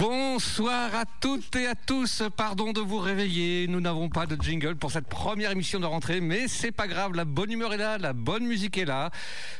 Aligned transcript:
Bonsoir 0.00 0.94
à 0.94 1.04
toutes 1.20 1.54
et 1.56 1.66
à 1.66 1.74
tous. 1.74 2.22
Pardon 2.34 2.72
de 2.72 2.80
vous 2.80 3.00
réveiller. 3.00 3.66
Nous 3.68 3.82
n'avons 3.82 4.08
pas 4.08 4.24
de 4.24 4.34
jingle 4.40 4.74
pour 4.76 4.90
cette 4.90 5.06
première 5.06 5.50
émission 5.50 5.78
de 5.78 5.84
rentrée, 5.84 6.22
mais 6.22 6.48
c'est 6.48 6.72
pas 6.72 6.88
grave. 6.88 7.12
La 7.14 7.26
bonne 7.26 7.52
humeur 7.52 7.74
est 7.74 7.76
là, 7.76 7.98
la 7.98 8.14
bonne 8.14 8.46
musique 8.46 8.78
est 8.78 8.86
là. 8.86 9.10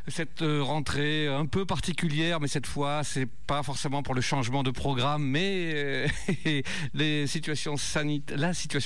Cette 0.09 0.41
euh, 0.41 0.63
rentrée 0.63 1.29
un 1.29 1.45
peu 1.45 1.67
particulière, 1.67 2.41
mais 2.41 2.49
cette 2.49 2.67
fois, 2.67 3.05
c'est 3.05 3.29
pas 3.47 3.63
forcément 3.63 4.03
pour 4.03 4.15
le 4.15 4.23
changement 4.23 4.63
de 4.63 4.71
programme, 4.71 5.25
mais 5.25 5.73
euh, 5.75 6.09
la 6.95 7.27
situation 7.27 7.77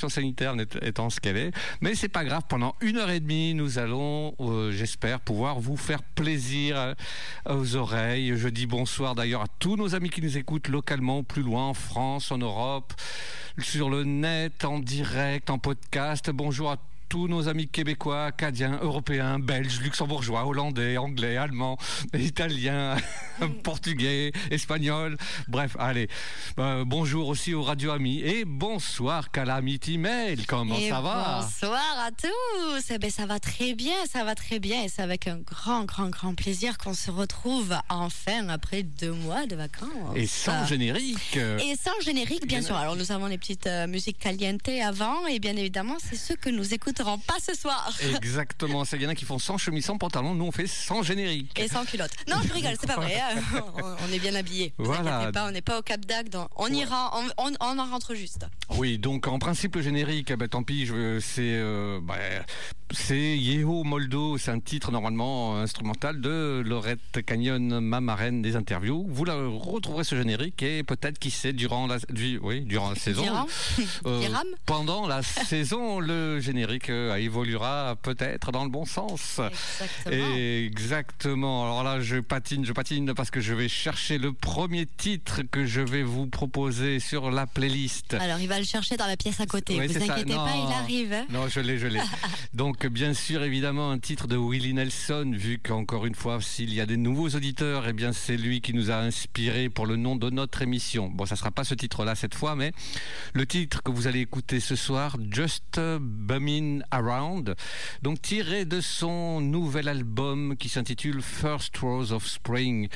sanitaire 0.09 0.55
étant 0.81 1.09
ce 1.09 1.21
qu'elle 1.21 1.37
est. 1.37 1.51
Mais 1.79 1.95
c'est 1.95 2.09
pas 2.09 2.25
grave. 2.25 2.43
Pendant 2.49 2.75
une 2.81 2.97
heure 2.97 3.11
et 3.11 3.21
demie, 3.21 3.53
nous 3.53 3.79
allons, 3.79 4.35
euh, 4.41 4.71
j'espère, 4.73 5.21
pouvoir 5.21 5.61
vous 5.61 5.77
faire 5.77 6.03
plaisir 6.03 6.95
aux 7.49 7.77
oreilles. 7.77 8.33
Je 8.35 8.49
dis 8.49 8.67
bonsoir 8.67 9.15
d'ailleurs 9.15 9.43
à 9.43 9.47
tous 9.59 9.77
nos 9.77 9.95
amis 9.95 10.09
qui 10.09 10.21
nous 10.21 10.37
écoutent 10.37 10.67
localement 10.67 11.23
plus 11.23 11.44
loin, 11.45 11.69
en 11.69 11.73
France, 11.73 12.31
en 12.31 12.39
Europe, 12.39 12.93
sur 13.59 13.89
le 13.89 14.03
net, 14.03 14.65
en 14.65 14.79
direct, 14.79 15.49
en 15.49 15.59
podcast. 15.59 16.29
Bonjour 16.31 16.71
à 16.71 16.77
tous 17.09 17.27
nos 17.27 17.47
amis 17.47 17.67
québécois, 17.67 18.25
acadiens, 18.25 18.79
européens, 18.81 19.39
belges, 19.39 19.79
luxembourgeois, 19.81 20.45
hollandais, 20.45 20.97
anglais, 20.97 21.37
allemands, 21.37 21.77
italiens, 22.13 22.97
portugais, 23.63 24.31
espagnols. 24.51 25.17
Bref, 25.47 25.75
allez. 25.79 26.07
Euh, 26.59 26.83
bonjour 26.85 27.27
aussi 27.27 27.53
aux 27.53 27.63
radio 27.63 27.91
amis 27.91 28.21
et 28.21 28.45
bonsoir 28.45 29.31
Calamity 29.31 29.97
Mail. 29.97 30.45
Comment 30.47 30.79
ça 30.79 31.01
va? 31.01 31.41
Bonsoir 31.41 31.99
à 31.99 32.11
tous. 32.11 32.83
Eh 32.89 32.97
ben, 32.97 33.09
ça 33.09 33.25
va 33.25 33.39
très 33.39 33.73
bien, 33.73 33.95
ça 34.11 34.23
va 34.23 34.35
très 34.35 34.59
bien 34.59 34.83
et 34.83 34.89
c'est 34.89 35.01
avec 35.01 35.27
un 35.27 35.37
grand, 35.37 35.85
grand, 35.85 36.09
grand 36.09 36.35
plaisir 36.35 36.77
qu'on 36.77 36.93
se 36.93 37.11
retrouve 37.11 37.75
enfin 37.89 38.47
après 38.49 38.83
deux 38.83 39.11
mois 39.11 39.45
de 39.45 39.55
vacances. 39.55 39.89
Et 40.15 40.27
sans 40.27 40.65
générique. 40.65 41.37
Et 41.37 41.75
sans 41.75 41.99
générique, 42.03 42.47
bien 42.47 42.61
sûr. 42.61 42.75
Alors 42.75 42.95
nous 42.95 43.11
avons 43.11 43.27
les 43.27 43.37
petites 43.37 43.67
euh, 43.67 43.87
musiques 43.87 44.17
caliente 44.17 44.65
avant 44.83 45.27
et 45.27 45.39
bien 45.39 45.55
évidemment 45.55 45.97
c'est 45.99 46.15
ce 46.15 46.33
que 46.33 46.49
nous 46.49 46.73
écoutons 46.73 46.94
pas 47.03 47.39
ce 47.39 47.53
soir. 47.55 47.91
Exactement. 48.15 48.85
C'est 48.85 48.97
y 48.97 49.05
en 49.05 49.09
a 49.09 49.15
qui 49.15 49.25
font 49.25 49.39
sans 49.39 49.57
chemise, 49.57 49.85
sans 49.85 49.97
pantalon. 49.97 50.35
Nous, 50.35 50.45
on 50.45 50.51
fait 50.51 50.67
sans 50.67 51.03
générique. 51.03 51.59
Et 51.59 51.67
sans 51.67 51.85
culotte. 51.85 52.11
Non, 52.27 52.37
je 52.45 52.53
rigole, 52.53 52.75
c'est 52.79 52.87
pas 52.87 52.95
vrai. 52.95 53.19
Hein. 53.19 53.41
on 54.07 54.13
est 54.13 54.19
bien 54.19 54.35
habillés. 54.35 54.73
Voilà. 54.77 55.31
Pas, 55.31 55.47
on 55.47 55.51
n'est 55.51 55.61
pas 55.61 55.79
au 55.79 55.81
Cap 55.81 56.05
d'Agde. 56.05 56.37
On 56.55 56.67
ira, 56.67 57.11
on, 57.37 57.53
en 57.59 57.85
rentre 57.85 58.15
juste. 58.15 58.45
Oui, 58.77 58.97
donc 58.97 59.27
en 59.27 59.39
principe, 59.39 59.75
le 59.75 59.81
générique, 59.81 60.33
ben, 60.33 60.47
tant 60.47 60.63
pis, 60.63 60.87
c'est. 61.21 61.41
Euh, 61.41 61.99
bah, 62.01 62.15
c'est 62.91 63.37
Yeho 63.37 63.83
Moldo, 63.83 64.37
c'est 64.37 64.51
un 64.51 64.59
titre 64.59 64.91
normalement 64.91 65.57
instrumental 65.57 66.21
de 66.21 66.61
Lorette 66.65 67.25
Canyon, 67.25 67.79
ma 67.79 67.99
marraine 67.99 68.41
des 68.41 68.55
interviews. 68.55 69.05
Vous 69.09 69.25
la 69.25 69.35
retrouverez 69.35 70.03
ce 70.03 70.15
générique 70.15 70.61
et 70.61 70.83
peut-être 70.83 71.17
qui 71.17 71.31
sait 71.31 71.51
durant 71.51 71.87
la, 71.87 71.97
oui, 72.41 72.61
durant 72.61 72.89
la 72.89 72.95
saison, 73.05 73.25
euh, 74.05 74.27
pendant 74.65 75.07
la 75.07 75.23
saison, 75.23 75.99
le 75.99 76.39
générique 76.39 76.84
euh, 76.89 77.15
évoluera 77.15 77.95
peut-être 78.01 78.51
dans 78.51 78.63
le 78.63 78.69
bon 78.69 78.85
sens. 78.85 79.39
Exactement. 79.39 80.35
Exactement. 80.35 81.63
Alors 81.63 81.83
là, 81.83 81.99
je 82.01 82.17
patine, 82.17 82.65
je 82.65 82.73
patine 82.73 83.13
parce 83.13 83.31
que 83.31 83.39
je 83.39 83.53
vais 83.53 83.67
chercher 83.67 84.17
le 84.17 84.33
premier 84.33 84.85
titre 84.85 85.41
que 85.43 85.65
je 85.65 85.81
vais 85.81 86.03
vous 86.03 86.27
proposer 86.27 86.99
sur 86.99 87.31
la 87.31 87.47
playlist. 87.47 88.13
Alors 88.13 88.39
il 88.39 88.47
va 88.47 88.59
le 88.59 88.65
chercher 88.65 88.97
dans 88.97 89.07
la 89.07 89.17
pièce 89.17 89.39
à 89.39 89.45
côté. 89.45 89.75
vous 89.75 89.97
inquiétez 89.97 90.33
pas, 90.33 90.53
il 90.55 90.73
arrive. 90.73 91.13
Hein. 91.13 91.25
Non, 91.29 91.47
je 91.47 91.59
l'ai, 91.59 91.77
je 91.77 91.87
l'ai. 91.87 92.01
Donc 92.53 92.85
bien 92.87 93.13
sûr 93.13 93.43
évidemment 93.43 93.91
un 93.91 93.99
titre 93.99 94.27
de 94.27 94.37
Willie 94.37 94.73
Nelson, 94.73 95.31
vu 95.35 95.59
qu'encore 95.59 96.05
une 96.05 96.15
fois, 96.15 96.39
s'il 96.41 96.73
y 96.73 96.81
a 96.81 96.85
des 96.85 96.97
nouveaux 96.97 97.29
auditeurs, 97.29 97.87
eh 97.87 97.93
bien 97.93 98.13
c'est 98.13 98.37
lui 98.37 98.61
qui 98.61 98.73
nous 98.73 98.91
a 98.91 98.97
inspiré 98.97 99.69
pour 99.69 99.85
le 99.85 99.95
nom 99.95 100.15
de 100.15 100.29
notre 100.29 100.61
émission. 100.61 101.09
Bon, 101.09 101.25
ça 101.25 101.35
sera 101.35 101.51
pas 101.51 101.63
ce 101.63 101.73
titre-là 101.73 102.15
cette 102.15 102.35
fois, 102.35 102.55
mais 102.55 102.71
le 103.33 103.45
titre 103.45 103.81
que 103.83 103.91
vous 103.91 104.07
allez 104.07 104.21
écouter 104.21 104.59
ce 104.59 104.75
soir, 104.75 105.17
Just 105.31 105.79
Around, 106.91 107.55
donc 108.01 108.21
tiré 108.21 108.65
de 108.65 108.81
son 108.81 109.41
nouvel 109.41 109.87
album 109.87 110.55
qui 110.57 110.69
s'intitule 110.69 111.21
First 111.21 111.77
Rose 111.77 112.11
of 112.11 112.27
Spring. 112.27 112.89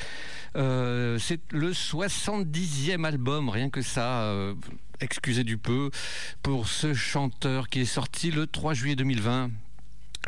Euh, 0.56 1.18
c'est 1.18 1.40
le 1.52 1.72
70e 1.72 3.04
album, 3.04 3.48
rien 3.48 3.70
que 3.70 3.82
ça. 3.82 4.22
Euh, 4.22 4.54
excusez 5.00 5.44
du 5.44 5.56
peu, 5.56 5.90
pour 6.42 6.68
ce 6.68 6.94
chanteur 6.94 7.68
qui 7.68 7.80
est 7.80 7.84
sorti 7.86 8.30
le 8.30 8.46
3 8.46 8.74
juillet 8.74 8.96
2020 8.96 9.50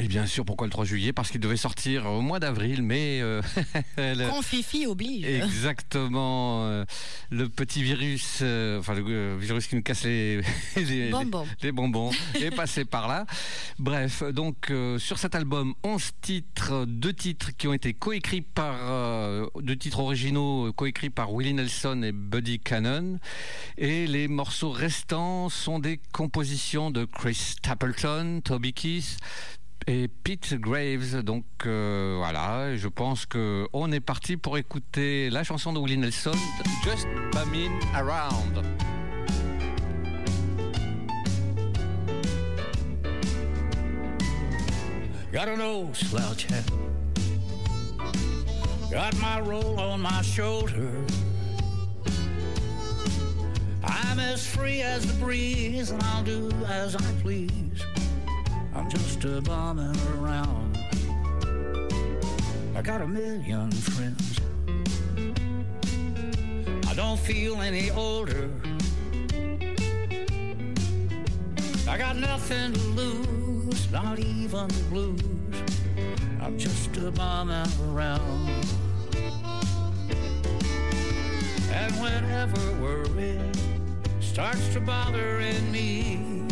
et 0.01 0.09
bien 0.09 0.25
sûr, 0.25 0.47
pourquoi 0.47 0.67
le 0.67 0.71
3 0.71 0.87
juillet? 0.87 1.13
Parce 1.13 1.31
qu'il 1.31 1.41
devait 1.41 1.59
sortir 1.59 2.07
au 2.07 2.23
mois 2.23 2.41
d'avril, 2.41 2.83
mais... 2.83 3.21
Euh, 3.21 3.43
Confifi 4.31 4.87
oblige. 4.87 5.27
Exactement. 5.27 6.65
Euh, 6.65 6.87
le 7.31 7.51
petit 7.51 7.83
virus, 7.83 8.39
euh, 8.41 8.79
enfin 8.79 8.95
le 8.95 9.37
virus 9.37 9.67
qui 9.67 9.77
nous 9.77 9.83
casse 9.83 10.05
les, 10.05 10.41
les, 10.77 11.11
bonbons. 11.11 11.47
les, 11.61 11.73
bonbons, 11.73 12.11
est 12.37 12.51
passé 12.51 12.87
par 12.87 13.07
là. 13.07 13.27
Bref, 13.79 14.23
donc 14.23 14.73
sur 14.99 15.19
cet 15.19 15.35
album, 15.35 15.75
11 15.83 16.11
titres, 16.23 16.87
deux 16.87 17.13
titres 17.13 17.51
qui 17.57 17.69
ont 17.69 17.75
été 17.75 17.93
coécrits 17.93 18.41
par... 18.41 19.51
deux 19.61 19.77
titres 19.77 20.01
originaux 20.01 20.73
coécrits 20.73 21.11
par 21.11 21.35
Willie 21.35 21.53
Nelson 21.53 22.03
et 22.03 22.13
Buddy 22.13 22.61
Cannon. 22.61 23.19
Et 23.77 24.07
les 24.07 24.27
morceaux 24.27 24.71
restants 24.71 25.51
sont 25.51 25.79
des 25.79 26.01
compositions 26.13 26.91
de 26.91 27.05
Chris 27.05 27.35
Stapleton, 27.35 28.41
Toby 28.43 28.73
Keith, 28.73 29.19
et 29.87 30.09
Pete 30.09 30.55
Graves. 30.55 31.23
Donc 31.23 31.45
euh, 31.67 32.17
voilà, 32.19 32.77
je 32.77 32.89
pense 32.89 33.27
que 33.27 33.67
on 33.73 33.91
est 33.93 34.01
parti 34.01 34.37
pour 34.37 34.59
écouter 34.59 35.31
la 35.31 35.45
chanson 35.45 35.73
de 35.73 35.79
Willie 35.79 35.99
Nelson, 35.99 36.33
Just 36.85 37.07
Bumming 37.33 37.73
Around. 37.95 38.63
Got 45.33 45.49
an 45.49 45.61
old 45.63 45.97
slouch 45.97 46.45
hat. 46.45 46.65
Got 48.91 49.15
my 49.19 49.41
roll 49.41 49.81
on 49.81 50.03
my 50.03 50.21
shoulder. 50.23 50.91
I'm 53.83 54.21
as 54.21 54.47
free 54.47 54.83
as 54.83 55.07
the 55.07 55.15
breeze, 55.15 55.91
and 55.91 56.03
I'll 56.03 56.23
do 56.23 56.51
as 56.69 56.95
I 56.95 57.01
please. 57.23 57.92
I'm 58.75 58.89
just 58.89 59.25
a 59.25 59.41
bumming 59.43 59.97
around. 60.19 60.79
I 62.75 62.83
got 62.83 63.01
a 63.03 63.07
million 63.07 63.71
friends. 63.71 64.41
I 66.89 66.95
don't 66.95 67.19
feel 67.19 67.61
any 67.61 67.91
older. 67.91 68.51
I 71.89 71.99
got 71.99 72.17
nothing 72.17 72.73
to 72.73 72.81
lose, 72.81 73.91
not 73.93 74.19
even 74.19 74.69
the 74.69 74.85
blues. 74.91 75.23
I'm 76.41 76.59
just 76.59 76.97
a 76.97 77.11
bumming 77.11 77.71
around. 77.91 78.49
And 81.73 81.95
whenever 82.01 82.61
worry 82.81 83.39
starts 84.21 84.69
to 84.75 84.81
bothering 84.81 85.71
me, 85.71 86.43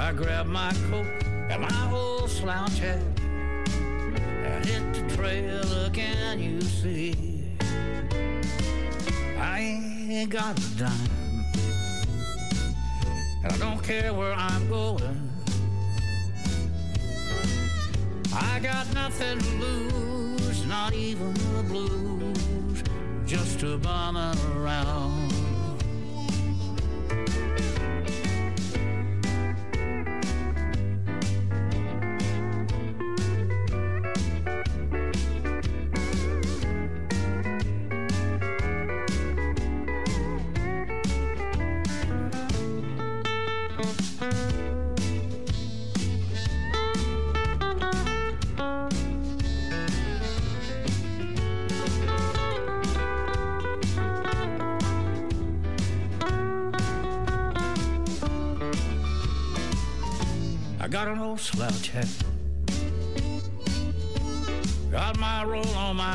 I 0.00 0.12
grab 0.12 0.46
my 0.46 0.72
coat 0.88 1.06
and 1.50 1.60
my 1.60 1.92
old 1.92 2.30
slouch 2.30 2.78
hat 2.78 3.02
and 3.20 4.64
hit 4.64 4.94
the 4.94 5.14
trail 5.14 5.84
again, 5.84 6.40
you 6.40 6.62
see. 6.62 7.54
I 9.38 9.60
ain't 9.60 10.30
got 10.30 10.58
a 10.58 10.78
dime, 10.78 11.44
and 13.44 13.52
I 13.52 13.58
don't 13.58 13.84
care 13.84 14.14
where 14.14 14.32
I'm 14.32 14.66
going. 14.70 15.30
I 18.34 18.58
got 18.60 18.92
nothing 18.94 19.38
to 19.38 19.50
lose, 19.56 20.64
not 20.66 20.94
even 20.94 21.34
the 21.34 21.62
blues, 21.68 22.82
just 23.26 23.62
a 23.64 23.76
bumming 23.76 24.38
around. 24.56 25.30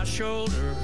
Shoulder. 0.05 0.75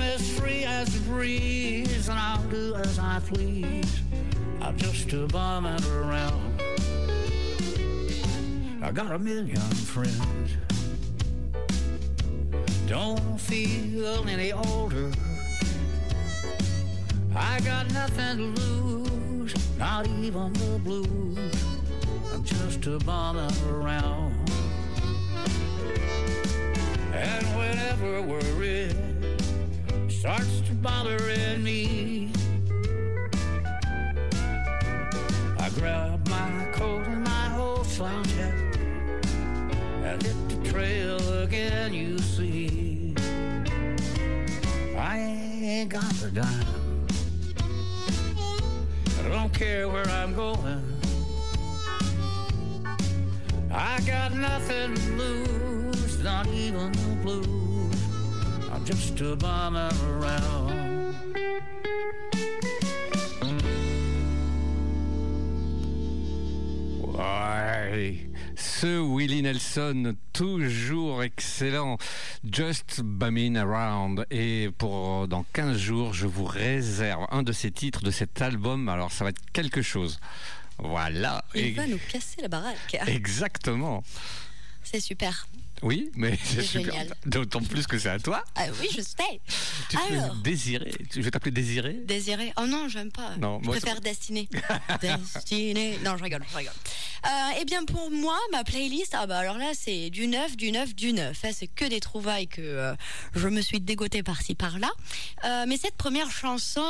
as 0.00 0.38
free 0.38 0.64
as 0.64 0.92
the 0.92 1.10
breeze, 1.10 2.08
and 2.08 2.18
I'll 2.18 2.42
do 2.44 2.74
as 2.74 2.98
I 2.98 3.20
please. 3.26 4.00
I'm 4.60 4.76
just 4.76 5.12
a 5.12 5.26
bumming 5.26 5.84
around. 5.86 6.60
I 8.82 8.90
got 8.92 9.10
a 9.10 9.18
million 9.18 9.56
friends. 9.56 10.56
Don't 12.86 13.40
feel 13.40 14.28
any 14.28 14.52
older. 14.52 15.10
I 17.34 17.60
got 17.60 17.90
nothing 17.92 18.36
to 18.36 18.60
lose, 18.60 19.54
not 19.78 20.06
even 20.06 20.52
the 20.52 20.78
blues. 20.84 21.38
I'm 22.32 22.44
just 22.44 22.86
a 22.86 22.98
bumming 22.98 23.50
around. 23.68 24.31
And 27.22 27.46
whenever 27.56 28.20
worry 28.22 28.90
starts 30.08 30.60
to 30.62 30.72
bothering 30.74 31.62
me, 31.62 32.32
I 35.58 35.68
grab 35.76 36.26
my 36.28 36.68
coat 36.72 37.06
and 37.06 37.22
my 37.22 37.56
old 37.56 37.86
slouch 37.86 38.26
hat 38.32 38.54
and 40.02 40.20
hit 40.20 40.48
the 40.48 40.56
trail 40.68 41.42
again. 41.44 41.94
You 41.94 42.18
see, 42.18 43.14
I 44.98 45.18
ain't 45.18 45.90
got 45.90 46.12
the 46.14 46.30
dime. 46.32 47.06
I 49.24 49.28
don't 49.28 49.54
care 49.54 49.88
where 49.88 50.08
I'm 50.08 50.34
going. 50.34 50.82
I 53.70 54.00
got 54.04 54.34
nothing 54.34 54.94
to 54.96 55.12
lose, 55.12 55.71
not 56.22 56.46
even 56.48 56.92
the 56.92 57.16
blues. 57.22 57.96
I'm 58.72 58.84
just 58.84 59.20
a 59.20 59.36
bumming 59.36 59.90
around. 60.08 60.72
Ouais. 67.00 68.28
Ce 68.54 68.86
Willie 69.00 69.42
Nelson, 69.42 70.14
toujours 70.32 71.22
excellent. 71.22 71.98
Just 72.50 73.00
Bumming 73.02 73.56
Around. 73.56 74.26
Et 74.30 74.70
pour 74.78 75.26
dans 75.28 75.44
15 75.52 75.76
jours, 75.76 76.14
je 76.14 76.26
vous 76.26 76.44
réserve 76.44 77.26
un 77.30 77.42
de 77.42 77.52
ces 77.52 77.70
titres 77.70 78.02
de 78.02 78.10
cet 78.10 78.40
album. 78.42 78.88
Alors, 78.88 79.12
ça 79.12 79.24
va 79.24 79.30
être 79.30 79.42
quelque 79.52 79.82
chose. 79.82 80.18
Voilà. 80.78 81.44
Il 81.54 81.66
Et- 81.66 81.70
va 81.72 81.86
nous 81.86 81.98
casser 82.10 82.40
la 82.42 82.48
baraque. 82.48 82.96
Exactement. 83.06 84.02
C'est 84.82 85.00
super. 85.00 85.46
Oui, 85.82 86.10
mais 86.14 86.38
c'est 86.44 86.62
super. 86.62 86.94
D'autant 87.26 87.60
plus 87.60 87.86
que 87.88 87.98
c'est 87.98 88.08
à 88.08 88.18
toi. 88.18 88.44
Ah 88.54 88.66
oui, 88.80 88.88
je 88.94 89.00
sais. 89.00 89.40
Tu 89.90 89.96
Alors. 90.12 90.36
désirer. 90.36 90.92
Je 91.12 91.20
vais 91.20 91.30
t'appeler 91.30 91.50
Désiré. 91.50 91.94
Désiré. 92.04 92.52
Oh 92.56 92.66
non, 92.66 92.88
j'aime 92.88 93.10
pas. 93.10 93.36
Non, 93.36 93.58
je 93.60 93.66
moi, 93.66 93.76
préfère 93.76 94.00
Destiné. 94.00 94.48
Destiné. 95.00 95.98
Non, 96.04 96.16
je 96.16 96.22
rigole, 96.22 96.44
je 96.52 96.56
rigole. 96.56 96.72
Euh, 97.26 97.28
eh 97.60 97.64
bien, 97.64 97.84
pour 97.84 98.10
moi, 98.10 98.38
ma 98.52 98.62
playlist, 98.64 99.14
ah 99.18 99.26
bah 99.26 99.38
alors 99.38 99.56
là, 99.58 99.72
c'est 99.74 100.10
du 100.10 100.26
neuf, 100.28 100.56
du 100.56 100.72
neuf, 100.72 100.94
du 100.94 101.12
neuf. 101.12 101.44
hein. 101.44 101.50
c'est 101.52 101.68
que 101.68 101.84
des 101.84 102.00
trouvailles 102.00 102.48
que 102.48 102.60
euh, 102.62 102.94
je 103.34 103.48
me 103.48 103.60
suis 103.60 103.80
dégotée 103.80 104.22
par-ci, 104.22 104.54
par-là. 104.54 104.90
Euh, 105.44 105.64
mais 105.66 105.76
cette 105.76 105.96
première 105.96 106.30
chanson 106.30 106.84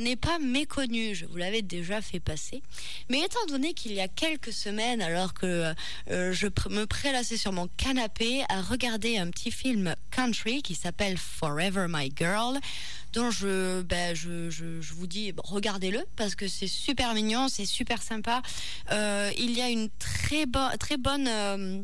n'est 0.00 0.16
pas 0.16 0.38
méconnue. 0.40 1.14
Je 1.14 1.26
vous 1.26 1.36
l'avais 1.36 1.62
déjà 1.62 2.00
fait 2.00 2.20
passer. 2.20 2.62
Mais 3.10 3.20
étant 3.20 3.44
donné 3.48 3.74
qu'il 3.74 3.92
y 3.92 4.00
a 4.00 4.08
quelques 4.08 4.52
semaines, 4.52 5.02
alors 5.02 5.34
que 5.34 5.72
je 6.08 6.46
me 6.68 6.84
prélassais 6.86 7.36
sur 7.36 7.52
mon 7.52 7.68
canapé 7.76 8.23
à 8.48 8.60
regarder 8.62 9.18
un 9.18 9.30
petit 9.30 9.50
film 9.50 9.94
country 10.10 10.62
qui 10.62 10.74
s'appelle 10.74 11.18
Forever 11.18 11.86
My 11.88 12.10
Girl, 12.16 12.58
dont 13.12 13.30
je, 13.30 13.82
ben, 13.82 14.14
je, 14.16 14.50
je, 14.50 14.94
vous 14.94 15.06
dis, 15.06 15.32
regardez-le 15.44 16.04
parce 16.16 16.34
que 16.34 16.48
c'est 16.48 16.66
super 16.68 17.14
mignon, 17.14 17.48
c'est 17.48 17.66
super 17.66 18.02
sympa. 18.02 18.42
Euh, 18.92 19.30
il 19.38 19.52
y 19.52 19.60
a 19.60 19.68
une 19.68 19.88
très, 19.98 20.46
bo- 20.46 20.76
très 20.78 20.96
bonne. 20.96 21.28
euh, 21.28 21.82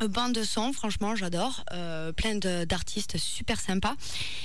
bande 0.00 0.32
de 0.32 0.44
son, 0.44 0.72
franchement, 0.72 1.16
j'adore. 1.16 1.64
Euh, 1.72 2.12
plein 2.12 2.36
d'artistes 2.36 3.16
super 3.18 3.60
sympas. 3.60 3.96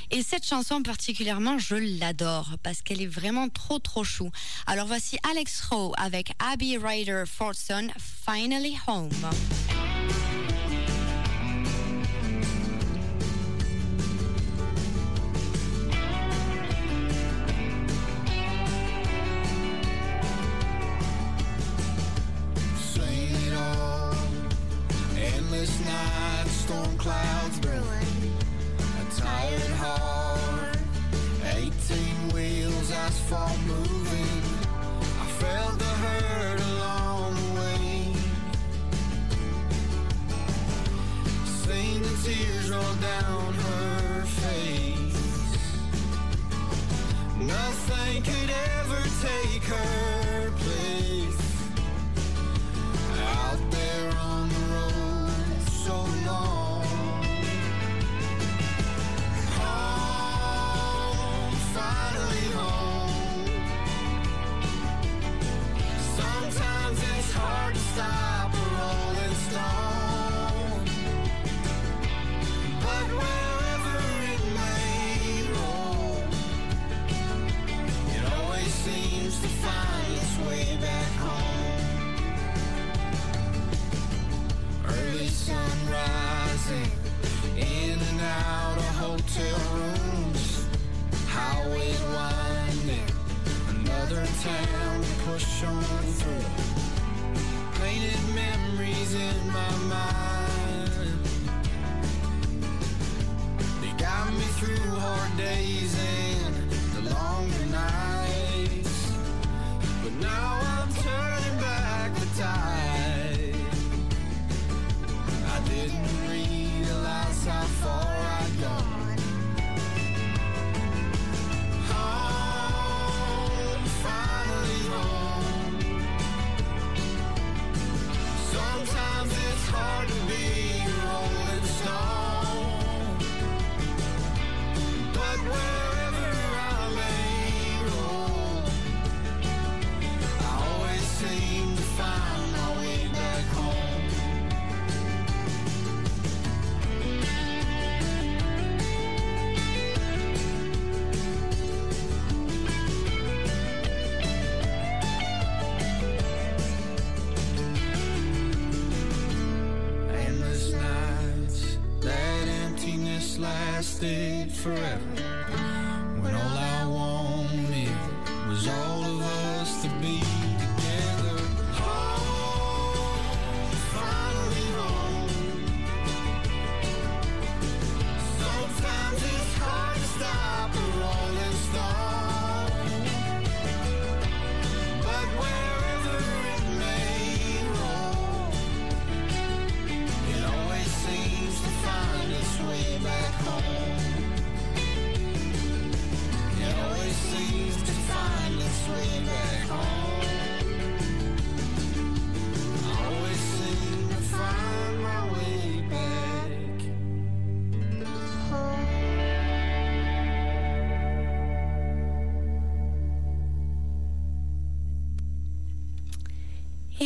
Et 0.09 0.23
cette 0.23 0.45
chanson 0.47 0.81
particulièrement, 0.81 1.59
je 1.59 1.75
l'adore 1.99 2.55
parce 2.63 2.81
qu'elle 2.81 3.03
est 3.03 3.13
vraiment 3.21 3.49
trop, 3.49 3.77
trop 3.77 4.03
chou. 4.03 4.31
Alors 4.65 4.87
voici 4.87 5.19
Alex 5.29 5.61
Rowe 5.69 5.93
avec 5.97 6.31
Abby 6.39 6.77
Ryder 6.79 7.25
Fortson, 7.27 7.89
Finally 8.25 8.75
Home. 8.87 9.09
Endless 25.63 25.85
nights, 25.85 26.51
storm 26.51 26.97
clouds 26.97 27.59
brewing. 27.59 28.35
A 28.99 29.03
tired 29.15 29.71
heart. 29.79 30.77
18 31.55 32.33
wheels, 32.33 32.91
asphalt 32.91 33.57
moving. 33.65 34.41
I 35.21 35.25
felt 35.39 35.79
the 35.79 35.93
hurt 36.03 36.59
along 36.59 37.35
the 37.35 37.49
way. 37.61 38.13
Seen 41.45 42.01
the 42.01 42.15
tears 42.25 42.69
roll 42.69 42.95
down 42.95 43.53
her 43.53 44.25
face. 44.43 45.15
Nothing 47.39 48.21
could 48.21 48.51
ever 48.75 49.01
take 49.21 49.63
her 49.63 50.51
place 50.57 51.43
out 53.17 53.71
there 53.71 54.11
on 54.19 54.32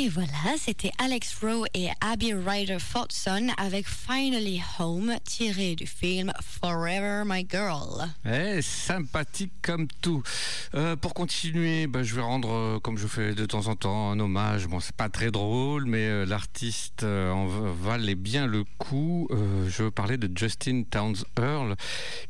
Et 0.07 0.09
voilà, 0.09 0.55
c'était 0.57 0.93
Alex 0.99 1.35
Rowe 1.41 1.65
et 1.73 1.89
Abby 1.99 2.33
Ryder 2.33 2.79
Fortson 2.79 3.49
avec 3.57 3.85
Finally 3.89 4.63
Home, 4.79 5.13
tiré 5.25 5.75
du 5.75 5.85
film 5.85 6.31
Forever 6.41 7.23
My 7.25 7.45
Girl. 7.45 8.07
Eh, 8.25 8.61
sympathique 8.61 9.51
comme 9.61 9.89
tout. 10.01 10.23
Euh, 10.77 10.96
pour 10.96 11.15
continuer, 11.15 11.88
bah, 11.88 12.03
je 12.03 12.13
vais 12.13 12.22
rendre, 12.22 12.53
euh, 12.53 12.79
comme 12.79 13.00
je 13.00 13.07
fais 13.07 13.34
de 13.34 13.48
temps 13.48 13.65
en 13.65 13.75
temps, 13.75 14.12
un 14.12 14.19
hommage. 14.19 14.67
Bon, 14.67 14.79
c'est 14.79 14.96
pas 14.96 15.10
très 15.10 15.31
drôle, 15.31 15.86
mais 15.86 16.07
euh, 16.07 16.24
l'artiste 16.24 17.03
en 17.03 17.48
valait 17.48 18.13
bien 18.13 18.46
le 18.46 18.63
coup. 18.77 19.27
Je 19.31 19.84
veux 19.84 19.91
parler 19.91 20.17
de 20.17 20.29
Justin 20.38 20.84
Towns 20.84 21.15
Earl, 21.39 21.75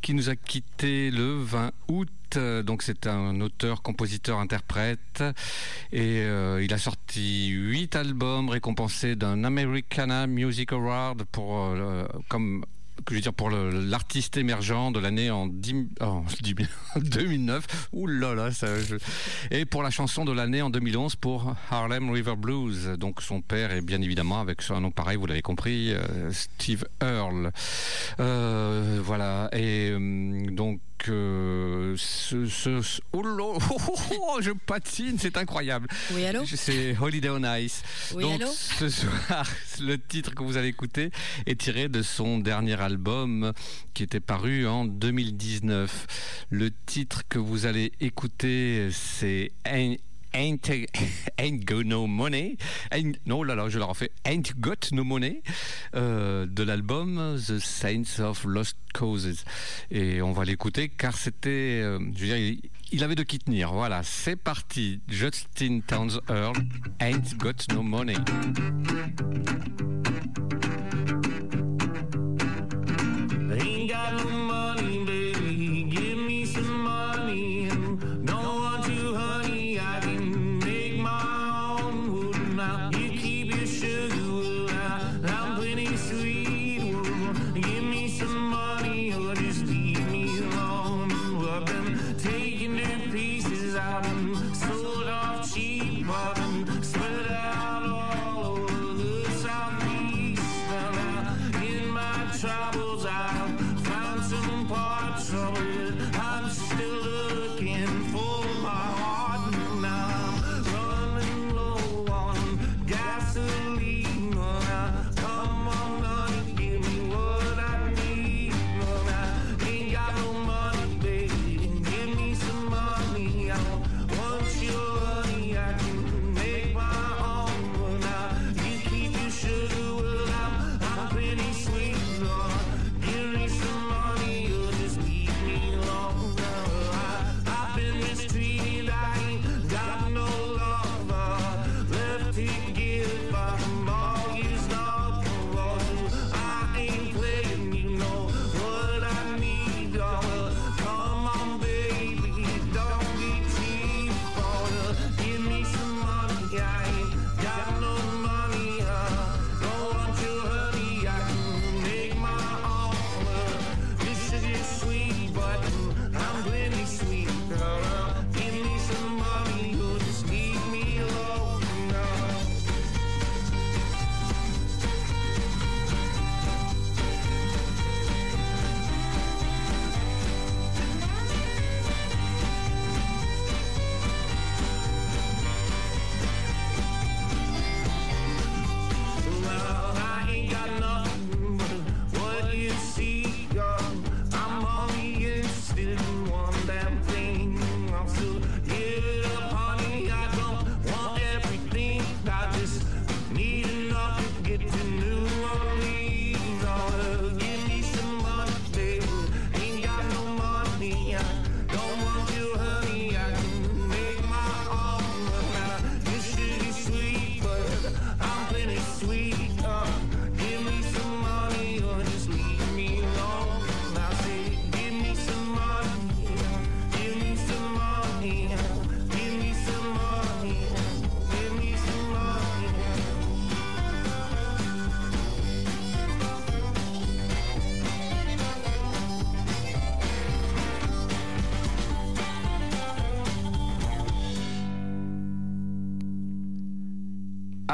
qui 0.01 0.13
nous 0.13 0.29
a 0.29 0.37
quittés 0.37 1.11
le 1.11 1.41
20 1.41 1.71
août. 1.89 2.09
Donc 2.37 2.83
c'est 2.83 3.07
un 3.07 3.39
auteur, 3.39 3.81
compositeur, 3.81 4.39
interprète 4.39 5.23
et 5.93 6.23
il 6.61 6.73
a 6.73 6.77
sorti 6.77 7.47
huit 7.47 7.95
albums 7.95 8.49
récompensés 8.49 9.15
d'un 9.15 9.45
Americana 9.45 10.27
Music 10.27 10.73
Award 10.73 11.23
pour 11.31 11.73
comme 12.27 12.65
je 13.09 13.15
veux 13.15 13.21
dire 13.21 13.33
pour 13.33 13.49
l'artiste 13.49 14.35
émergent 14.37 14.91
de 14.91 14.99
l'année 14.99 15.31
en, 15.31 15.47
10 15.47 15.87
en 16.01 16.23
10 16.41 16.55
2009. 16.97 17.87
Ouh 17.93 18.07
là 18.07 18.33
là, 18.35 18.51
ça, 18.51 18.67
je- 18.81 18.95
et 19.51 19.65
pour 19.65 19.81
la 19.83 19.89
chanson 19.89 20.25
de 20.25 20.31
l'année 20.31 20.61
en 20.61 20.69
2011 20.69 21.15
pour 21.15 21.55
Harlem 21.71 22.09
River 22.09 22.35
Blues. 22.37 22.89
Donc 22.99 23.21
son 23.21 23.41
père 23.41 23.71
est 23.71 23.81
bien 23.81 24.01
évidemment 24.01 24.41
avec 24.41 24.61
un 24.69 24.81
nom 24.81 24.91
pareil, 24.91 25.17
vous 25.17 25.25
l'avez 25.25 25.41
compris, 25.41 25.93
euh, 25.93 26.31
Steve 26.31 26.83
Earle. 27.01 27.51
Euh, 28.19 28.99
voilà 29.03 29.49
et 29.53 29.91
euh, 29.91 30.49
donc 30.51 30.79
euh, 31.09 31.93
ce, 31.97 32.45
ce- 32.47 32.99
oh 33.13 33.21
oh, 33.39 33.57
oh, 33.69 33.95
oh, 34.11 34.37
je 34.41 34.51
patine, 34.51 35.17
c'est 35.19 35.37
incroyable. 35.37 35.87
Oui, 36.13 36.25
allô? 36.25 36.41
C'est 36.45 36.97
Holiday 36.99 37.29
on 37.29 37.43
Ice. 37.57 37.83
Oui, 38.15 38.23
Donc 38.23 38.41
allô? 38.41 38.49
ce 38.51 38.89
soir, 38.89 39.45
le 39.81 39.97
titre 39.97 40.33
que 40.33 40.43
vous 40.43 40.57
allez 40.57 40.69
écouter 40.69 41.11
est 41.45 41.59
tiré 41.59 41.87
de 41.87 42.01
son 42.01 42.39
dernier 42.39 42.79
album 42.81 42.96
qui 43.93 44.03
était 44.03 44.19
paru 44.19 44.67
en 44.67 44.85
2019. 44.85 46.45
Le 46.49 46.71
titre 46.85 47.23
que 47.27 47.39
vous 47.39 47.65
allez 47.65 47.91
écouter, 47.99 48.89
c'est 48.91 49.51
Ain't, 49.65 49.97
Ain't, 50.33 50.59
Got 51.65 51.83
No 51.83 52.07
Money. 52.07 52.57
Non, 53.25 53.43
là 53.43 53.55
là, 53.55 53.69
je 53.69 53.77
le 53.77 53.85
refais. 53.85 54.11
Ain't 54.25 54.53
Got 54.59 54.91
No 54.91 55.03
Money 55.03 55.41
euh, 55.95 56.45
de 56.45 56.63
l'album 56.63 57.37
The 57.37 57.59
Saints 57.59 58.19
of 58.19 58.43
Lost 58.45 58.77
Causes. 58.93 59.43
Et 59.91 60.21
on 60.21 60.33
va 60.33 60.45
l'écouter 60.45 60.89
car 60.89 61.17
c'était, 61.17 61.81
euh, 61.83 61.99
je 62.15 62.21
veux 62.21 62.27
dire, 62.27 62.37
il, 62.37 62.61
il 62.91 63.03
avait 63.03 63.15
de 63.15 63.23
qui 63.23 63.39
tenir. 63.39 63.73
Voilà, 63.73 64.03
c'est 64.03 64.35
parti. 64.35 65.01
Justin 65.07 65.81
Towns 65.85 66.19
Earl, 66.29 66.55
Ain't 66.99 67.35
Got 67.37 67.73
No 67.73 67.81
Money. 67.81 68.15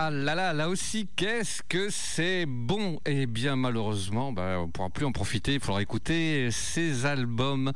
Ah 0.05 0.11
là 0.11 0.35
là, 0.35 0.51
là 0.51 0.67
aussi, 0.67 1.07
qu'est-ce 1.15 1.63
que 1.63 1.89
c'est 1.89 2.45
bon 2.45 2.99
Eh 3.05 3.25
bien, 3.25 3.55
malheureusement, 3.55 4.33
bah, 4.33 4.57
on 4.57 4.65
ne 4.65 4.69
pourra 4.69 4.89
plus 4.89 5.05
en 5.05 5.13
profiter. 5.13 5.53
Il 5.53 5.59
faudra 5.61 5.81
écouter 5.81 6.49
ces 6.51 7.05
albums. 7.05 7.71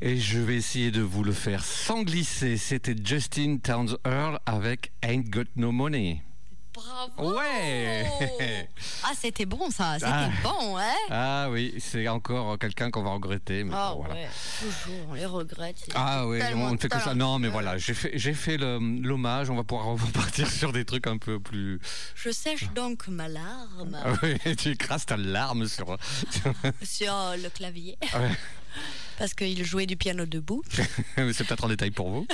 Et 0.00 0.16
je 0.16 0.38
vais 0.38 0.56
essayer 0.56 0.90
de 0.90 1.02
vous 1.02 1.24
le 1.24 1.32
faire 1.32 1.62
sans 1.62 2.04
glisser. 2.04 2.56
C'était 2.56 2.96
Justin 3.04 3.58
Towns 3.62 3.98
Earl 4.06 4.38
avec 4.46 4.92
Ain't 5.02 5.28
Got 5.28 5.50
No 5.56 5.70
Money. 5.70 6.22
Bravo 6.78 7.36
Ouais. 7.38 8.06
Ah, 9.04 9.12
c'était 9.18 9.46
bon 9.46 9.70
ça, 9.70 9.94
c'était 9.94 10.06
Ah. 10.12 10.28
bon, 10.42 10.76
hein 10.76 10.94
Ah 11.10 11.48
oui, 11.50 11.74
c'est 11.78 12.06
encore 12.08 12.58
quelqu'un 12.58 12.90
qu'on 12.90 13.02
va 13.02 13.10
regretter. 13.10 13.64
Mais 13.64 13.72
Ah 13.74 13.92
bon, 13.94 14.00
voilà. 14.00 14.14
ouais, 14.14 14.28
toujours, 14.60 15.06
on 15.10 15.14
les 15.14 15.24
regrette. 15.26 15.76
Ah 15.94 16.26
oui, 16.26 16.40
on 16.54 16.72
ne 16.72 16.78
fait 16.78 16.88
que 16.88 17.00
ça. 17.00 17.14
Non, 17.14 17.38
mais 17.38 17.48
voilà, 17.48 17.78
j'ai 17.78 17.94
fait, 17.94 18.56
l'hommage. 18.58 19.50
On 19.50 19.56
va 19.56 19.64
pouvoir 19.64 19.86
repartir 20.06 20.50
sur 20.50 20.72
des 20.72 20.84
trucs 20.84 21.06
un 21.06 21.18
peu 21.18 21.40
plus. 21.40 21.80
Je 22.14 22.30
sèche 22.30 22.70
donc 22.74 23.08
ma 23.08 23.28
larme 23.28 23.98
Ah 24.04 24.12
oui, 24.22 24.56
tu 24.56 24.70
écrases 24.70 25.06
ta 25.06 25.16
larme 25.16 25.66
sur. 25.66 25.96
sur 26.82 27.14
le 27.42 27.48
clavier. 27.50 27.96
Ah 28.12 28.20
ouais. 28.20 28.30
Parce 29.18 29.34
qu'il 29.34 29.64
jouait 29.64 29.86
du 29.86 29.96
piano 29.96 30.24
debout. 30.26 30.62
c'est 31.16 31.44
peut-être 31.44 31.64
en 31.64 31.68
détail 31.68 31.90
pour 31.90 32.08
vous. 32.10 32.26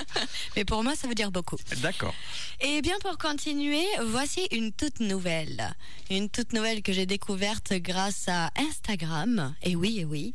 Mais 0.56 0.64
pour 0.66 0.84
moi, 0.84 0.94
ça 0.94 1.08
veut 1.08 1.14
dire 1.14 1.32
beaucoup. 1.32 1.56
D'accord. 1.80 2.14
Et 2.60 2.82
bien 2.82 2.96
pour 3.00 3.16
continuer, 3.18 3.84
voici 4.04 4.46
une 4.52 4.70
toute 4.72 5.00
nouvelle. 5.00 5.74
Une 6.10 6.28
toute 6.28 6.52
nouvelle 6.52 6.82
que 6.82 6.92
j'ai 6.92 7.06
découverte 7.06 7.72
grâce 7.74 8.28
à 8.28 8.50
Instagram. 8.56 9.54
Et 9.62 9.76
oui, 9.76 10.00
et 10.00 10.04
oui. 10.04 10.32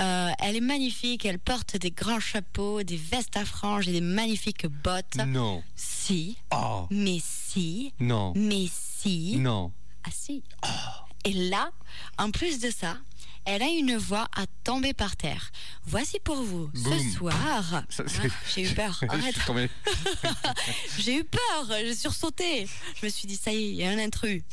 Euh, 0.00 0.28
elle 0.40 0.56
est 0.56 0.60
magnifique, 0.60 1.24
elle 1.24 1.38
porte 1.38 1.76
des 1.76 1.90
grands 1.92 2.20
chapeaux, 2.20 2.82
des 2.82 2.96
vestes 2.96 3.36
à 3.36 3.44
franges 3.44 3.88
et 3.88 3.92
des 3.92 4.00
magnifiques 4.00 4.66
bottes. 4.66 5.16
Non. 5.26 5.62
Si, 5.76 6.36
Oh. 6.52 6.86
mais 6.90 7.18
si, 7.22 7.92
Non. 8.00 8.32
mais 8.36 8.66
si. 8.72 9.36
Non. 9.38 9.72
Ah 10.04 10.10
si. 10.12 10.42
Et 11.24 11.32
là, 11.32 11.70
en 12.18 12.30
plus 12.30 12.58
de 12.60 12.70
ça, 12.70 12.98
elle 13.46 13.62
a 13.62 13.68
une 13.68 13.96
voix 13.96 14.26
à 14.36 14.46
tomber 14.64 14.94
par 14.94 15.16
terre. 15.16 15.50
Voici 15.86 16.18
pour 16.20 16.36
vous, 16.42 16.68
Boum. 16.74 16.98
ce 16.98 17.16
soir. 17.18 17.34
Ah, 17.74 17.84
j'ai 18.54 18.62
eu 18.62 18.74
peur. 18.74 19.00
Arrête. 19.08 19.36
J'ai 20.98 21.16
eu 21.16 21.24
peur. 21.24 21.66
J'ai 21.80 21.94
sursauté. 21.94 22.66
Je 23.00 23.06
me 23.06 23.10
suis 23.10 23.26
dit, 23.28 23.36
ça 23.36 23.52
y 23.52 23.56
est, 23.56 23.68
il 23.70 23.74
y 23.76 23.84
a 23.84 23.90
un 23.90 23.98
intrus. 23.98 24.42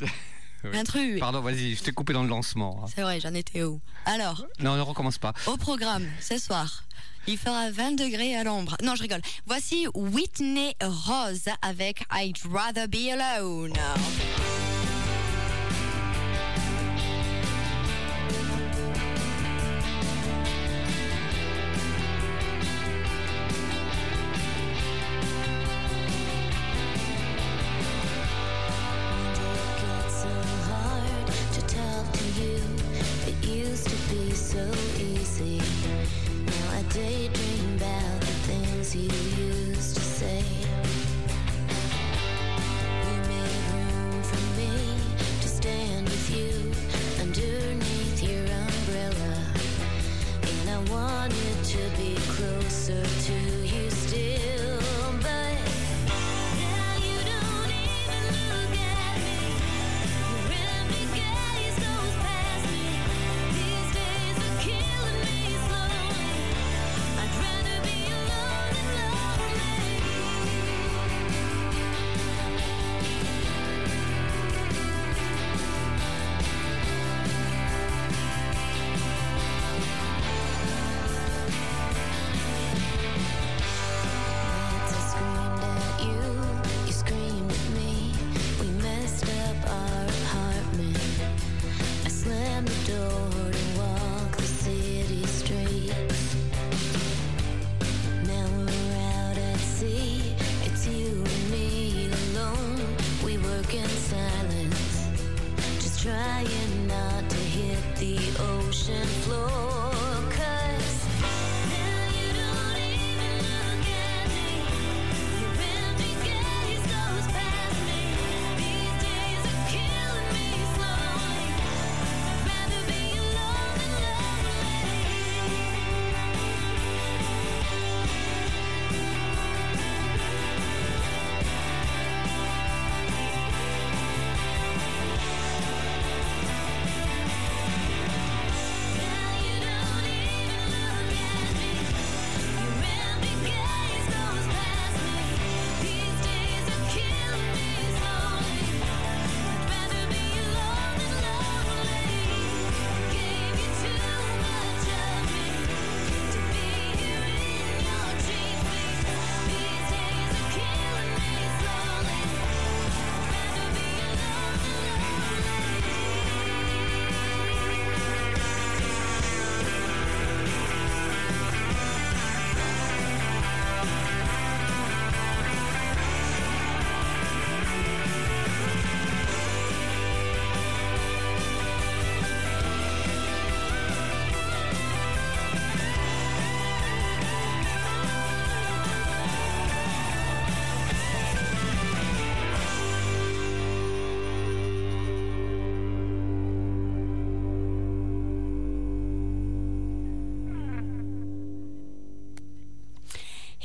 Oui. 0.64 0.78
Intrus. 0.78 1.18
Pardon, 1.18 1.40
vas-y, 1.40 1.74
je 1.74 1.82
t'ai 1.82 1.90
coupé 1.90 2.12
dans 2.12 2.22
le 2.22 2.28
lancement. 2.28 2.82
hein. 2.84 2.86
C'est 2.94 3.02
vrai, 3.02 3.18
j'en 3.18 3.34
étais 3.34 3.64
où? 3.64 3.80
Alors, 4.04 4.46
Non, 4.60 4.76
ne 4.76 4.80
recommence 4.80 5.18
pas. 5.18 5.32
au 5.48 5.56
programme, 5.56 6.06
ce 6.20 6.38
soir, 6.38 6.84
il 7.26 7.36
fera 7.36 7.72
20 7.72 7.96
degrés 7.96 8.36
à 8.36 8.44
l'ombre. 8.44 8.76
Non, 8.80 8.94
je 8.94 9.02
rigole. 9.02 9.22
Voici 9.44 9.88
Whitney 9.92 10.76
Rose 10.80 11.46
avec 11.62 12.04
I'd 12.14 12.38
Rather 12.48 12.86
Be 12.86 13.08
Alone. 13.10 13.72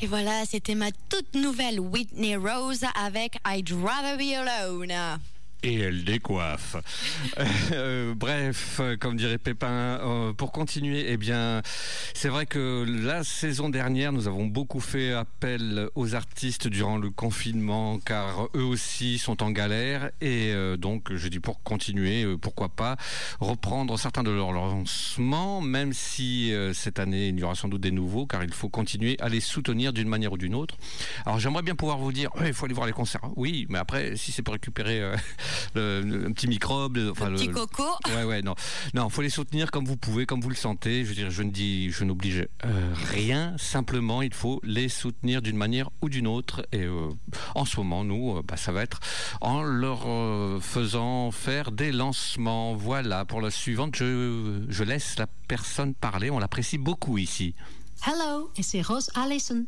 Voilà, 0.09 0.45
c'était 0.45 0.73
ma 0.73 0.89
toute 1.09 1.35
nouvelle 1.35 1.81
Whitney 1.81 2.37
Rose 2.37 2.85
avec 2.95 3.37
I'd 3.45 3.69
Rather 3.73 4.15
Be 4.15 4.33
Alone. 4.35 5.19
Et 5.67 5.79
elle 5.79 6.03
décoiffe. 6.03 6.77
Euh, 7.71 8.13
bref, 8.15 8.79
comme 8.99 9.17
dirait 9.17 9.37
Pépin, 9.37 9.67
euh, 9.67 10.33
pour 10.33 10.51
continuer, 10.51 11.05
eh 11.09 11.17
bien, 11.17 11.61
c'est 12.13 12.29
vrai 12.29 12.45
que 12.45 12.85
la 13.03 13.23
saison 13.23 13.69
dernière, 13.69 14.13
nous 14.13 14.27
avons 14.27 14.45
beaucoup 14.45 14.79
fait 14.79 15.11
appel 15.11 15.89
aux 15.95 16.15
artistes 16.15 16.67
durant 16.67 16.97
le 16.97 17.09
confinement, 17.09 17.99
car 17.99 18.47
eux 18.55 18.63
aussi 18.63 19.17
sont 19.17 19.43
en 19.43 19.51
galère. 19.51 20.11
Et 20.21 20.51
euh, 20.53 20.77
donc, 20.77 21.13
je 21.13 21.27
dis 21.27 21.39
pour 21.39 21.61
continuer, 21.61 22.25
pourquoi 22.41 22.69
pas 22.69 22.95
reprendre 23.39 23.99
certains 23.99 24.23
de 24.23 24.31
leurs 24.31 24.53
lancements, 24.53 25.61
même 25.61 25.93
si 25.93 26.53
cette 26.73 26.99
année, 26.99 27.27
il 27.27 27.39
y 27.39 27.43
aura 27.43 27.55
sans 27.55 27.67
doute 27.67 27.81
des 27.81 27.91
nouveaux, 27.91 28.25
car 28.25 28.43
il 28.43 28.53
faut 28.53 28.69
continuer 28.69 29.17
à 29.19 29.29
les 29.29 29.41
soutenir 29.41 29.93
d'une 29.93 30.09
manière 30.09 30.33
ou 30.33 30.37
d'une 30.37 30.55
autre. 30.55 30.77
Alors, 31.25 31.39
j'aimerais 31.39 31.63
bien 31.63 31.75
pouvoir 31.75 31.97
vous 31.97 32.13
dire, 32.13 32.29
il 32.45 32.53
faut 32.53 32.65
aller 32.65 32.73
voir 32.73 32.87
les 32.87 32.93
concerts. 32.93 33.29
Oui, 33.35 33.65
mais 33.69 33.77
après, 33.77 34.15
si 34.15 34.31
c'est 34.31 34.41
pour 34.41 34.53
récupérer 34.53 35.01
le, 35.75 36.01
le- 36.01 36.25
un 36.27 36.31
petit 36.31 36.47
microbe, 36.47 36.97
le- 36.97 37.11
enfin, 37.11 37.29
Le 37.29 37.35
petit 37.37 37.47
le- 37.47 37.53
coco. 37.53 37.83
Ouais, 38.15 38.23
ouais, 38.23 38.41
non. 38.41 38.55
Non, 38.93 39.09
faut 39.09 39.21
les 39.21 39.29
soutenir 39.29 39.71
comme 39.71 39.85
vous 39.85 39.97
pouvez, 39.97 40.25
comme 40.25 40.41
vous 40.41 40.49
le 40.49 40.55
sentez. 40.55 41.03
Je 41.03 41.09
veux 41.09 41.15
dire, 41.15 41.29
je 41.31 41.43
ne 41.43 41.51
dis, 41.51 41.91
je 41.91 42.03
n'oblige 42.03 42.47
euh, 42.65 42.93
rien. 43.11 43.55
Simplement, 43.57 44.21
il 44.21 44.33
faut 44.33 44.59
les 44.63 44.89
soutenir 44.89 45.41
d'une 45.41 45.57
manière 45.57 45.89
ou 46.01 46.09
d'une 46.09 46.27
autre. 46.27 46.65
Et 46.71 46.83
euh, 46.83 47.09
en 47.55 47.65
ce 47.65 47.77
moment, 47.77 48.03
nous, 48.03 48.37
euh, 48.37 48.41
bah, 48.47 48.57
ça 48.57 48.71
va 48.71 48.83
être 48.83 48.99
en 49.41 49.63
leur 49.63 50.03
euh, 50.07 50.59
faisant 50.59 51.31
faire 51.31 51.71
des 51.71 51.91
lancements. 51.91 52.75
Voilà, 52.75 53.25
pour 53.25 53.41
la 53.41 53.51
suivante, 53.51 53.95
je, 53.95 54.61
je 54.67 54.83
laisse 54.83 55.17
la 55.17 55.27
personne 55.47 55.93
parler. 55.93 56.29
On 56.29 56.39
l'apprécie 56.39 56.77
beaucoup 56.77 57.17
ici. 57.17 57.53
Hello, 58.05 58.51
et 58.55 58.63
c'est 58.63 58.81
Rose 58.81 59.09
Allison. 59.15 59.65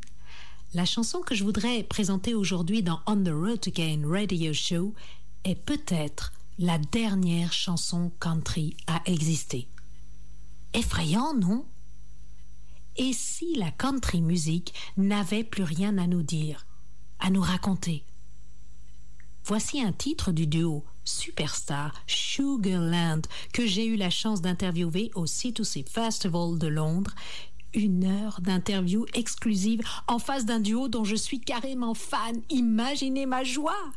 La 0.76 0.86
chanson 0.86 1.22
que 1.22 1.34
je 1.34 1.44
voudrais 1.44 1.82
présenter 1.82 2.36
aujourd'hui 2.36 2.84
dans 2.84 3.00
On 3.08 3.16
the 3.16 3.30
Road 3.32 3.60
Again 3.66 4.02
Radio 4.08 4.54
Show 4.54 4.94
est 5.44 5.56
peut-être 5.56 6.34
la 6.58 6.78
dernière 6.78 7.54
chanson 7.54 8.12
country 8.20 8.76
à 8.88 9.02
exister. 9.06 9.68
Effrayant, 10.74 11.34
non? 11.34 11.66
Et 12.98 13.14
si 13.14 13.56
la 13.56 13.72
country 13.72 14.22
music 14.22 14.74
n'avait 14.98 15.44
plus 15.44 15.64
rien 15.64 15.98
à 15.98 16.06
nous 16.06 16.22
dire, 16.22 16.66
à 17.20 17.30
nous 17.30 17.42
raconter? 17.42 18.04
Voici 19.46 19.82
un 19.82 19.94
titre 19.94 20.32
du 20.32 20.48
duo 20.48 20.84
Superstar 21.06 21.94
Sugarland 22.06 23.22
que 23.52 23.66
j'ai 23.66 23.86
eu 23.86 23.96
la 23.96 24.10
chance 24.10 24.42
d'interviewer 24.42 25.12
au 25.16 25.26
C2C 25.26 25.90
Festival 25.90 26.60
de 26.60 26.68
Londres. 26.68 27.16
Une 27.74 28.04
heure 28.04 28.42
d'interview 28.42 29.06
exclusive 29.14 29.82
en 30.08 30.20
face 30.20 30.46
d'un 30.46 30.60
duo 30.60 30.88
dont 30.88 31.04
je 31.04 31.16
suis 31.16 31.40
carrément 31.40 31.94
fan. 31.94 32.42
Imaginez 32.50 33.26
ma 33.26 33.44
joie! 33.44 33.92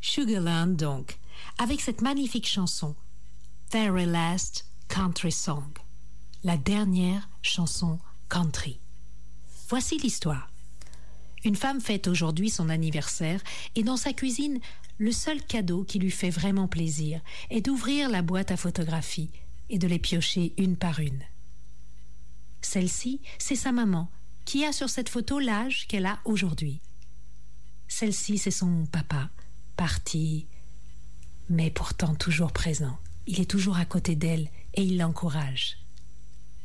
Sugarland 0.00 0.76
donc, 0.76 1.18
avec 1.58 1.80
cette 1.80 2.00
magnifique 2.00 2.48
chanson, 2.48 2.94
Very 3.70 4.06
Last 4.06 4.66
Country 4.88 5.30
Song, 5.30 5.70
la 6.42 6.56
dernière 6.56 7.28
chanson 7.42 7.98
country. 8.28 8.78
Voici 9.68 9.98
l'histoire. 9.98 10.50
Une 11.44 11.56
femme 11.56 11.80
fête 11.80 12.08
aujourd'hui 12.08 12.50
son 12.50 12.70
anniversaire 12.70 13.40
et 13.76 13.82
dans 13.82 13.96
sa 13.96 14.12
cuisine, 14.12 14.58
le 14.98 15.12
seul 15.12 15.42
cadeau 15.42 15.84
qui 15.84 15.98
lui 15.98 16.10
fait 16.10 16.30
vraiment 16.30 16.68
plaisir 16.68 17.20
est 17.50 17.62
d'ouvrir 17.62 18.08
la 18.08 18.22
boîte 18.22 18.50
à 18.50 18.56
photographies 18.56 19.30
et 19.68 19.78
de 19.78 19.86
les 19.86 19.98
piocher 19.98 20.54
une 20.58 20.76
par 20.76 21.00
une. 21.00 21.22
Celle-ci, 22.62 23.20
c'est 23.38 23.54
sa 23.54 23.72
maman 23.72 24.10
qui 24.44 24.64
a 24.64 24.72
sur 24.72 24.90
cette 24.90 25.08
photo 25.08 25.38
l'âge 25.38 25.86
qu'elle 25.88 26.06
a 26.06 26.18
aujourd'hui. 26.24 26.80
Celle-ci, 27.88 28.38
c'est 28.38 28.50
son 28.50 28.86
papa, 28.86 29.30
parti, 29.80 30.46
mais 31.48 31.70
pourtant 31.70 32.14
toujours 32.14 32.52
présent. 32.52 32.98
Il 33.26 33.40
est 33.40 33.50
toujours 33.50 33.78
à 33.78 33.86
côté 33.86 34.14
d'elle 34.14 34.50
et 34.74 34.82
il 34.82 34.98
l'encourage. 34.98 35.78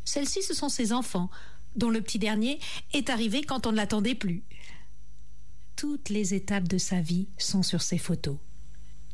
Celle-ci, 0.04 0.43
ce 0.43 0.54
sont 0.54 0.67
ses 0.67 0.91
enfants, 0.91 1.32
dont 1.78 1.89
le 1.89 2.01
petit 2.01 2.19
dernier 2.19 2.60
est 2.91 3.10
arrivé 3.10 3.41
quand 3.41 3.67
on 3.67 3.71
ne 3.71 3.78
l'attendait 3.78 4.15
plus. 4.15 4.43
Toutes 5.78 6.10
les 6.10 6.34
étapes 6.34 6.67
de 6.67 6.78
sa 6.78 6.99
vie 6.99 7.30
sont 7.38 7.63
sur 7.63 7.82
ces 7.82 7.97
photos, 7.97 8.38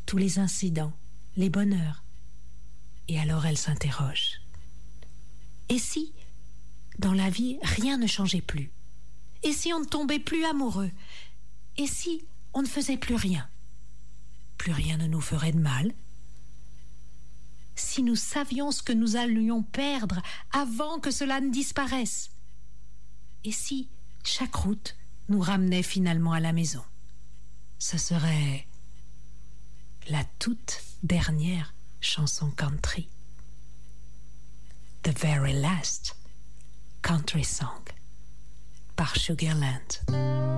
tous 0.07 0.17
les 0.17 0.39
incidents, 0.39 0.93
les 1.37 1.51
bonheurs. 1.51 2.03
Et 3.07 3.19
alors 3.19 3.45
elle 3.45 3.59
s'interroge. 3.59 4.41
Et 5.69 5.77
si, 5.77 6.11
dans 6.97 7.13
la 7.13 7.29
vie, 7.29 7.59
rien 7.61 7.99
ne 7.99 8.07
changeait 8.07 8.41
plus? 8.41 8.71
Et 9.43 9.53
si 9.53 9.71
on 9.73 9.81
ne 9.81 9.85
tombait 9.85 10.17
plus 10.17 10.43
amoureux? 10.45 10.89
Et 11.77 11.85
si 11.85 12.25
on 12.55 12.63
ne 12.63 12.67
faisait 12.67 12.97
plus 12.97 13.13
rien? 13.13 13.47
Plus 14.61 14.73
rien 14.73 14.97
ne 14.97 15.07
nous 15.07 15.21
ferait 15.21 15.53
de 15.53 15.59
mal 15.59 15.91
Si 17.73 18.03
nous 18.03 18.15
savions 18.15 18.69
ce 18.69 18.83
que 18.83 18.93
nous 18.93 19.15
allions 19.15 19.63
perdre 19.63 20.21
avant 20.51 20.99
que 20.99 21.09
cela 21.09 21.41
ne 21.41 21.49
disparaisse 21.49 22.29
Et 23.43 23.51
si 23.51 23.89
chaque 24.23 24.53
route 24.53 24.95
nous 25.29 25.39
ramenait 25.39 25.81
finalement 25.81 26.33
à 26.33 26.39
la 26.39 26.53
maison 26.53 26.83
Ce 27.79 27.97
serait 27.97 28.67
la 30.07 30.23
toute 30.37 30.83
dernière 31.01 31.73
chanson 31.99 32.51
country. 32.51 33.09
The 35.01 35.17
very 35.19 35.53
last 35.53 36.15
country 37.01 37.43
song 37.43 37.81
par 38.95 39.15
Sugarland. 39.15 40.51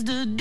Is 0.00 0.04
to 0.04 0.39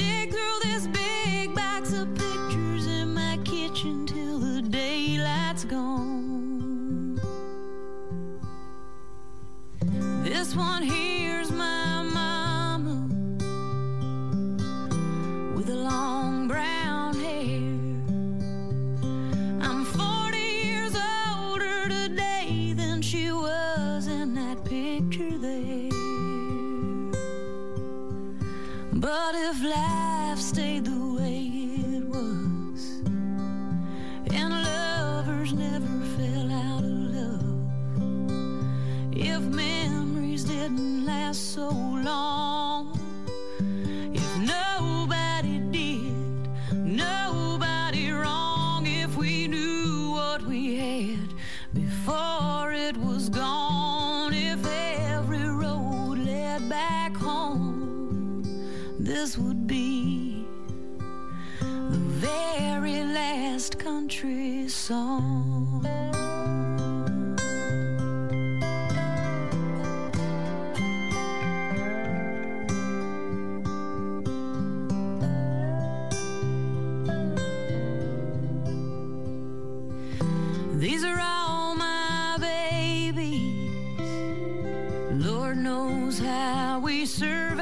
Lord 85.50 85.64
knows 85.64 86.20
how 86.20 86.80
we 86.80 87.08
survived. 87.08 87.58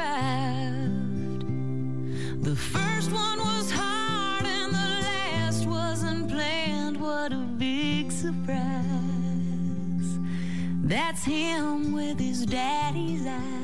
The 2.43 2.53
first 2.53 3.13
one 3.13 3.39
was 3.39 3.71
hard 3.71 4.45
and 4.45 4.73
the 4.73 5.07
last 5.07 5.65
wasn't 5.65 6.29
planned. 6.29 6.99
What 6.99 7.31
a 7.31 7.37
big 7.37 8.11
surprise. 8.11 8.59
That's 10.83 11.23
him 11.23 11.93
with 11.93 12.19
his 12.19 12.45
daddy's 12.45 13.25
eyes. 13.25 13.56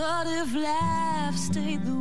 But 0.00 0.26
if 0.28 0.54
life 0.54 1.36
stayed 1.36 1.84
the 1.84 1.99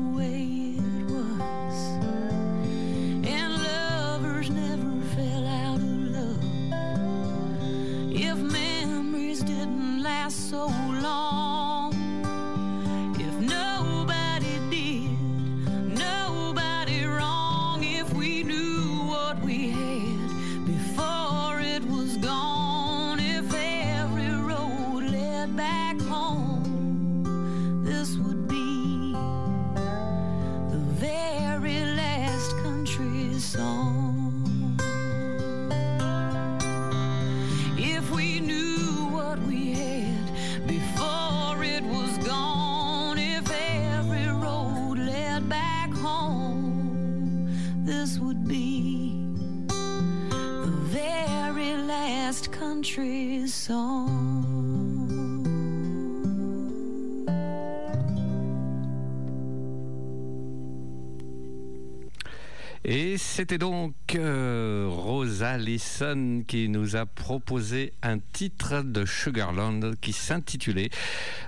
c'était 63.39 63.57
donc 63.57 63.93
euh, 64.15 64.85
Rosa 64.91 65.57
Leeson 65.57 66.43
qui 66.45 66.67
nous 66.67 66.97
a 66.97 67.05
proposé 67.05 67.93
un 68.03 68.19
titre 68.19 68.81
de 68.81 69.05
Sugarland 69.05 69.95
qui 70.01 70.11
s'intitulait 70.11 70.89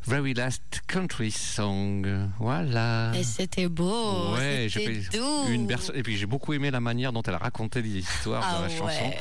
Very 0.06 0.34
Last 0.34 0.84
Country 0.88 1.32
Song. 1.32 2.30
Voilà. 2.40 3.12
Et 3.14 3.24
c'était 3.24 3.68
beau, 3.68 4.36
Ouais, 4.36 4.70
c'était 4.72 5.02
doux. 5.12 5.50
une 5.50 5.70
Et 5.94 6.02
puis 6.02 6.16
j'ai 6.16 6.28
beaucoup 6.28 6.54
aimé 6.54 6.72
la 6.72 6.80
manière 6.80 7.12
dont 7.12 7.24
elle 7.24 7.36
racontait 7.36 7.82
les 7.82 7.98
histoires 7.98 8.46
Ah 8.48 8.54
dans 8.54 8.62
la 8.62 8.68
ouais. 8.70 8.78
chanson. 8.78 9.12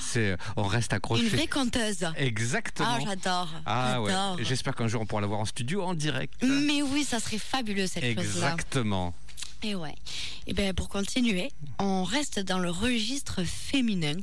C'est, 0.00 0.36
on 0.56 0.64
reste 0.64 0.92
accroché. 0.94 1.22
Une 1.22 1.28
vraie 1.28 1.46
conteuse. 1.46 2.08
Exactement. 2.16 2.88
Ah, 2.90 2.98
j'adore. 3.04 3.48
Ah 3.66 4.02
ouais. 4.02 4.12
J'espère 4.40 4.74
qu'un 4.74 4.88
jour 4.88 5.00
on 5.00 5.06
pourra 5.06 5.20
la 5.20 5.28
voir 5.28 5.38
en 5.38 5.44
studio 5.44 5.84
en 5.84 5.94
direct. 5.94 6.34
Mais 6.42 6.82
oui, 6.82 7.04
ça 7.04 7.20
serait 7.20 7.38
fabuleux 7.38 7.86
cette 7.86 8.02
chose-là. 8.02 8.22
Exactement. 8.22 9.14
Et 9.62 9.74
ouais. 9.74 9.94
Et 10.46 10.52
bien 10.52 10.74
pour 10.74 10.88
continuer, 10.88 11.50
on 11.78 12.04
reste 12.04 12.38
dans 12.40 12.58
le 12.58 12.70
registre 12.70 13.42
féminin. 13.44 14.16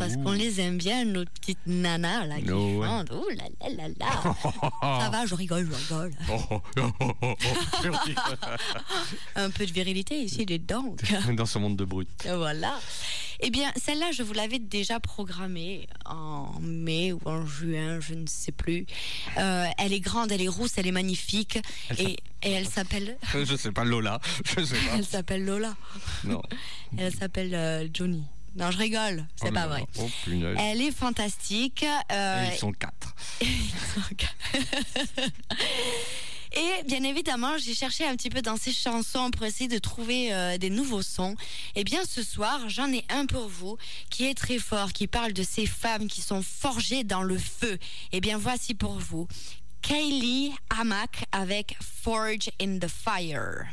Parce 0.00 0.16
qu'on 0.16 0.32
les 0.32 0.60
aime 0.60 0.78
bien, 0.78 1.04
nos 1.04 1.24
petites 1.26 1.66
nanas 1.66 2.26
là 2.26 2.38
qui 2.38 2.46
No 2.46 2.82
chantent. 2.82 3.12
Ouh 3.12 3.28
là 3.36 3.44
là 3.60 3.68
là 3.76 3.88
là. 4.00 4.34
Ça 5.00 5.10
va, 5.10 5.26
je 5.26 5.34
rigole, 5.34 5.68
je 5.70 5.94
rigole. 5.94 6.12
Oh. 6.30 6.60
Un 9.36 9.50
peu 9.50 9.66
de 9.66 9.72
virilité 9.72 10.22
ici, 10.22 10.46
des 10.46 10.58
dents. 10.58 10.96
Dans 11.36 11.46
ce 11.46 11.58
monde 11.58 11.76
de 11.76 11.84
brut. 11.84 12.08
Voilà. 12.24 12.78
Eh 13.42 13.50
bien, 13.50 13.72
celle-là, 13.76 14.10
je 14.12 14.22
vous 14.22 14.32
l'avais 14.32 14.58
déjà 14.58 15.00
programmée 15.00 15.86
en 16.04 16.52
mai 16.60 17.12
ou 17.12 17.20
en 17.24 17.46
juin, 17.46 18.00
je 18.00 18.14
ne 18.14 18.26
sais 18.26 18.52
plus. 18.52 18.86
Euh, 19.38 19.66
elle 19.78 19.92
est 19.92 20.00
grande, 20.00 20.32
elle 20.32 20.42
est 20.42 20.48
rousse, 20.48 20.72
elle 20.76 20.86
est 20.86 20.92
magnifique. 20.92 21.58
Elle 21.90 22.00
et, 22.00 22.16
et 22.42 22.52
elle 22.52 22.66
s'appelle. 22.68 23.18
Je 23.34 23.56
sais 23.56 23.72
pas, 23.72 23.84
Lola. 23.84 24.20
Je 24.44 24.64
sais 24.64 24.76
pas. 24.76 24.96
Elle 24.96 25.06
s'appelle 25.06 25.44
Lola. 25.44 25.74
Non. 26.24 26.42
Elle 26.98 27.14
s'appelle 27.14 27.54
euh, 27.54 27.88
Johnny. 27.92 28.24
Non, 28.56 28.70
je 28.70 28.78
rigole, 28.78 29.26
c'est 29.36 29.48
Oh 29.50 29.52
pas 29.52 29.66
vrai. 29.68 29.84
Oh. 29.98 30.08
Elle 30.58 30.82
est 30.82 30.90
fantastique. 30.92 31.84
euh, 32.12 32.44
Et 32.50 32.54
ils 32.54 32.58
sont 32.58 32.72
quatre. 32.72 33.14
Et 36.52 36.82
bien 36.84 37.04
évidemment, 37.04 37.58
j'ai 37.58 37.74
cherché 37.74 38.04
un 38.04 38.16
petit 38.16 38.28
peu 38.28 38.42
dans 38.42 38.56
ces 38.56 38.72
chansons 38.72 39.30
pour 39.30 39.46
essayer 39.46 39.68
de 39.68 39.78
trouver 39.78 40.34
euh, 40.34 40.58
des 40.58 40.68
nouveaux 40.68 41.02
sons. 41.02 41.36
Et 41.76 41.84
bien 41.84 42.00
ce 42.04 42.24
soir, 42.24 42.68
j'en 42.68 42.92
ai 42.92 43.04
un 43.08 43.26
pour 43.26 43.46
vous 43.46 43.78
qui 44.10 44.26
est 44.26 44.34
très 44.34 44.58
fort, 44.58 44.92
qui 44.92 45.06
parle 45.06 45.32
de 45.32 45.44
ces 45.44 45.66
femmes 45.66 46.08
qui 46.08 46.22
sont 46.22 46.42
forgées 46.42 47.04
dans 47.04 47.22
le 47.22 47.38
feu. 47.38 47.78
Et 48.10 48.20
bien 48.20 48.36
voici 48.36 48.74
pour 48.74 48.98
vous 48.98 49.28
Kaylee 49.82 50.52
Hamak 50.76 51.24
avec 51.30 51.76
Forge 51.80 52.50
in 52.60 52.78
the 52.80 52.88
Fire. 52.88 53.66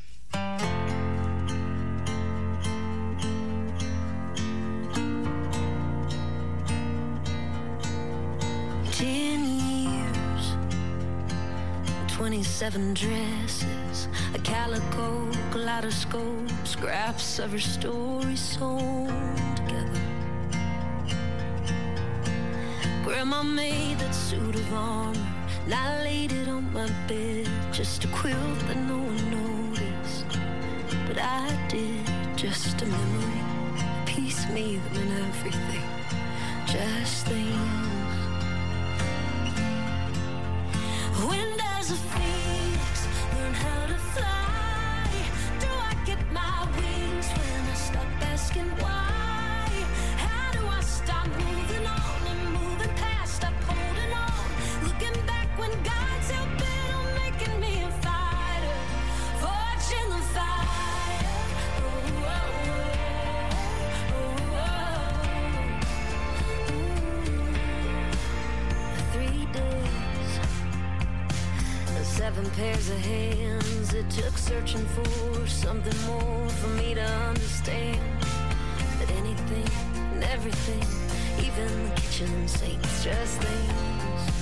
Ten 8.98 9.46
years, 9.60 10.56
27 12.08 12.96
dresses, 12.96 14.08
a 14.34 14.40
calico 14.40 15.32
kaleidoscope, 15.52 16.50
scraps 16.64 17.38
of 17.38 17.52
her 17.52 17.60
story 17.60 18.36
sewn 18.36 19.08
together. 19.56 20.02
Grandma 23.04 23.44
made 23.44 24.00
that 24.00 24.16
suit 24.16 24.56
of 24.56 24.74
armor, 24.74 25.28
and 25.66 25.76
I 25.76 26.02
laid 26.04 26.32
it 26.32 26.48
on 26.48 26.74
my 26.74 26.90
bed, 27.08 27.48
just 27.72 28.04
a 28.04 28.08
quilt 28.08 28.60
that 28.66 28.78
no 28.78 28.98
one 28.98 29.30
noticed. 29.30 30.26
But 31.08 31.20
I 31.20 31.56
did, 31.70 32.04
just 32.36 32.82
a 32.82 32.88
memory, 32.88 33.42
a 33.78 34.04
piece 34.08 34.50
me 34.50 34.80
everything, 35.30 35.84
just 36.66 37.28
things. 37.28 37.97
Asking 48.38 48.70
why? 48.80 48.97
Pairs 72.58 72.90
of 72.90 72.98
hands. 72.98 73.94
It 73.94 74.10
took 74.10 74.36
searching 74.36 74.84
for 74.86 75.48
something 75.48 75.96
more 76.08 76.50
for 76.50 76.70
me 76.70 76.96
to 76.96 77.04
understand 77.04 78.02
that 79.00 79.12
anything 79.12 79.70
and 80.14 80.24
everything, 80.24 80.84
even 81.46 81.90
the 81.90 82.02
kitchen 82.02 82.48
sinks, 82.48 83.04
just 83.04 83.42
things. 83.42 84.37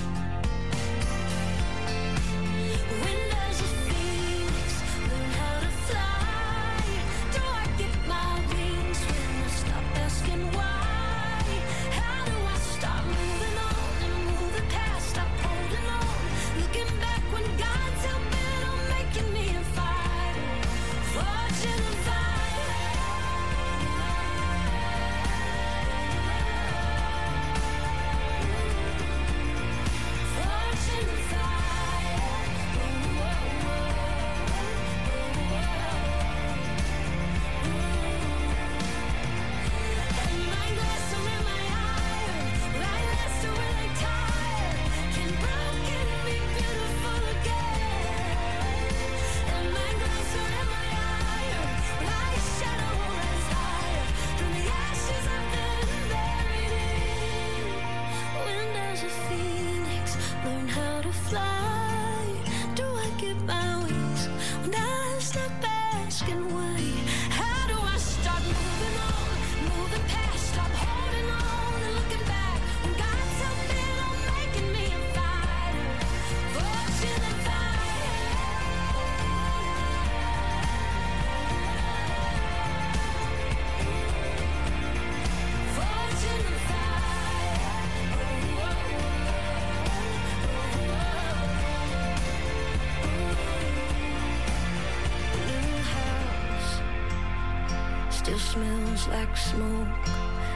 Smoke. 99.35 99.87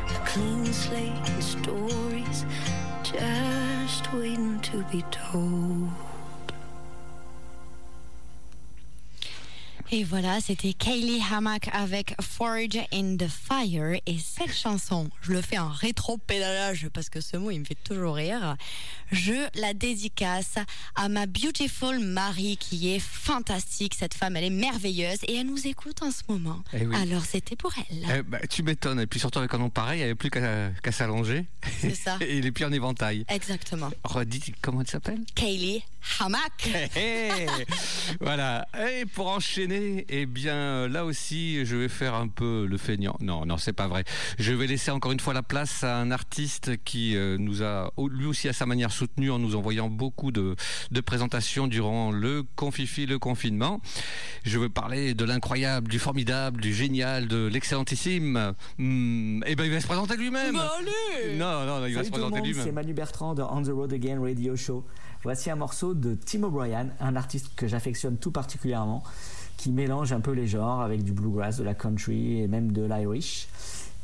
A 0.09 0.25
clean 0.25 0.65
slate 0.65 1.11
and 1.29 1.43
stories 1.43 2.45
just 3.03 4.13
waiting 4.13 4.59
to 4.61 4.83
be 4.85 5.03
told. 5.11 5.89
Et 9.91 10.03
voilà, 10.03 10.39
c'était 10.39 10.73
Kaylee 10.73 11.19
Hammack 11.31 11.67
avec 11.73 12.13
Forge 12.21 12.77
in 12.93 13.17
the 13.17 13.27
Fire. 13.27 13.99
Et 14.05 14.17
cette 14.19 14.53
chanson, 14.53 15.09
je 15.21 15.31
le 15.31 15.41
fais 15.41 15.57
en 15.57 15.69
rétro-pédalage 15.69 16.89
parce 16.93 17.09
que 17.09 17.21
ce 17.21 17.37
mot, 17.37 17.49
il 17.49 17.61
me 17.61 17.65
fait 17.65 17.77
toujours 17.83 18.13
rire. 18.15 18.55
Je 19.11 19.33
la 19.59 19.73
dédicace 19.73 20.55
à 20.95 21.09
ma 21.09 21.25
beautiful 21.25 21.97
Marie 21.97 22.57
qui 22.57 22.93
est 22.93 22.99
fantastique. 22.99 23.95
Cette 23.95 24.13
femme, 24.13 24.35
elle 24.35 24.43
est 24.43 24.49
merveilleuse 24.51 25.23
et 25.27 25.37
elle 25.37 25.47
nous 25.47 25.65
écoute 25.65 26.03
en 26.03 26.11
ce 26.11 26.21
moment. 26.29 26.61
Eh 26.73 26.85
oui. 26.85 26.95
Alors 26.95 27.25
c'était 27.25 27.55
pour 27.55 27.73
elle. 27.89 28.05
Eh 28.15 28.21
ben, 28.21 28.41
tu 28.47 28.61
m'étonnes. 28.61 28.99
Et 28.99 29.07
puis 29.07 29.19
surtout 29.19 29.39
avec 29.39 29.51
un 29.55 29.57
nom 29.57 29.71
pareil, 29.71 29.97
il 29.97 30.01
n'y 30.01 30.05
avait 30.05 30.13
plus 30.13 30.29
qu'à 30.29 30.91
s'allonger. 30.91 31.45
C'est 31.79 31.95
ça. 31.95 32.17
Et 32.21 32.37
il 32.37 32.45
est 32.45 32.51
plus 32.51 32.65
en 32.65 32.71
éventail. 32.71 33.25
Exactement. 33.27 33.89
Redis, 34.03 34.53
comment 34.61 34.81
elle 34.81 34.87
s'appelle? 34.87 35.21
Kaylee 35.33 35.81
Hammack. 36.19 36.69
Hé, 36.95 37.29
hé. 37.35 37.47
Voilà. 38.21 38.67
Et 38.91 39.05
pour 39.05 39.27
enchaîner, 39.27 39.78
eh 40.07 40.25
bien, 40.25 40.55
euh, 40.55 40.87
là 40.87 41.05
aussi, 41.05 41.65
je 41.65 41.75
vais 41.75 41.89
faire 41.89 42.15
un 42.15 42.27
peu 42.27 42.65
le 42.65 42.77
feignant. 42.77 43.15
Non, 43.19 43.45
non, 43.45 43.57
c'est 43.57 43.73
pas 43.73 43.87
vrai. 43.87 44.03
Je 44.37 44.53
vais 44.53 44.67
laisser 44.67 44.91
encore 44.91 45.11
une 45.11 45.19
fois 45.19 45.33
la 45.33 45.43
place 45.43 45.83
à 45.83 45.97
un 45.97 46.11
artiste 46.11 46.83
qui 46.83 47.15
euh, 47.15 47.37
nous 47.37 47.63
a, 47.63 47.91
lui 48.11 48.25
aussi 48.25 48.47
à 48.47 48.53
sa 48.53 48.65
manière, 48.65 48.91
soutenu 48.91 49.31
en 49.31 49.39
nous 49.39 49.55
envoyant 49.55 49.89
beaucoup 49.89 50.31
de, 50.31 50.55
de 50.91 51.01
présentations 51.01 51.67
durant 51.67 52.11
le 52.11 52.43
confifi, 52.55 53.05
le 53.05 53.19
confinement. 53.19 53.81
Je 54.43 54.59
veux 54.59 54.69
parler 54.69 55.13
de 55.13 55.25
l'incroyable, 55.25 55.89
du 55.89 55.99
formidable, 55.99 56.61
du 56.61 56.73
génial, 56.73 57.27
de 57.27 57.47
l'excellentissime. 57.47 58.53
Hmm, 58.77 59.41
eh 59.45 59.55
ben, 59.55 59.65
il 59.65 59.71
va 59.71 59.81
se 59.81 59.87
présenter 59.87 60.17
lui-même. 60.17 60.55
Non, 60.55 60.61
non, 61.37 61.65
non, 61.65 61.85
il 61.85 61.93
va 61.93 61.99
Salut 61.99 62.05
se 62.05 62.11
présenter 62.11 62.39
monde, 62.39 62.47
c'est 62.47 62.53
lui-même. 62.53 62.75
Manu 62.75 62.93
Bertrand 62.93 63.33
de 63.33 63.41
On 63.41 63.61
the 63.61 63.69
Road 63.69 63.93
Again 63.93 64.21
Radio 64.21 64.55
Show. 64.55 64.85
Voici 65.23 65.49
un 65.49 65.57
morceau 65.57 65.93
de 65.93 66.15
Tim 66.15 66.43
O'Brien, 66.43 66.87
un 67.01 67.15
artiste 67.17 67.53
que 67.55 67.67
j'affectionne 67.67 68.17
tout 68.17 68.31
particulièrement, 68.31 69.03
qui 69.59 69.71
mélange 69.71 70.13
un 70.13 70.21
peu 70.21 70.31
les 70.31 70.47
genres 70.47 70.79
avec 70.79 71.03
du 71.03 71.11
bluegrass, 71.11 71.57
de 71.57 71.65
la 71.65 71.73
country 71.73 72.39
et 72.39 72.47
même 72.47 72.71
de 72.71 72.81
l'Irish. 72.81 73.49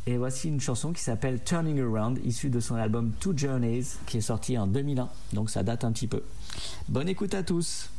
Et 0.06 0.18
voici 0.18 0.50
une 0.50 0.60
chanson 0.60 0.92
qui 0.92 1.02
s'appelle 1.02 1.40
Turning 1.46 1.80
Around, 1.80 2.20
issue 2.26 2.50
de 2.50 2.60
son 2.60 2.76
album 2.76 3.14
Two 3.22 3.32
Journeys, 3.38 3.84
qui 4.06 4.18
est 4.18 4.22
sorti 4.22 4.58
en 4.58 4.68
2001, 4.68 5.08
donc 5.32 5.50
ça 5.50 5.64
date 5.64 5.86
un 5.86 5.94
petit 5.94 6.08
peu. 6.08 6.22
Bonne 6.90 7.08
écoute 7.08 7.34
à 7.34 7.42
tous. 7.42 7.90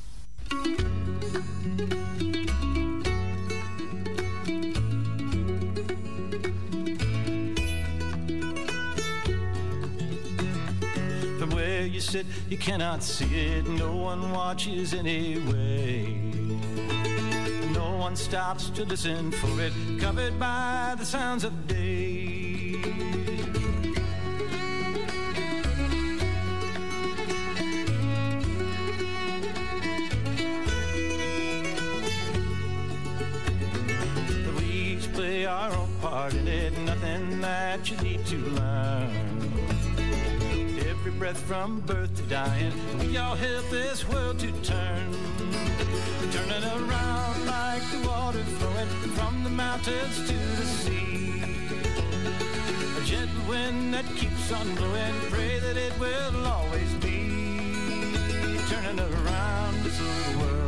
No 17.97 18.03
one 18.03 18.17
stops 18.17 18.69
to 18.71 18.85
listen 18.85 19.33
for 19.33 19.59
it. 19.59 19.73
Covered 19.99 20.39
by 20.39 20.95
the 20.99 21.05
sounds 21.07 21.45
of 21.45 21.67
day. 21.67 22.75
We 34.59 34.65
each 34.67 35.11
play 35.15 35.47
our 35.47 35.73
own 35.73 35.89
part 36.03 36.35
in 36.35 36.47
it. 36.47 36.79
Nothing 36.81 37.41
that 37.41 37.91
you 37.91 37.97
need 38.03 38.27
to 38.27 38.37
learn. 38.37 39.11
Every 40.87 41.13
breath 41.13 41.41
from 41.41 41.81
birth 41.81 42.15
to 42.17 42.23
dying, 42.25 42.75
we 42.99 43.17
all 43.17 43.37
help 43.37 43.71
this 43.71 44.07
world 44.07 44.39
to 44.41 44.53
turn. 44.61 45.56
Turning 46.33 46.65
around 46.65 47.47
like 47.47 47.83
the 47.91 48.09
water 48.09 48.43
flowing 48.59 48.89
from 49.17 49.45
the 49.45 49.51
mountains 49.51 50.17
to 50.27 50.35
the 50.35 50.65
sea. 50.65 51.43
A 52.99 53.05
gentle 53.05 53.49
wind 53.49 53.95
that 53.95 54.07
keeps 54.17 54.53
on 54.53 54.75
blowing, 54.75 55.15
pray 55.31 55.59
that 55.59 55.77
it 55.77 55.99
will 55.99 56.47
always 56.47 56.93
be. 56.95 58.15
Turning 58.69 59.01
around 59.01 59.85
this 59.85 60.01
little 60.01 60.41
world, 60.41 60.66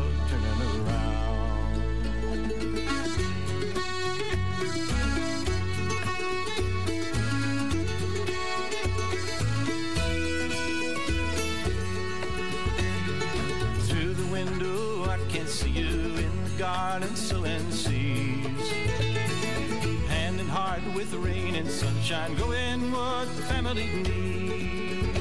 with 21.11 21.23
the 21.23 21.29
rain 21.29 21.55
and 21.55 21.71
sunshine, 21.71 22.35
going 22.37 22.93
what 22.93 23.27
the 23.37 23.43
family 23.43 23.87
needs. 23.87 25.19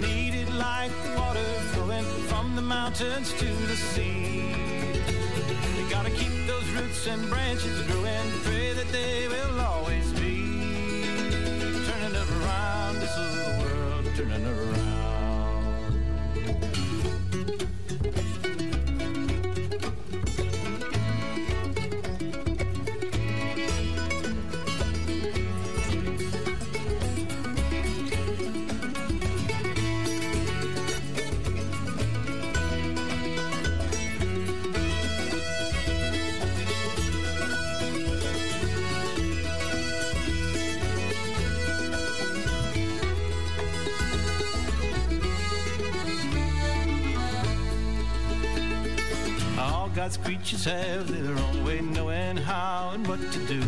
Needed 0.00 0.52
like 0.54 0.90
water 1.16 1.44
flowing 1.72 2.04
from 2.28 2.56
the 2.56 2.62
mountains 2.62 3.32
to 3.34 3.44
the 3.44 3.76
sea. 3.76 4.50
You 5.78 5.90
gotta 5.90 6.10
keep 6.10 6.46
those 6.46 6.68
roots 6.70 7.06
and 7.06 7.28
branches 7.30 7.80
growing, 7.86 8.30
pray 8.42 8.72
that 8.74 8.88
they 8.88 9.28
will 9.28 9.60
always 9.60 10.12
be. 10.12 11.04
Turning 11.86 12.16
around 12.16 12.96
this 12.96 13.16
little 13.16 13.62
world, 13.62 14.04
turning 14.16 14.46
around. 14.46 15.03
God's 50.04 50.18
creatures 50.18 50.64
have 50.66 51.08
their 51.08 51.34
own 51.34 51.64
way, 51.64 51.80
knowing 51.80 52.36
how 52.36 52.90
and 52.92 53.06
what 53.06 53.20
to 53.32 53.38
do. 53.46 53.62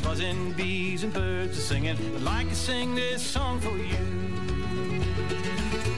Buzzing 0.00 0.52
bees 0.52 1.02
and 1.02 1.12
birds 1.12 1.58
are 1.58 1.60
singing, 1.60 1.96
I'd 1.96 2.22
like 2.22 2.48
to 2.48 2.54
sing 2.54 2.94
this 2.94 3.20
song 3.20 3.58
for 3.58 3.76
you. 3.76 4.04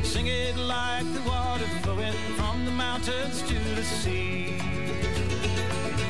Sing 0.02 0.28
it 0.28 0.56
like 0.56 1.04
the 1.12 1.20
water 1.28 1.66
flowing 1.82 2.14
from 2.38 2.64
the 2.64 2.70
mountains 2.70 3.42
to 3.42 3.58
the 3.74 3.84
sea. 3.84 4.56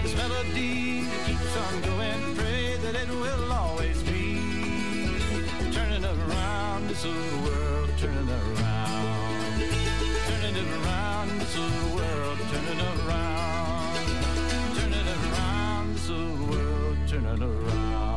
This 0.05 0.15
melody 0.15 1.09
keeps 1.27 1.57
on 1.57 1.81
going, 1.83 2.37
pray 2.37 2.77
that 2.77 2.95
it 2.95 3.09
will 3.09 3.53
always 3.53 4.01
be. 4.05 4.39
Turning 5.73 6.05
around 6.05 6.87
this 6.87 7.05
little 7.05 7.43
world, 7.43 7.91
turning 7.99 8.31
around. 8.31 9.61
Turning 10.29 10.55
it 10.55 10.85
around 10.85 11.14
this 11.45 11.57
little 11.59 11.97
world, 11.97 12.39
turning 12.51 12.81
around. 12.81 13.97
Turning 14.77 14.93
it 14.93 15.07
around 15.07 15.95
this 15.95 16.09
little 16.09 16.47
world, 16.47 16.99
turning 17.07 17.43
around. 17.43 18.14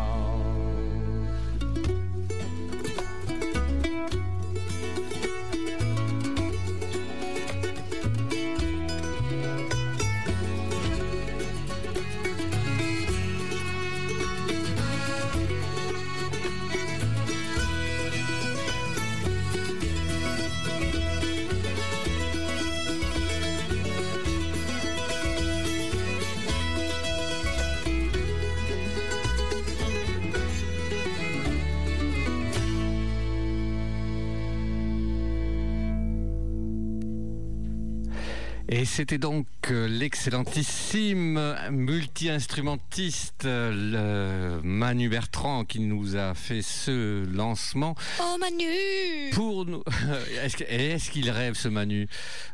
Et 38.69 38.85
c'était 38.85 39.17
donc 39.17 39.45
euh, 39.71 39.87
l'excellentissime 39.87 41.55
multi-instrumentiste 41.71 43.43
le 43.45 44.59
Manu 44.63 45.09
Bertrand 45.09 45.65
qui 45.65 45.79
nous 45.79 46.15
a 46.15 46.33
fait 46.33 46.61
ce 46.61 47.25
lancement 47.33 47.95
Oh 48.19 48.37
Manu 48.39 49.29
pour 49.33 49.65
nous. 49.65 49.83
Est-ce 50.69 51.09
qu'il 51.11 51.29
rêve 51.29 51.55
ce 51.55 51.67
Manu? 51.67 52.07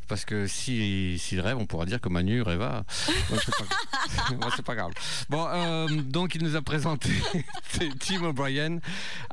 Parce 0.07 0.26
que 0.26 0.47
si- 0.47 1.18
s'il 1.18 1.39
rêve, 1.39 1.57
on 1.57 1.66
pourra 1.66 1.86
dire 1.86 2.01
que 2.01 2.09
Manu 2.09 2.41
rêva. 2.41 2.84
Bon, 3.30 3.38
c'est 3.43 3.51
pas, 3.55 4.34
bon, 4.36 4.47
c'est 4.55 4.66
pas 4.66 4.76
grave. 4.76 4.91
Bon, 5.30 5.47
euh, 5.49 5.88
donc 5.88 6.36
il 6.36 6.43
nous 6.43 6.55
a 6.55 6.61
présenté 6.61 7.09
Tim 7.99 8.24
O'Brien 8.26 8.80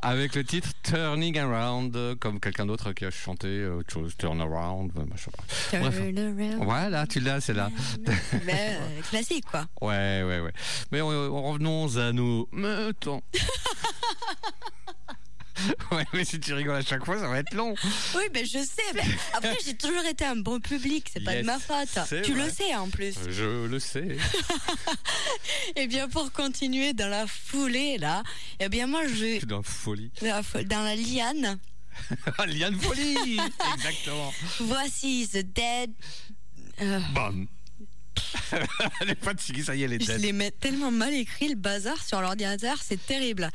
avec 0.01 0.35
le 0.35 0.43
titre 0.43 0.69
Turning 0.83 1.37
Around, 1.37 2.15
comme 2.19 2.39
quelqu'un 2.39 2.65
d'autre 2.65 2.93
qui 2.93 3.05
a 3.05 3.11
chanté 3.11 3.47
euh, 3.47 3.79
autre 3.79 3.91
chose, 3.93 4.15
Turn 4.17 4.39
Around. 4.41 4.91
Bref. 4.93 5.29
Turn 5.71 6.17
around. 6.17 6.63
Voilà, 6.63 7.05
tu 7.07 7.19
l'as, 7.19 7.41
c'est 7.41 7.53
là. 7.53 7.69
Euh, 8.49 9.01
classique 9.09 9.45
quoi. 9.49 9.65
Ouais, 9.81 10.23
ouais, 10.23 10.39
ouais. 10.39 10.53
Mais 10.91 11.01
on, 11.01 11.09
on 11.09 11.43
revenons 11.51 11.97
à 11.97 12.11
nos 12.11 12.47
meutons. 12.51 13.21
ouais, 15.91 16.05
mais 16.13 16.25
si 16.25 16.39
tu 16.39 16.53
rigoles 16.53 16.75
à 16.77 16.81
chaque 16.81 17.05
fois, 17.05 17.19
ça 17.19 17.27
va 17.27 17.39
être 17.39 17.53
long. 17.53 17.75
Oui, 18.15 18.23
ben 18.33 18.43
je 18.45 18.59
sais. 18.59 18.81
mais 18.95 19.03
après, 19.33 19.57
j'ai 19.65 19.75
toujours 19.75 20.03
été 20.05 20.25
un 20.25 20.35
bon 20.37 20.59
public, 20.59 21.09
c'est 21.13 21.23
pas 21.23 21.33
Yes, 21.33 21.41
de 21.41 21.45
ma 21.45 21.59
faute. 21.59 21.99
Tu 22.23 22.33
vrai. 22.33 22.45
le 22.45 22.49
sais 22.51 22.75
en 22.75 22.89
plus. 22.89 23.15
Je 23.29 23.65
le 23.67 23.79
sais. 23.79 24.17
Eh 25.75 25.87
bien, 25.87 26.07
pour 26.09 26.31
continuer 26.31 26.93
dans 26.93 27.07
la 27.09 27.27
foulée 27.27 27.97
là, 27.97 28.23
eh 28.59 28.69
bien 28.69 28.87
moi 28.87 29.05
je 29.07 29.13
vais 29.13 29.39
Dans 29.39 29.57
la 29.57 29.63
folie. 29.63 30.11
dans 30.21 30.27
la 30.27 30.41
fo- 30.41 30.63
dans 30.65 30.83
la 30.83 30.95
liane. 30.95 31.59
Liane 32.47 32.79
folie 32.79 33.39
Exactement. 33.75 34.33
Voici 34.61 35.27
The 35.31 35.37
Dead. 35.53 35.91
Euh, 36.81 36.99
Bam. 37.13 37.47
Elle 39.01 39.09
est 39.09 39.23
fatiguée, 39.23 39.63
ça 39.63 39.75
y 39.75 39.81
est, 39.81 39.85
elle 39.85 39.93
est 39.93 40.01
je 40.01 40.07
dead. 40.11 40.21
les 40.21 40.33
mets 40.33 40.51
tellement 40.51 40.91
mal 40.91 41.13
écrit 41.13 41.49
le 41.49 41.55
bazar 41.55 42.01
sur 42.03 42.21
l'ordinateur, 42.21 42.77
c'est 42.81 43.03
terrible. 43.05 43.49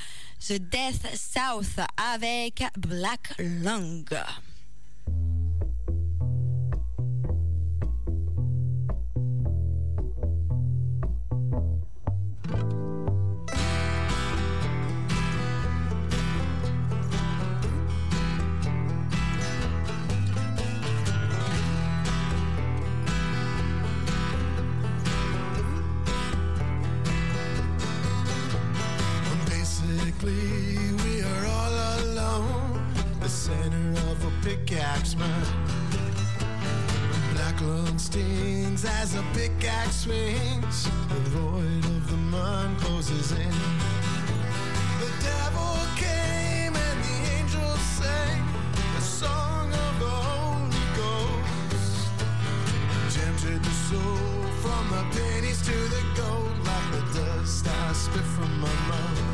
The 0.47 0.55
Death 0.55 1.07
South 1.15 1.81
avec 2.15 2.63
Black 2.79 3.33
Lung. 3.39 4.05
We 30.27 31.23
are 31.23 31.47
all 31.47 32.03
alone, 32.03 32.83
the 33.21 33.29
center 33.29 33.93
of 34.11 34.25
a 34.25 34.33
pickaxe 34.43 35.15
man. 35.15 35.47
Black 37.33 37.61
lung 37.61 37.97
stings 37.97 38.85
as 38.85 39.15
a 39.15 39.23
pickaxe 39.35 40.01
swings. 40.01 40.91
The 41.11 41.31
void 41.31 41.85
of 41.85 42.11
the 42.11 42.17
mind 42.17 42.77
closes 42.79 43.31
in. 43.31 43.55
The 44.99 45.13
devil 45.23 45.77
came 45.95 46.75
and 46.75 46.99
the 47.07 47.19
angels 47.39 47.81
sang 48.01 48.43
a 48.99 49.01
song 49.01 49.73
of 49.73 50.01
the 50.01 50.17
Holy 50.27 50.87
Ghost. 50.99 52.11
Tempted 53.15 53.63
the 53.63 53.77
soul 53.89 54.43
from 54.59 54.89
the 54.91 55.05
pennies 55.17 55.63
to 55.63 55.77
the 55.95 56.03
gold, 56.17 56.59
like 56.67 56.91
the 56.91 57.21
dust 57.21 57.69
I 57.69 57.93
spit 57.93 58.25
from 58.25 58.59
my 58.59 58.75
mouth. 58.89 59.26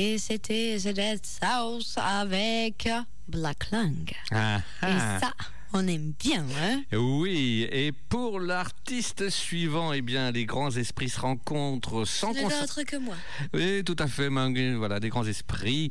Et 0.00 0.16
c'était 0.16 0.76
The 0.78 0.94
Dead 0.94 1.20
South 1.26 1.96
avec 1.96 2.88
Black 3.26 3.68
Lung. 3.72 4.08
Ah, 4.30 4.58
Et 4.58 4.86
ah. 4.86 5.18
ça, 5.20 5.32
on 5.72 5.88
aime 5.88 6.12
bien, 6.16 6.44
hein? 6.62 6.82
Oui, 6.96 7.66
et 7.72 7.90
pour 8.08 8.38
l'artiste 8.38 9.28
suivant, 9.28 9.92
eh 9.92 10.00
bien, 10.00 10.30
les 10.30 10.46
grands 10.46 10.70
esprits 10.70 11.08
se 11.08 11.18
rencontrent 11.18 12.06
sans 12.06 12.32
qu'on 12.32 12.48
d'autres 12.48 12.84
que 12.84 12.96
moi. 12.96 13.16
Oui, 13.52 13.82
tout 13.82 13.96
à 13.98 14.06
fait, 14.06 14.30
Mangue, 14.30 14.76
voilà, 14.76 15.00
des 15.00 15.08
grands 15.08 15.26
esprits. 15.26 15.88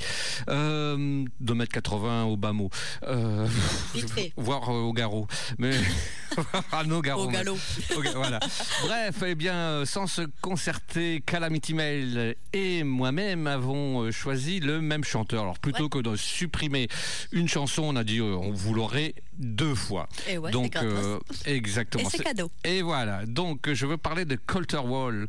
Euh, 0.48 1.26
2m80 1.44 2.24
au 2.24 2.38
bas 2.38 2.54
mot. 2.54 2.70
Euh, 3.04 3.46
Vite 3.94 4.10
fait. 4.10 4.32
Voire 4.38 4.70
euh, 4.70 4.84
au 4.84 4.94
garrot. 4.94 5.28
Mais 5.58 5.72
Au 7.18 7.28
galop. 7.28 7.58
Voilà. 8.16 8.40
Bref, 8.84 9.24
eh 9.26 9.36
bien, 9.36 9.56
euh, 9.56 9.86
sans 9.86 10.08
se 10.08 10.22
concerter, 10.42 11.22
Calamity 11.26 11.74
Mail 11.74 12.36
et 12.54 12.84
moi-même 12.84 13.48
avons 13.48 14.04
euh, 14.04 14.12
choisi 14.12 14.60
le 14.60 14.82
même 14.82 15.04
chanteur. 15.04 15.44
Alors, 15.44 15.60
plutôt 15.60 15.90
que 15.90 16.00
de 16.00 16.16
supprimer 16.16 16.88
une 17.32 17.48
chanson, 17.48 17.84
on 17.84 17.96
a 17.96 18.04
dit 18.04 18.20
euh, 18.20 18.36
on 18.36 18.52
vous 18.52 18.74
l'aurait 18.74 19.14
deux 19.38 19.76
fois. 19.76 20.08
Et 20.28 20.38
ouais, 20.38 20.52
Donc, 20.52 20.76
euh, 20.76 21.20
exactement. 21.46 22.08
Et 22.08 22.12
c'est 22.12 22.24
cadeau. 22.24 22.52
Et 22.64 22.82
voilà. 22.82 23.26
Donc, 23.26 23.72
je 23.72 23.86
veux 23.86 23.98
parler 23.98 24.26
de 24.26 24.36
Colter 24.36 24.78
Wall. 24.78 25.28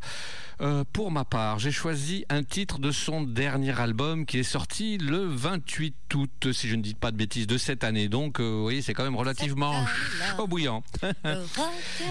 Euh, 0.61 0.83
pour 0.91 1.09
ma 1.11 1.23
part, 1.23 1.59
j'ai 1.59 1.71
choisi 1.71 2.25
un 2.29 2.43
titre 2.43 2.79
de 2.79 2.91
son 2.91 3.21
dernier 3.21 3.79
album 3.79 4.25
qui 4.25 4.39
est 4.39 4.43
sorti 4.43 4.97
le 4.97 5.25
28 5.25 5.95
août, 6.15 6.51
si 6.51 6.67
je 6.67 6.75
ne 6.75 6.81
dis 6.81 6.95
pas 6.95 7.11
de 7.11 7.17
bêtises, 7.17 7.47
de 7.47 7.57
cette 7.57 7.83
année. 7.83 8.09
Donc, 8.09 8.41
vous 8.41 8.63
voyez, 8.63 8.81
c'est 8.81 8.93
quand 8.93 9.03
même 9.03 9.15
relativement 9.15 9.73
chaud 10.35 10.47
bouillant. 10.47 10.83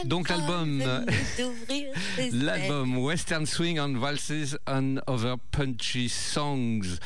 Donc, 0.04 0.28
l'album, 0.28 0.80
euh, 0.80 1.04
L'album 2.32 2.98
Western 2.98 3.46
Swing 3.46 3.78
and 3.78 3.94
Valses 3.98 4.56
and 4.66 4.96
Other 5.06 5.36
Punchy 5.50 6.08
Songs. 6.08 6.98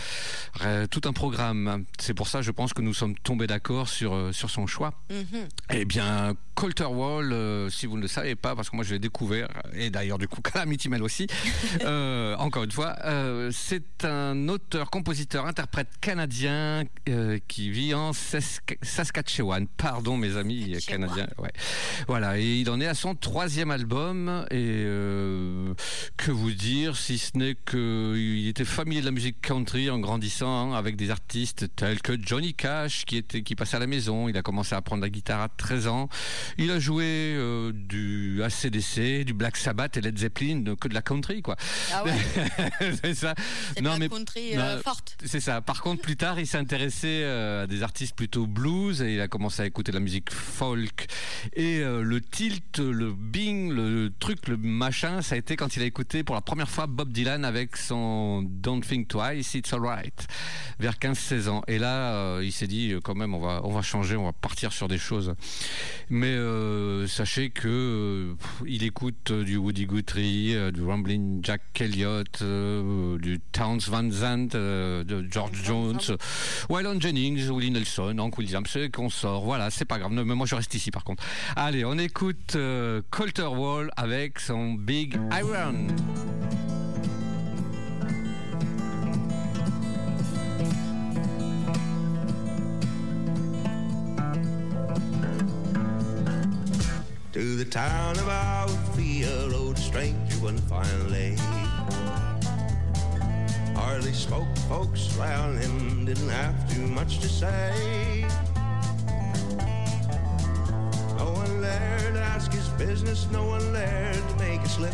Euh, 0.64 0.86
tout 0.86 1.02
un 1.04 1.12
programme. 1.12 1.84
C'est 1.98 2.14
pour 2.14 2.28
ça, 2.28 2.42
je 2.42 2.50
pense 2.50 2.72
que 2.72 2.82
nous 2.82 2.94
sommes 2.94 3.16
tombés 3.18 3.46
d'accord 3.46 3.88
sur, 3.88 4.14
euh, 4.14 4.32
sur 4.32 4.50
son 4.50 4.66
choix. 4.66 4.94
Mhm. 5.10 5.48
Eh 5.72 5.84
bien, 5.84 6.34
Colter 6.54 6.84
Wall, 6.84 7.32
euh, 7.32 7.70
si 7.70 7.86
vous 7.86 7.96
ne 7.96 8.02
le 8.02 8.08
savez 8.08 8.34
pas, 8.36 8.54
parce 8.54 8.70
que 8.70 8.76
moi 8.76 8.84
je 8.84 8.92
l'ai 8.92 8.98
découvert, 8.98 9.48
et 9.74 9.90
d'ailleurs 9.90 10.18
du 10.18 10.28
coup 10.28 10.40
Calamity 10.52 10.88
Mail 10.88 11.02
aussi, 11.02 11.26
euh, 11.84 12.36
encore 12.36 12.64
une 12.64 12.70
fois, 12.70 12.96
euh, 13.04 13.50
c'est 13.52 14.04
un 14.04 14.48
auteur, 14.48 14.90
compositeur, 14.90 15.46
interprète 15.46 15.88
canadien 16.00 16.84
euh, 17.08 17.38
qui 17.48 17.70
vit 17.70 17.94
en 17.94 18.10
Sask- 18.12 18.76
Saskatchewan. 18.82 19.66
Pardon 19.76 20.16
mes 20.16 20.36
amis 20.36 20.76
canadiens. 20.86 21.28
Ouais. 21.38 21.52
Voilà, 22.06 22.38
et 22.38 22.56
il 22.56 22.70
en 22.70 22.80
est 22.80 22.86
à 22.86 22.94
son 22.94 23.14
troisième 23.14 23.70
album, 23.70 24.46
et 24.50 24.84
que 26.16 26.30
vous 26.30 26.50
dire, 26.52 26.96
si 26.96 27.18
ce 27.18 27.36
n'est 27.36 27.56
qu'il 27.66 28.46
était 28.48 28.64
familier 28.64 29.00
de 29.00 29.06
la 29.06 29.10
musique 29.12 29.40
country 29.40 29.90
en 29.90 29.98
grandissant 29.98 30.72
hein, 30.72 30.74
avec 30.76 30.96
des 30.96 31.10
artistes 31.10 31.66
tels 31.76 32.00
que 32.00 32.12
Johnny 32.20 32.54
Cash 32.54 33.04
qui, 33.04 33.16
était, 33.16 33.42
qui 33.42 33.54
passait 33.54 33.76
à 33.76 33.80
la 33.80 33.86
maison, 33.86 34.28
il 34.28 34.36
a 34.36 34.42
commencé 34.42 34.74
à 34.74 34.78
apprendre 34.78 35.02
la 35.02 35.10
guitare 35.10 35.40
à 35.40 35.48
13 35.48 35.86
ans, 35.86 36.08
il 36.58 36.70
a 36.70 36.78
joué 36.78 37.04
euh, 37.04 37.72
du 37.74 38.42
ACDC, 38.42 39.24
du 39.24 39.32
Black 39.32 39.56
Sabbath 39.56 39.96
et 39.96 40.00
Led 40.00 40.18
Zeppelin, 40.18 40.64
euh, 40.66 40.76
que 40.76 40.88
de 40.88 40.94
la 40.94 41.02
country 41.02 41.42
quoi. 41.42 41.56
Ah 41.92 42.04
ouais, 42.04 42.12
c'est 43.02 43.14
ça. 43.14 43.34
Non, 43.80 43.96
mais- 43.98 44.08
country 44.08 44.56
euh, 44.56 44.76
non, 44.76 44.82
forte. 44.82 45.16
C'est 45.24 45.40
ça. 45.40 45.60
Par 45.60 45.82
contre, 45.82 46.02
plus 46.02 46.16
tard, 46.16 46.38
il 46.38 46.46
s'est 46.46 46.58
intéressé 46.58 47.24
à 47.24 47.66
des 47.66 47.82
artistes 47.82 48.14
plutôt 48.14 48.46
blues 48.46 49.02
et 49.02 49.14
il 49.14 49.20
a 49.20 49.28
commencé 49.28 49.62
à 49.62 49.66
écouter 49.66 49.92
de 49.92 49.96
la 49.96 50.02
musique 50.02 50.30
folk. 50.32 51.06
Et 51.54 51.80
le 51.80 52.20
tilt, 52.20 52.78
le 52.78 53.12
bing, 53.12 53.72
le 53.72 54.12
truc, 54.18 54.48
le 54.48 54.56
machin, 54.56 55.22
ça 55.22 55.34
a 55.34 55.38
été 55.38 55.56
quand 55.56 55.76
il 55.76 55.82
a 55.82 55.86
écouté 55.86 56.22
pour 56.24 56.34
la 56.34 56.40
première 56.40 56.68
fois 56.68 56.86
Bob 56.86 57.12
Dylan 57.12 57.44
avec 57.44 57.76
son 57.76 58.42
Don't 58.42 58.80
Think 58.80 59.08
Twice, 59.08 59.54
It's 59.54 59.72
Alright, 59.72 60.26
vers 60.78 60.94
15-16 60.94 61.48
ans. 61.48 61.62
Et 61.68 61.78
là, 61.78 62.40
il 62.40 62.52
s'est 62.52 62.66
dit, 62.66 62.94
quand 63.02 63.14
même, 63.14 63.34
on 63.34 63.40
va, 63.40 63.60
on 63.64 63.72
va 63.72 63.82
changer, 63.82 64.16
on 64.16 64.24
va 64.24 64.32
partir 64.32 64.72
sur 64.72 64.88
des 64.88 64.98
choses. 64.98 65.34
Mais 66.10 66.31
euh, 66.32 67.06
sachez 67.06 67.50
que 67.50 67.68
euh, 67.68 68.34
pff, 68.34 68.62
il 68.66 68.82
écoute 68.84 69.30
euh, 69.30 69.44
du 69.44 69.56
Woody 69.56 69.86
Guthrie, 69.86 70.54
euh, 70.54 70.70
du 70.70 70.82
Ramblin' 70.82 71.40
Jack 71.42 71.62
Elliott, 71.80 72.42
du 72.42 73.40
Towns 73.52 73.80
Van 73.88 74.10
Zandt, 74.10 74.56
de 74.56 75.26
George 75.30 75.62
Jones, 75.64 76.00
Waylon 76.68 77.00
Jennings, 77.00 77.48
Willie 77.50 77.70
Nelson, 77.70 78.16
Hank 78.18 78.38
Williams, 78.38 78.76
et 78.76 78.90
qu'on 78.90 79.10
sort. 79.10 79.44
Voilà, 79.44 79.70
c'est 79.70 79.84
pas 79.84 79.98
grave. 79.98 80.12
Non, 80.12 80.24
Mais 80.24 80.34
moi, 80.34 80.46
je 80.46 80.54
reste 80.54 80.74
ici 80.74 80.90
par 80.90 81.04
contre. 81.04 81.22
Allez, 81.56 81.84
on 81.84 81.98
écoute 81.98 82.56
Colter 83.10 83.42
Wall 83.46 83.90
avec 83.96 84.38
son 84.40 84.74
Big 84.74 85.18
Iron. 85.32 85.86
To 97.32 97.56
the 97.56 97.64
town 97.64 98.18
of 98.18 98.28
Althea 98.28 99.48
rode 99.48 99.78
a 99.78 99.80
stranger 99.80 100.36
one 100.36 100.58
fine 100.58 101.10
lady. 101.10 101.40
Hardly 103.74 104.12
spoke, 104.12 104.54
folks 104.68 105.16
round 105.16 105.58
him 105.58 106.04
didn't 106.04 106.28
have 106.28 106.70
too 106.70 106.86
much 106.88 107.20
to 107.20 107.28
say. 107.30 108.26
No 111.16 111.32
one 111.32 111.62
there 111.62 112.10
to 112.12 112.20
ask 112.20 112.52
his 112.52 112.68
business, 112.70 113.26
no 113.32 113.46
one 113.46 113.72
there 113.72 114.12
to 114.12 114.36
make 114.36 114.60
a 114.60 114.68
slip. 114.68 114.92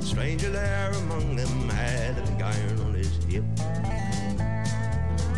The 0.00 0.04
stranger 0.04 0.50
there 0.50 0.90
among 0.94 1.36
them 1.36 1.68
had 1.68 2.18
a 2.18 2.22
big 2.22 2.42
iron 2.42 2.80
on 2.80 2.94
his 2.94 3.16
hip. 3.26 3.44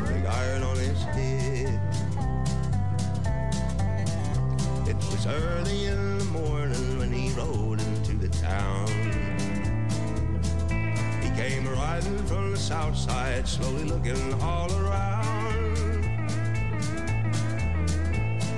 Big 0.09 0.25
iron 0.25 0.63
on 0.63 0.77
his 0.79 1.03
hip. 1.15 2.08
It 4.89 4.97
was 4.97 5.27
early 5.27 5.85
in 5.85 6.19
the 6.19 6.25
morning 6.25 6.99
when 6.99 7.13
he 7.13 7.31
rode 7.33 7.79
into 7.79 8.15
the 8.15 8.29
town. 8.29 8.89
He 11.21 11.29
came 11.37 11.69
riding 11.69 12.17
from 12.25 12.53
the 12.53 12.57
south 12.57 12.97
side, 12.97 13.47
slowly 13.47 13.85
looking 13.85 14.33
all 14.41 14.73
around. 14.73 15.77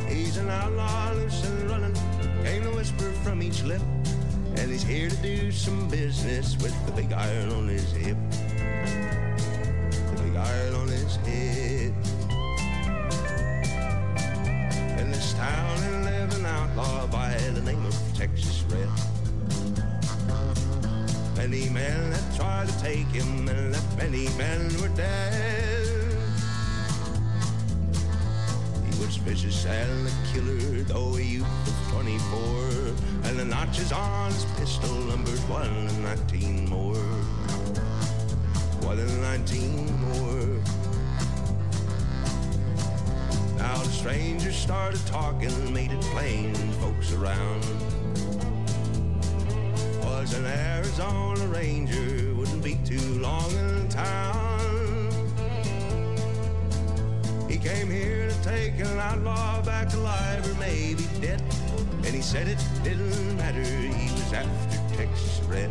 He's 0.08 0.36
an 0.36 0.48
outlaw, 0.50 1.10
loose 1.14 1.44
and 1.44 1.68
running, 1.68 1.94
came 2.44 2.62
the 2.62 2.70
whisper 2.76 3.10
from 3.24 3.42
each 3.42 3.64
lip. 3.64 3.82
And 4.54 4.70
he's 4.70 4.84
here 4.84 5.10
to 5.10 5.16
do 5.16 5.50
some 5.50 5.88
business 5.88 6.56
with 6.58 6.86
the 6.86 6.92
big 6.92 7.12
iron 7.12 7.50
on 7.50 7.66
his 7.66 7.90
hip. 7.90 8.16
Texas 18.20 18.62
Red. 18.68 18.86
Many 21.38 21.70
men 21.70 22.10
that 22.10 22.36
tried 22.36 22.68
to 22.68 22.82
take 22.82 23.06
him 23.06 23.48
and 23.48 23.72
that 23.72 23.96
many 23.96 24.28
men 24.36 24.68
were 24.78 24.94
dead. 24.94 25.86
He 28.84 29.00
was 29.00 29.16
vicious 29.16 29.64
and 29.64 30.06
a 30.06 30.10
killer, 30.34 30.82
though 30.82 31.16
a 31.16 31.22
youth 31.22 31.46
of 31.66 31.92
24. 31.92 33.30
And 33.30 33.38
the 33.38 33.44
notches 33.46 33.90
on 33.90 34.30
his 34.32 34.44
pistol 34.58 34.94
numbered 35.06 35.40
one 35.48 35.66
and 35.66 36.02
nineteen 36.02 36.68
more. 36.68 37.06
One 38.84 38.98
and 38.98 39.22
nineteen 39.22 39.86
more. 39.98 40.60
Now 43.56 43.78
the 43.78 43.88
stranger 43.88 44.52
started 44.52 45.00
talking, 45.06 45.72
made 45.72 45.92
it 45.92 46.02
plain, 46.12 46.54
folks 46.82 47.14
around. 47.14 47.99
Was 50.30 50.38
an 50.38 50.46
Arizona 50.46 51.44
Ranger, 51.46 52.34
wouldn't 52.36 52.62
be 52.62 52.76
too 52.84 53.18
long 53.18 53.50
in 53.50 53.88
town. 53.88 55.18
He 57.48 57.58
came 57.58 57.90
here 57.90 58.28
to 58.28 58.42
take 58.44 58.78
an 58.78 58.96
outlaw 59.00 59.60
back 59.62 59.92
alive 59.92 60.48
or 60.48 60.54
maybe 60.60 61.02
dead. 61.20 61.42
And 62.04 62.14
he 62.14 62.22
said 62.22 62.46
it 62.46 62.64
didn't 62.84 63.38
matter, 63.38 63.64
he 63.64 64.12
was 64.12 64.32
after 64.32 64.96
Texas 64.96 65.40
Red. 65.48 65.70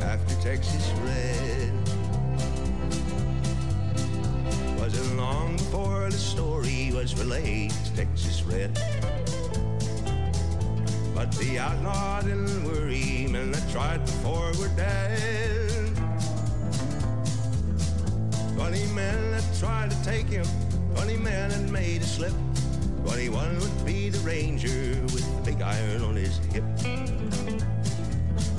After 0.00 0.34
Texas 0.42 0.90
Red. 1.04 1.72
Wasn't 4.76 5.16
long 5.16 5.56
before 5.56 6.10
the 6.10 6.18
story 6.18 6.90
was 6.92 7.16
relayed 7.16 7.70
to 7.70 7.94
Texas 7.94 8.42
Red. 8.42 8.76
But 11.30 11.38
the 11.38 11.58
outlaw 11.58 12.20
didn't 12.22 12.64
worry, 12.64 13.26
men 13.30 13.50
that 13.52 13.68
tried 13.70 14.04
before 14.04 14.52
were 14.58 14.68
dead. 14.76 15.92
Twenty 18.54 18.86
men 18.94 19.32
that 19.32 19.44
tried 19.58 19.90
to 19.90 20.04
take 20.04 20.28
him, 20.28 20.46
twenty 20.94 21.16
men 21.16 21.50
that 21.50 21.70
made 21.70 22.02
a 22.02 22.06
slip. 22.06 22.32
Twenty-one 23.04 23.58
would 23.60 23.84
be 23.84 24.08
the 24.08 24.18
ranger 24.20 25.00
with 25.12 25.24
the 25.36 25.52
big 25.52 25.62
iron 25.62 26.02
on 26.02 26.16
his 26.16 26.38
hip. 26.52 26.64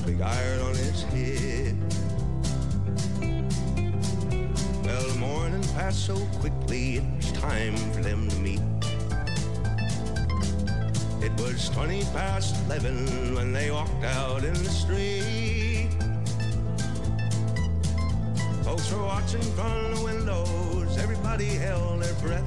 Big 0.06 0.22
iron 0.22 0.62
on 0.62 0.76
his 0.76 1.02
hip. 1.12 1.76
Well, 4.86 5.08
the 5.10 5.18
morning 5.20 5.64
passed 5.76 6.06
so 6.06 6.16
quickly, 6.40 6.98
it 6.98 7.04
was 7.18 7.32
time 7.34 7.76
for 7.92 8.02
them 8.02 8.30
to 8.30 8.36
meet. 8.38 8.77
Was 11.48 11.70
20 11.70 12.04
past 12.12 12.56
11 12.66 13.34
when 13.34 13.54
they 13.54 13.72
walked 13.72 14.04
out 14.04 14.44
in 14.44 14.54
the 14.54 14.70
street. 14.70 15.88
Folks 18.66 18.92
were 18.92 19.02
watching 19.02 19.42
from 19.56 19.96
the 19.96 20.02
windows, 20.04 20.98
everybody 20.98 21.46
held 21.46 22.04
their 22.04 22.14
breath. 22.16 22.44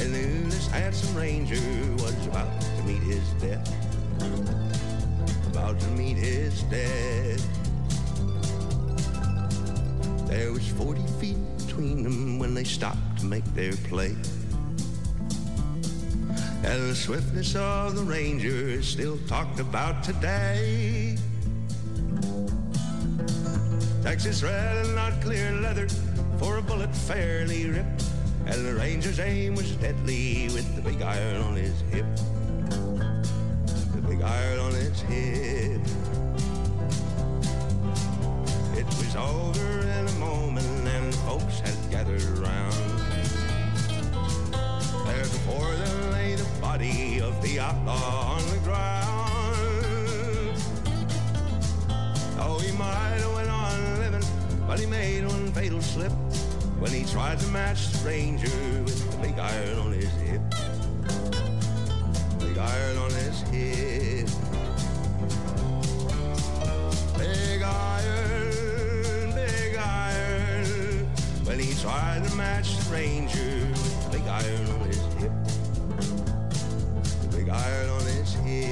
and 0.00 0.12
knew 0.12 0.44
this 0.44 0.68
handsome 0.68 1.16
ranger 1.16 1.56
was 1.94 2.26
about 2.28 2.60
to 2.60 2.82
meet 2.84 3.02
his 3.02 3.28
death. 3.42 3.66
About 5.48 5.80
to 5.80 5.88
meet 5.88 6.16
his 6.16 6.62
death. 6.64 7.44
There 10.28 10.52
was 10.52 10.66
40 10.68 11.02
feet 11.18 11.38
between 11.66 12.04
them 12.04 12.38
when 12.38 12.54
they 12.54 12.64
stopped 12.64 13.18
to 13.18 13.26
make 13.26 13.44
their 13.56 13.72
play. 13.72 14.14
And 16.68 16.90
the 16.90 16.94
swiftness 16.94 17.56
of 17.56 17.96
the 17.96 18.02
ranger 18.02 18.68
is 18.68 18.86
still 18.86 19.16
talked 19.26 19.58
about 19.58 20.04
today. 20.04 21.16
Texas 24.02 24.42
red 24.42 24.84
and 24.84 24.94
not 24.94 25.18
clear 25.22 25.50
leather 25.62 25.88
for 26.38 26.58
a 26.58 26.62
bullet 26.62 26.94
fairly 26.94 27.70
ripped. 27.70 28.04
And 28.44 28.66
the 28.66 28.74
ranger's 28.74 29.18
aim 29.18 29.54
was 29.54 29.70
deadly 29.76 30.50
with 30.52 30.76
the 30.76 30.82
big 30.82 31.00
iron 31.00 31.40
on 31.40 31.56
his 31.56 31.80
hip. 31.90 32.04
The 33.94 34.02
big 34.06 34.20
iron 34.20 34.58
on 34.58 34.72
his 34.72 35.00
hip. 35.00 35.80
It 38.76 38.86
was 39.00 39.16
over 39.16 39.80
in 39.80 40.06
a 40.06 40.18
moment 40.18 40.86
and 40.86 41.14
folks 41.14 41.60
had 41.60 41.90
gathered 41.90 42.22
around. 42.38 42.74
There 45.06 45.22
before 45.22 45.74
them 45.74 46.07
body 46.78 47.20
of 47.20 47.42
the 47.42 47.58
outlaw 47.58 48.36
on 48.36 48.50
the 48.50 48.58
ground. 48.58 49.06
Oh, 52.38 52.60
he 52.62 52.70
might 52.76 53.18
have 53.18 53.34
went 53.34 53.48
on 53.48 53.98
living, 53.98 54.22
but 54.66 54.78
he 54.78 54.86
made 54.86 55.26
one 55.26 55.50
fatal 55.52 55.82
slip 55.82 56.12
when 56.78 56.92
he 56.92 57.04
tried 57.04 57.40
to 57.40 57.46
match 57.48 57.90
the 57.90 58.06
ranger 58.06 58.82
with 58.84 59.10
the 59.10 59.16
big 59.18 59.38
iron 59.38 59.78
on 59.78 59.92
his 59.92 60.12
hip. 60.22 60.40
Big 62.38 62.56
iron 62.56 62.98
on 62.98 63.10
his 63.10 63.40
hip. 63.50 64.28
Big 67.18 67.62
iron, 67.62 69.34
big 69.34 69.76
iron. 69.76 71.06
When 71.44 71.58
he 71.58 71.74
tried 71.82 72.22
to 72.24 72.34
match 72.36 72.76
the 72.76 72.92
ranger 72.92 73.66
with 73.66 74.04
the 74.04 74.18
big 74.18 74.28
iron 74.28 74.77
big 77.48 77.54
iron 77.54 77.90
on 77.90 78.06
his 78.06 78.34
hip. 78.34 78.68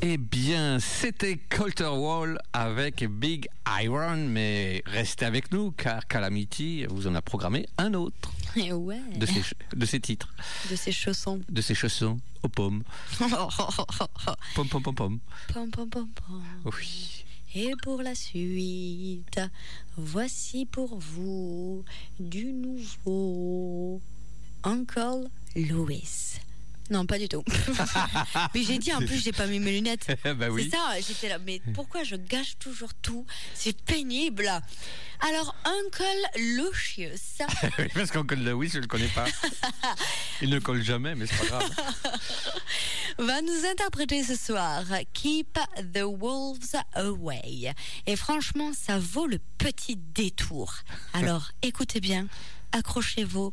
Eh 0.00 0.16
bien, 0.16 0.78
c'était 0.78 1.36
Colter 1.36 1.88
Wall 1.88 2.38
avec 2.52 3.04
Big 3.10 3.48
Iron, 3.82 4.16
mais 4.28 4.82
restez 4.86 5.24
avec 5.26 5.50
nous 5.50 5.72
car 5.72 6.06
Calamity 6.06 6.86
vous 6.88 7.08
en 7.08 7.14
a 7.16 7.22
programmé 7.22 7.66
un 7.78 7.94
autre 7.94 8.32
Et 8.56 8.72
ouais, 8.72 9.00
de 9.16 9.26
ses, 9.26 9.42
de 9.76 9.84
ses 9.86 10.00
titres, 10.00 10.32
de 10.70 10.76
ces 10.76 10.92
chaussons. 10.92 11.40
de 11.48 11.60
ses 11.60 11.74
chansons 11.74 12.18
aux 12.42 12.48
pommes. 12.48 12.82
Pom 14.54 14.68
pom 14.68 14.82
pom 14.82 14.94
pom. 14.94 15.18
Pom, 15.52 15.70
pom, 15.70 15.90
pom, 15.90 16.08
pom. 16.08 16.42
Oui. 16.64 17.24
Et 17.54 17.72
pour 17.82 18.02
la 18.02 18.14
suite, 18.14 19.40
voici 19.96 20.66
pour 20.66 20.98
vous 20.98 21.82
du 22.20 22.52
nouveau 22.52 24.00
Uncle 24.64 25.28
Louis. 25.56 26.40
Non, 26.90 27.04
pas 27.06 27.18
du 27.18 27.28
tout. 27.28 27.44
mais 28.54 28.62
j'ai 28.62 28.78
dit 28.78 28.92
en 28.92 28.98
plus, 28.98 29.22
j'ai 29.22 29.32
pas 29.32 29.46
mis 29.46 29.58
mes 29.60 29.72
lunettes. 29.72 30.06
bah 30.24 30.34
C'est 30.40 30.48
oui. 30.48 30.70
ça, 30.70 30.94
j'étais 31.06 31.28
là. 31.28 31.38
Mais 31.38 31.60
pourquoi 31.74 32.02
je 32.02 32.16
gâche 32.16 32.56
toujours 32.58 32.94
tout? 32.94 33.26
C'est 33.54 33.78
pénible. 33.82 34.50
Alors, 35.20 35.54
Uncle 35.64 36.40
Lucius, 36.56 37.38
Parce 37.94 38.10
qu'Uncle 38.10 38.36
Lewis, 38.36 38.70
je 38.74 38.78
le 38.78 38.86
connais 38.86 39.08
pas. 39.08 39.26
Il 40.40 40.50
ne 40.50 40.58
colle 40.60 40.82
jamais, 40.82 41.14
mais 41.14 41.26
c'est 41.26 41.36
pas 41.36 41.58
grave. 41.58 41.70
va 43.18 43.42
nous 43.42 43.66
interpréter 43.70 44.22
ce 44.22 44.36
soir 44.36 44.84
Keep 45.12 45.58
the 45.92 46.02
Wolves 46.02 46.76
Away. 46.94 47.74
Et 48.06 48.16
franchement, 48.16 48.70
ça 48.72 48.98
vaut 48.98 49.26
le 49.26 49.38
petit 49.58 49.96
détour. 49.96 50.72
Alors, 51.12 51.50
écoutez 51.62 52.00
bien, 52.00 52.28
accrochez-vous 52.72 53.52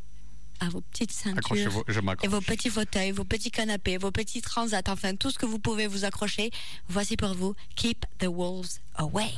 à 0.59 0.69
vos 0.69 0.81
petites 0.81 1.11
ceintures. 1.11 1.83
Je 1.87 1.99
Et 2.23 2.27
vos 2.27 2.41
petits 2.41 2.69
fauteuils, 2.69 3.11
vos 3.11 3.23
petits 3.23 3.51
canapés, 3.51 3.97
vos 3.97 4.11
petits 4.11 4.41
transats, 4.41 4.81
enfin 4.87 5.15
tout 5.15 5.31
ce 5.31 5.39
que 5.39 5.45
vous 5.45 5.59
pouvez 5.59 5.87
vous 5.87 6.05
accrocher. 6.05 6.51
Voici 6.87 7.17
pour 7.17 7.33
vous 7.33 7.55
Keep 7.75 8.05
the 8.19 8.27
Wolves 8.27 8.79
Away. 8.95 9.31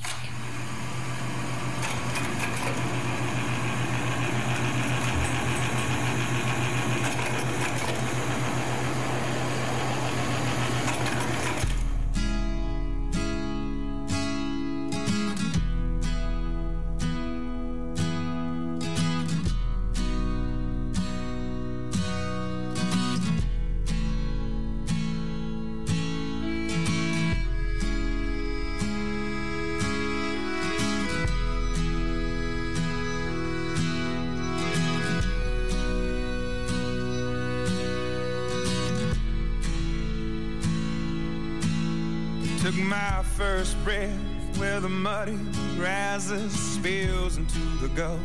Muddy 45.17 45.39
rises 45.79 46.51
spills 46.75 47.37
into 47.37 47.59
the 47.81 47.87
Gulf 47.89 48.19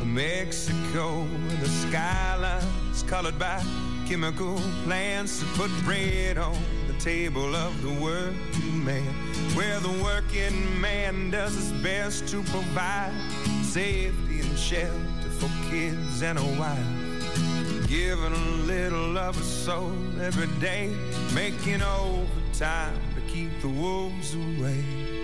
of 0.00 0.06
Mexico. 0.06 1.24
The 1.60 1.68
skyline's 1.68 3.04
colored 3.04 3.38
by 3.38 3.62
chemical 4.08 4.56
plants 4.82 5.38
that 5.38 5.48
put 5.54 5.70
bread 5.84 6.36
on 6.36 6.58
the 6.88 6.94
table 6.94 7.54
of 7.54 7.80
the 7.82 7.92
working 8.02 8.84
man. 8.84 9.14
Where 9.54 9.78
the 9.78 9.96
working 10.02 10.80
man 10.80 11.30
does 11.30 11.54
his 11.54 11.72
best 11.84 12.26
to 12.28 12.42
provide 12.54 13.14
safety 13.62 14.40
and 14.40 14.58
shelter 14.58 15.30
for 15.38 15.50
kids 15.70 16.22
and 16.22 16.36
a 16.36 16.48
wife. 16.58 17.86
Giving 17.86 18.32
a 18.32 18.46
little 18.72 19.18
of 19.18 19.36
his 19.36 19.46
soul 19.46 19.92
every 20.20 20.48
day, 20.58 20.92
making 21.32 21.82
overtime 21.82 22.98
to 23.14 23.20
keep 23.32 23.50
the 23.60 23.68
wolves 23.68 24.34
away. 24.34 25.23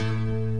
Música 0.00 0.53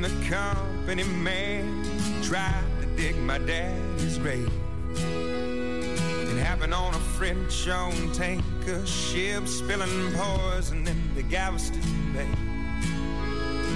when 0.00 0.12
the 0.12 0.28
company 0.28 1.02
man 1.02 1.84
tried 2.22 2.64
to 2.80 2.86
dig 2.96 3.16
my 3.16 3.38
daddy's 3.38 4.16
grave. 4.18 4.48
It 4.94 6.38
happened 6.38 6.72
on 6.72 6.94
a 6.94 6.98
French 7.16 7.66
owned 7.68 8.14
tanker 8.14 8.86
ship 8.86 9.48
spilling 9.48 10.12
poison 10.12 10.86
in 10.86 11.14
the 11.16 11.22
Galveston 11.22 11.82
Bay. 12.12 12.28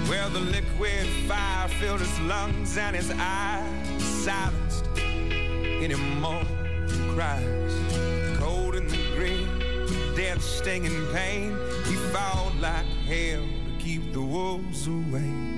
Well, 0.08 0.30
the 0.30 0.40
liquid 0.40 1.06
fire 1.26 1.68
filled 1.80 2.00
his 2.00 2.20
lungs 2.20 2.76
and 2.76 2.94
his 2.94 3.10
eyes 3.18 4.02
silenced 4.02 4.86
any 4.98 5.96
more 6.20 6.44
cries. 7.14 7.74
Cold 8.38 8.76
in 8.76 8.86
the 8.86 9.12
grave, 9.16 10.14
death 10.14 10.42
stinging 10.42 11.06
pain, 11.12 11.56
he 11.86 11.96
fought 12.12 12.54
like 12.60 12.86
hell 13.06 13.42
to 13.42 13.76
keep 13.80 14.12
the 14.12 14.20
wolves 14.20 14.86
away. 14.86 15.51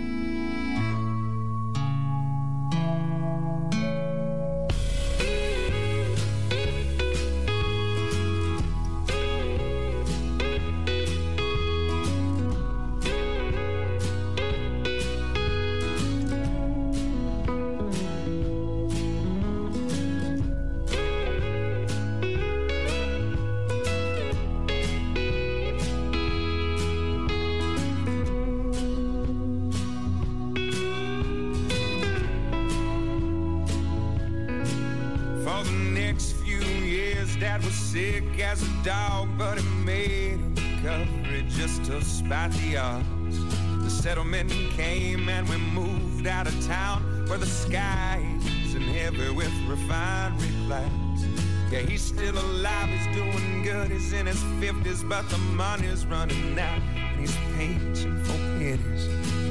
In 54.14 54.26
his 54.26 54.42
50s, 54.62 55.08
but 55.08 55.28
the 55.28 55.38
money's 55.38 56.06
running 56.06 56.58
out 56.58 56.80
and 56.96 57.20
he's 57.20 57.36
painting 57.56 58.22
for 58.24 58.32
pennies. 58.58 59.04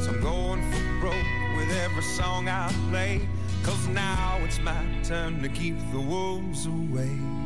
So 0.03 0.11
I'm 0.11 0.21
going 0.21 0.71
for 0.71 0.99
broke 0.99 1.57
with 1.57 1.69
every 1.77 2.03
song 2.03 2.47
I 2.47 2.71
play, 2.89 3.27
cause 3.63 3.87
now 3.89 4.39
it's 4.43 4.59
my 4.59 4.85
turn 5.03 5.41
to 5.41 5.49
keep 5.49 5.75
the 5.91 5.99
wolves 5.99 6.65
away. 6.65 7.42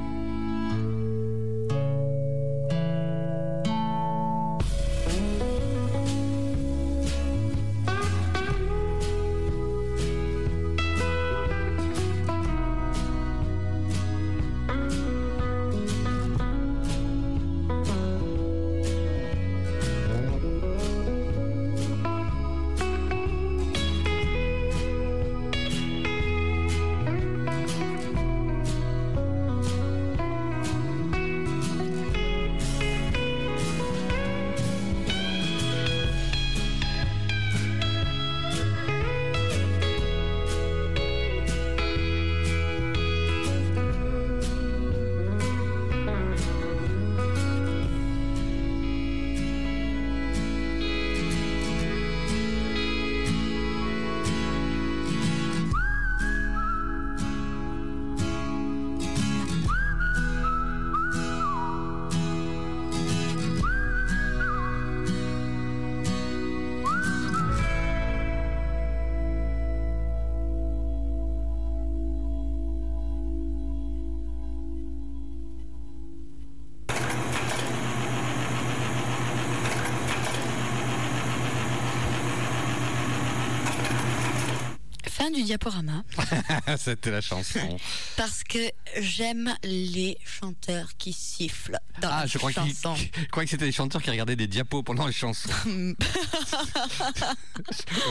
Fin 85.28 85.34
du 85.34 85.44
diaporama. 85.44 86.04
C'était 86.78 87.12
la 87.12 87.20
chanson. 87.20 87.78
Parce 88.16 88.46
que 88.46 88.60
j'aime 88.98 89.54
les 89.62 90.18
chanteurs 90.24 90.96
qui 90.98 91.12
sifflent 91.12 91.78
dans 92.02 92.08
Ah, 92.10 92.22
la 92.22 92.28
je 92.28 92.38
crois 92.38 92.54
chanson. 92.54 92.96
je 93.22 93.26
croyais 93.26 93.46
que 93.46 93.52
c'était 93.52 93.66
les 93.66 93.74
chanteurs 93.74 94.02
qui 94.02 94.10
regardaient 94.10 94.38
des 94.38 94.48
diapos 94.48 94.84
pendant 94.84 95.06
les 95.06 95.12
chansons. 95.12 95.50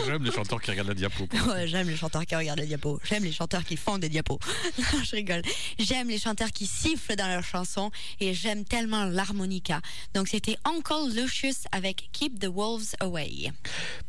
J'aime 0.07 0.25
les 0.25 0.31
chanteurs 0.31 0.61
qui 0.61 0.71
regardent 0.71 0.89
la 0.89 0.95
diapo. 0.95 1.27
Ouais, 1.49 1.67
j'aime 1.67 1.89
les 1.89 1.97
chanteurs 1.97 2.27
qui 2.27 2.37
regardent 2.37 2.61
les 2.61 2.67
diapos. 2.67 3.01
J'aime 3.05 3.25
les 3.25 3.33
chanteurs 3.33 3.65
qui 3.65 3.79
font 3.79 3.97
des 3.97 4.11
diapos. 4.11 4.39
Non, 4.79 5.03
je 5.03 5.17
rigole. 5.17 5.41
J'aime 5.79 6.09
les 6.09 6.19
chanteurs 6.19 6.51
qui 6.51 6.67
sifflent 6.67 7.17
dans 7.17 7.29
leurs 7.29 7.45
chansons 7.45 7.91
et 8.21 8.35
j'aime 8.35 8.65
tellement 8.67 9.07
l'harmonica. 9.07 9.81
Donc 10.15 10.29
c'était 10.29 10.59
Uncle 10.65 11.15
Lucius 11.15 11.65
avec 11.73 12.11
Keep 12.13 12.41
the 12.41 12.49
Wolves 12.53 12.95
Away. 13.01 13.53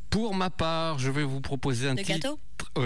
Pour 0.10 0.34
ma 0.36 0.49
part, 0.49 0.99
je 0.99 1.12
vais 1.12 1.24
vous 1.24 1.41
proposer 1.41 1.89
un 1.89 1.95
De 1.95 2.01
titre. 2.01 2.14
gâteau 2.20 2.39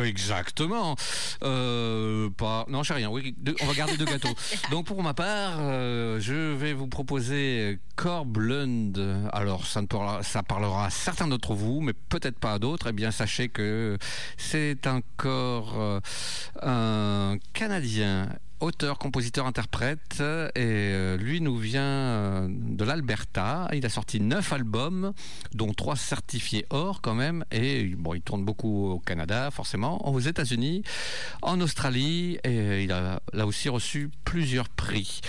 Exactement. 0.03 0.95
Euh, 1.43 2.29
pas. 2.31 2.65
Non, 2.67 2.83
je 2.83 2.89
sais 2.89 2.93
rien. 2.93 3.09
Oui, 3.09 3.33
deux- 3.37 3.55
on 3.61 3.65
va 3.65 3.73
garder 3.73 3.95
deux 3.95 4.05
gâteaux. 4.05 4.33
Donc 4.71 4.85
pour 4.85 5.01
ma 5.03 5.13
part, 5.13 5.53
euh, 5.59 6.19
je 6.19 6.33
vais 6.33 6.73
vous 6.73 6.87
proposer 6.87 7.79
Corb 7.95 8.37
Lund. 8.37 8.99
Alors 9.31 9.65
ça, 9.65 9.81
ne 9.81 9.87
parlera, 9.87 10.23
ça 10.23 10.43
parlera 10.43 10.85
à 10.87 10.89
certains 10.89 11.27
d'entre 11.27 11.53
vous, 11.53 11.79
mais 11.81 11.93
peut-être 11.93 12.39
pas 12.39 12.53
à 12.53 12.59
d'autres. 12.59 12.87
Eh 12.89 12.93
bien, 12.93 13.11
sachez 13.11 13.49
que 13.49 13.97
c'est 14.37 14.87
un 14.87 15.01
corps, 15.17 15.73
euh, 15.77 15.99
un 16.61 17.37
Canadien. 17.53 18.27
Auteur, 18.61 18.99
compositeur, 18.99 19.47
interprète, 19.47 20.19
et 20.19 20.59
euh, 20.59 21.17
lui 21.17 21.41
nous 21.41 21.57
vient 21.57 21.81
euh, 21.81 22.47
de 22.47 22.83
l'Alberta. 22.83 23.67
Il 23.73 23.83
a 23.87 23.89
sorti 23.89 24.19
neuf 24.19 24.53
albums, 24.53 25.13
dont 25.55 25.73
trois 25.73 25.95
certifiés 25.95 26.67
or 26.69 27.01
quand 27.01 27.15
même, 27.15 27.43
et 27.51 27.85
bon, 27.97 28.13
il 28.13 28.21
tourne 28.21 28.45
beaucoup 28.45 28.91
au 28.91 28.99
Canada, 28.99 29.49
forcément, 29.49 30.07
aux 30.07 30.19
États-Unis, 30.19 30.83
en 31.41 31.59
Australie, 31.59 32.37
et 32.43 32.83
il 32.83 32.91
a 32.91 33.19
là 33.33 33.47
aussi 33.47 33.67
reçu 33.67 34.11
plusieurs 34.25 34.69
prix. 34.69 35.21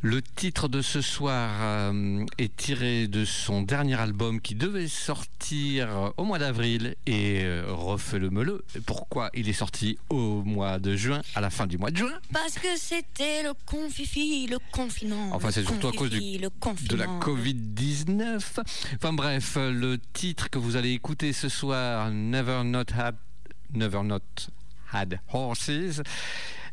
Le 0.00 0.22
titre 0.22 0.68
de 0.68 0.80
ce 0.80 1.02
soir 1.02 1.50
euh, 1.60 2.24
est 2.38 2.56
tiré 2.56 3.08
de 3.08 3.26
son 3.26 3.60
dernier 3.60 4.00
album 4.00 4.40
qui 4.40 4.54
devait 4.54 4.88
sortir 4.88 6.14
au 6.16 6.24
mois 6.24 6.38
d'avril 6.38 6.96
et 7.04 7.42
euh, 7.42 7.64
refait 7.68 8.18
le 8.18 8.30
meuleux. 8.30 8.64
Pourquoi 8.86 9.28
il 9.34 9.50
est 9.50 9.52
sorti 9.52 9.98
au 10.08 10.42
mois 10.42 10.78
de 10.78 10.96
juin, 10.96 11.20
à 11.34 11.42
la 11.42 11.50
fin 11.50 11.66
du 11.66 11.76
mois 11.76 11.90
de 11.90 11.98
juin? 11.98 12.18
Parce 12.32 12.54
que 12.54 12.69
c'était 12.76 13.42
le 13.42 13.52
confifi, 13.66 14.46
le 14.46 14.58
confinement. 14.72 15.30
Enfin, 15.32 15.50
c'est 15.50 15.64
surtout 15.64 15.88
à 15.88 15.92
cause 15.92 16.10
du- 16.10 16.20
de 16.38 16.42
la 16.42 16.50
confinement. 16.50 17.18
Covid-19. 17.20 18.60
Enfin 18.96 19.12
bref, 19.12 19.56
le 19.56 19.98
titre 20.12 20.50
que 20.50 20.58
vous 20.58 20.76
allez 20.76 20.92
écouter 20.92 21.32
ce 21.32 21.48
soir, 21.48 22.10
Never 22.10 22.62
Not 22.64 22.84
Had, 22.96 23.16
Never 23.72 24.02
Not 24.02 24.20
Had 24.92 25.20
Horses, 25.32 26.02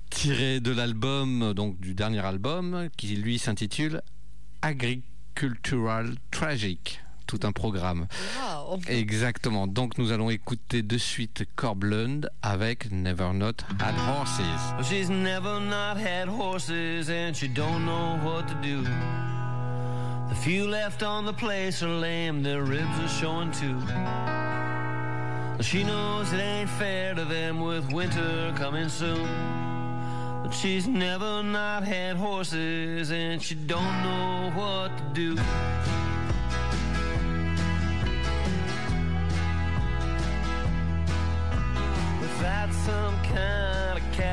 tiré 0.09 0.59
de 0.59 0.71
l'album, 0.71 1.53
donc 1.53 1.79
du 1.79 1.93
dernier 1.93 2.25
album, 2.25 2.89
qui 2.97 3.15
lui 3.15 3.37
s'intitule 3.39 4.01
Agricultural 4.61 6.15
Tragic. 6.31 7.01
Tout 7.27 7.39
un 7.43 7.51
programme. 7.51 8.07
Wow. 8.39 8.79
Exactement. 8.87 9.67
Donc 9.67 9.97
nous 9.97 10.11
allons 10.13 10.29
écouter 10.29 10.81
de 10.81 10.97
suite 10.97 11.43
Corb 11.57 11.83
Lund 11.83 12.29
avec 12.41 12.89
Never 12.91 13.33
Not 13.33 13.63
Had 13.79 13.95
Horses. 14.07 14.87
She's 14.89 15.09
never 15.09 15.59
not 15.59 15.97
had 15.97 16.29
horses 16.29 17.09
and 17.09 17.33
she 17.35 17.49
don't 17.49 17.85
know 17.85 18.17
what 18.23 18.47
to 18.47 18.55
do. 18.63 18.81
The 20.29 20.35
few 20.35 20.67
left 20.67 21.03
on 21.03 21.25
the 21.25 21.33
place 21.33 21.83
are 21.83 21.99
lame, 21.99 22.43
their 22.43 22.63
ribs 22.63 22.99
are 22.99 23.09
showing 23.09 23.51
too. 23.51 23.77
She 25.61 25.83
knows 25.83 26.31
it 26.31 26.39
ain't 26.39 26.69
fair 26.69 27.13
to 27.15 27.25
them 27.25 27.59
with 27.59 27.91
winter 27.91 28.53
coming 28.55 28.89
soon. 28.89 29.27
But 30.43 30.53
she's 30.53 30.87
never 30.87 31.43
not 31.43 31.83
had 31.83 32.15
horses 32.15 33.11
and 33.11 33.41
she 33.41 33.55
don't 33.55 34.03
know 34.03 34.51
what 34.55 34.97
to 34.97 35.03
do. 35.13 35.35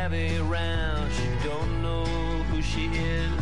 Of 0.05 0.13
around, 0.13 1.11
she 1.13 1.49
don't 1.49 1.81
know 1.81 2.05
who 2.05 2.61
she 2.61 2.87
is. 2.89 3.33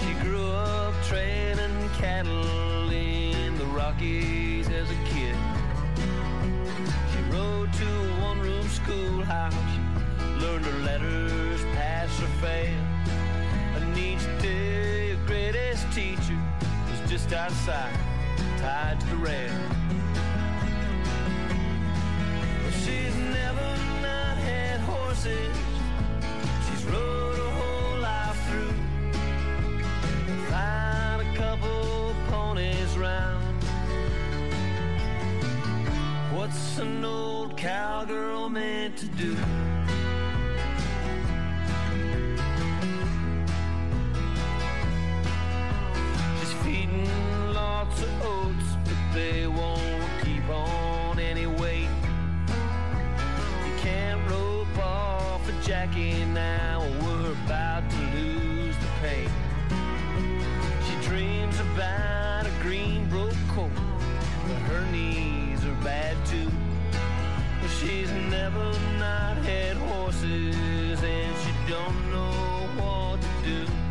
She 0.00 0.14
grew 0.24 0.46
up 0.46 0.94
trailing 1.04 1.90
cattle 1.98 2.90
in 2.90 3.58
the 3.58 3.66
Rockies 3.66 4.68
as 4.68 4.90
a 4.90 4.94
kid. 5.04 5.36
She 7.12 7.20
rode 7.30 7.70
to 7.74 7.84
a 7.84 8.20
one-room 8.22 8.66
schoolhouse, 8.68 9.54
learned 10.40 10.64
her 10.64 10.78
letters, 10.78 11.60
passed 11.74 12.18
her 12.20 12.26
fail. 12.40 12.80
And 13.76 13.98
each 13.98 14.24
day, 14.40 15.10
her 15.14 15.26
greatest 15.26 15.92
teacher 15.92 16.38
was 16.88 17.10
just 17.10 17.34
outside, 17.34 17.94
tied 18.58 18.98
to 19.00 19.06
the 19.08 19.16
rail. 19.16 19.81
horses 25.22 25.56
she's 26.66 26.84
rode 26.84 27.38
a 27.38 27.50
whole 27.50 27.98
life 28.00 28.38
through. 28.48 28.72
Find 30.50 31.22
a 31.22 31.36
couple 31.36 32.14
ponies 32.28 32.96
round. 32.98 33.62
What's 36.34 36.78
an 36.78 37.04
old 37.04 37.56
cowgirl 37.56 38.48
meant 38.48 38.96
to 38.98 39.06
do? 39.06 39.36
She's 46.38 46.52
feeding 46.64 47.08
lots 47.54 48.02
of 48.02 48.22
oats, 48.22 48.68
but 48.84 49.14
they 49.14 49.46
won't 49.46 50.24
keep 50.24 50.48
on. 50.48 50.81
Jackie 55.72 56.22
now, 56.26 56.82
we're 57.00 57.32
about 57.32 57.88
to 57.88 57.96
lose 58.14 58.76
the 58.76 58.88
pain. 59.00 59.30
She 60.84 61.08
dreams 61.08 61.58
about 61.60 62.44
a 62.46 62.52
green 62.60 63.08
broke 63.08 63.32
coat, 63.48 63.70
but 64.46 64.58
her 64.68 64.84
knees 64.92 65.64
are 65.64 65.74
bad 65.82 66.14
too. 66.26 66.50
She's 67.80 68.12
never 68.28 68.70
not 68.98 69.38
had 69.38 69.78
horses, 69.78 71.02
and 71.02 71.36
she 71.38 71.72
don't 71.72 72.10
know 72.12 72.68
what 72.76 73.22
to 73.22 73.66
do. 73.66 73.81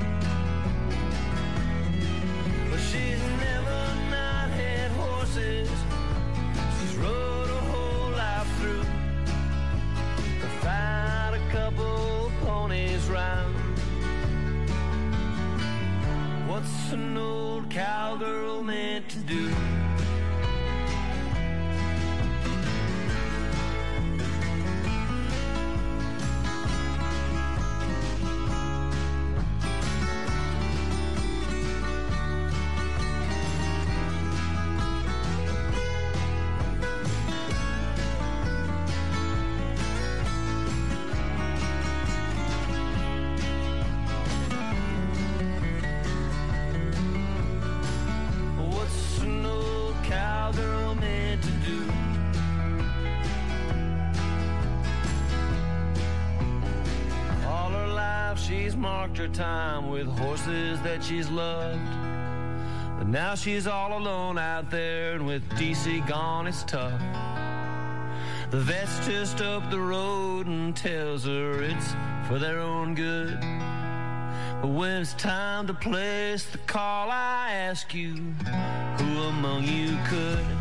What's 16.52 16.91
an 16.91 17.18
old 17.18 17.70
cowgirl 17.70 18.62
meant 18.62 19.08
to 19.08 19.20
do? 19.20 19.71
She's 61.12 61.30
loved. 61.30 61.91
But 62.97 63.07
now 63.07 63.36
she's 63.36 63.68
all 63.68 63.97
alone 63.97 64.38
out 64.38 64.70
there, 64.72 65.16
and 65.16 65.26
with 65.28 65.47
DC 65.51 66.07
gone, 66.07 66.47
it's 66.47 66.64
tough. 66.64 67.01
The 68.49 68.59
vet's 68.59 69.05
just 69.05 69.41
up 69.41 69.70
the 69.70 69.80
road 69.80 70.47
and 70.47 70.76
tells 70.76 71.26
her 71.26 71.64
it's 71.64 71.93
for 72.28 72.39
their 72.39 72.59
own 72.59 72.95
good. 72.95 73.39
But 74.62 74.70
when 74.70 75.01
it's 75.01 75.14
time 75.16 75.68
to 75.68 75.74
place 75.74 76.45
the 76.45 76.59
call, 76.59 77.09
I 77.09 77.51
ask 77.51 77.93
you, 77.93 78.16
who 78.16 79.22
among 79.24 79.64
you 79.64 79.97
could? 80.07 80.61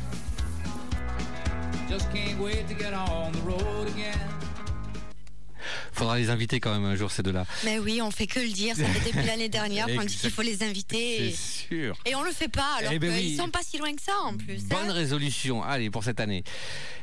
Just 1.91 2.09
can't 2.13 2.39
wait 2.39 2.69
to 2.69 2.73
get 2.73 2.93
on 2.93 3.33
the 3.33 3.39
road 3.39 3.85
again. 3.89 4.17
Faudra 5.93 6.17
les 6.17 6.29
inviter 6.29 6.59
quand 6.59 6.71
même 6.73 6.85
un 6.85 6.95
jour, 6.95 7.11
ces 7.11 7.21
deux-là. 7.23 7.45
Mais 7.65 7.79
oui, 7.79 8.01
on 8.01 8.11
fait 8.11 8.27
que 8.27 8.39
le 8.39 8.47
dire. 8.49 8.75
Ça 8.75 8.85
fait 8.85 9.11
depuis 9.11 9.25
l'année 9.27 9.49
dernière 9.49 9.87
qu'on 9.87 10.03
dit 10.03 10.15
qu'il 10.15 10.31
faut 10.31 10.41
les 10.41 10.63
inviter. 10.63 11.31
C'est 11.35 11.67
sûr. 11.67 11.95
et 12.05 12.15
on 12.15 12.23
le 12.23 12.31
fait 12.31 12.47
pas, 12.47 12.75
alors 12.79 12.91
Eh 12.93 12.99
ben 12.99 13.11
qu'ils 13.13 13.31
oui. 13.31 13.37
sont 13.37 13.49
pas 13.49 13.61
si 13.63 13.77
loin 13.77 13.93
que 13.93 14.01
ça 14.01 14.13
en 14.23 14.35
plus. 14.37 14.55
hein. 14.63 14.67
Bonne 14.69 14.91
résolution, 14.91 15.63
allez, 15.63 15.89
pour 15.89 16.03
cette 16.03 16.19
année. 16.19 16.43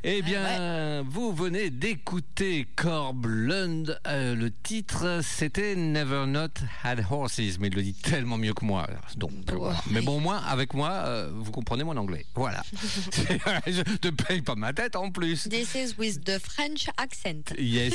Eh 0.04 0.22
bien, 0.22 1.02
vous 1.08 1.32
venez 1.32 1.70
d'écouter 1.70 2.66
Corb 2.76 3.26
Lund. 3.26 3.98
Euh, 4.06 4.34
le 4.34 4.50
titre, 4.50 5.20
c'était 5.22 5.74
Never 5.76 6.24
Not 6.26 6.48
Had 6.82 7.04
Horses, 7.10 7.58
mais 7.60 7.68
il 7.68 7.74
le 7.74 7.82
dit 7.82 7.94
tellement 7.94 8.38
mieux 8.38 8.54
que 8.54 8.64
moi. 8.64 8.86
Donc, 9.16 9.32
euh. 9.50 9.72
Mais 9.90 10.00
bon, 10.00 10.20
moi, 10.20 10.38
avec 10.48 10.72
moi, 10.74 10.90
euh, 10.90 11.30
vous 11.34 11.50
comprenez 11.50 11.84
mon 11.84 11.96
anglais. 11.96 12.24
Voilà. 12.34 12.62
Je 13.66 13.82
te 13.82 14.08
paye 14.08 14.40
pas 14.42 14.54
ma 14.54 14.72
tête 14.72 14.96
en 14.96 15.10
plus. 15.10 15.48
This 15.48 15.74
is 15.74 15.94
with 15.98 16.24
the 16.24 16.38
French 16.38 16.88
accent. 16.96 17.52
Yes. 17.58 17.94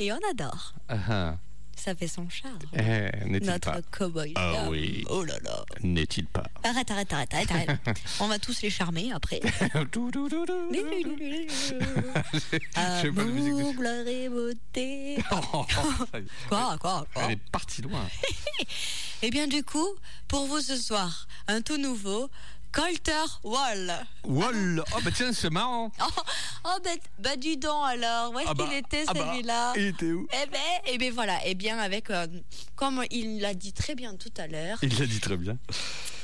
Et 0.00 0.12
on 0.12 0.18
adore. 0.30 0.74
Ah, 0.88 1.36
Ça 1.76 1.94
fait 1.94 2.08
son 2.08 2.28
charme. 2.30 2.58
eh, 2.76 3.10
Notre 3.40 3.80
cowboy. 3.90 4.32
Ah 4.36 4.66
oui. 4.70 5.04
Oh 5.10 5.22
là 5.24 5.34
là. 5.44 5.64
N'est-il 5.82 6.26
pas 6.26 6.44
Arrête, 6.62 6.90
arrête, 6.90 7.12
arrête, 7.12 7.34
arrête, 7.34 7.50
arrête. 7.50 7.70
On 8.20 8.28
va 8.28 8.38
tous 8.38 8.62
les 8.62 8.70
charmer 8.70 9.12
après. 9.12 9.40
Amour, 12.76 13.72
gloire 13.74 14.06
et 14.06 14.28
beauté. 14.28 15.18
Oh. 15.32 15.64
Quoi, 16.48 16.76
quoi, 16.80 17.06
quoi 17.12 17.22
Elle 17.24 17.32
est 17.32 17.50
partie 17.50 17.82
loin. 17.82 18.06
Eh 19.26 19.30
bien, 19.30 19.46
du 19.46 19.62
coup, 19.64 19.88
pour 20.28 20.46
vous 20.46 20.60
ce 20.60 20.76
soir, 20.76 21.26
un 21.48 21.62
tout 21.62 21.78
nouveau, 21.78 22.28
Colter 22.74 23.24
Wall. 23.44 23.92
Wall 24.24 24.82
Oh, 24.96 24.98
bah 25.04 25.10
tiens, 25.14 25.32
c'est 25.32 25.50
marrant. 25.50 25.92
Oh, 26.66 26.70
oh 26.76 26.78
bah, 26.82 26.90
bah 27.20 27.36
dis 27.36 27.56
donc 27.56 27.84
alors, 27.86 28.32
où 28.32 28.38
est-ce 28.40 28.48
Ah 28.50 28.54
bah, 28.54 28.64
qu'il 28.64 28.76
était 28.78 29.04
ah 29.06 29.12
bah, 29.14 29.28
celui-là 29.30 29.72
il 29.76 29.86
était 29.88 30.10
où 30.12 30.26
Eh 30.32 30.46
ben, 30.50 30.58
eh 30.86 30.98
ben 30.98 31.12
voilà, 31.12 31.38
eh 31.44 31.54
bien 31.54 31.78
avec, 31.78 32.10
euh, 32.10 32.26
comme 32.74 33.04
il 33.10 33.40
l'a 33.40 33.54
dit 33.54 33.72
très 33.72 33.94
bien 33.94 34.16
tout 34.16 34.32
à 34.38 34.46
l'heure, 34.46 34.78
Il 34.82 34.98
l'a 34.98 35.06
dit 35.06 35.20
très 35.20 35.36
bien. 35.36 35.56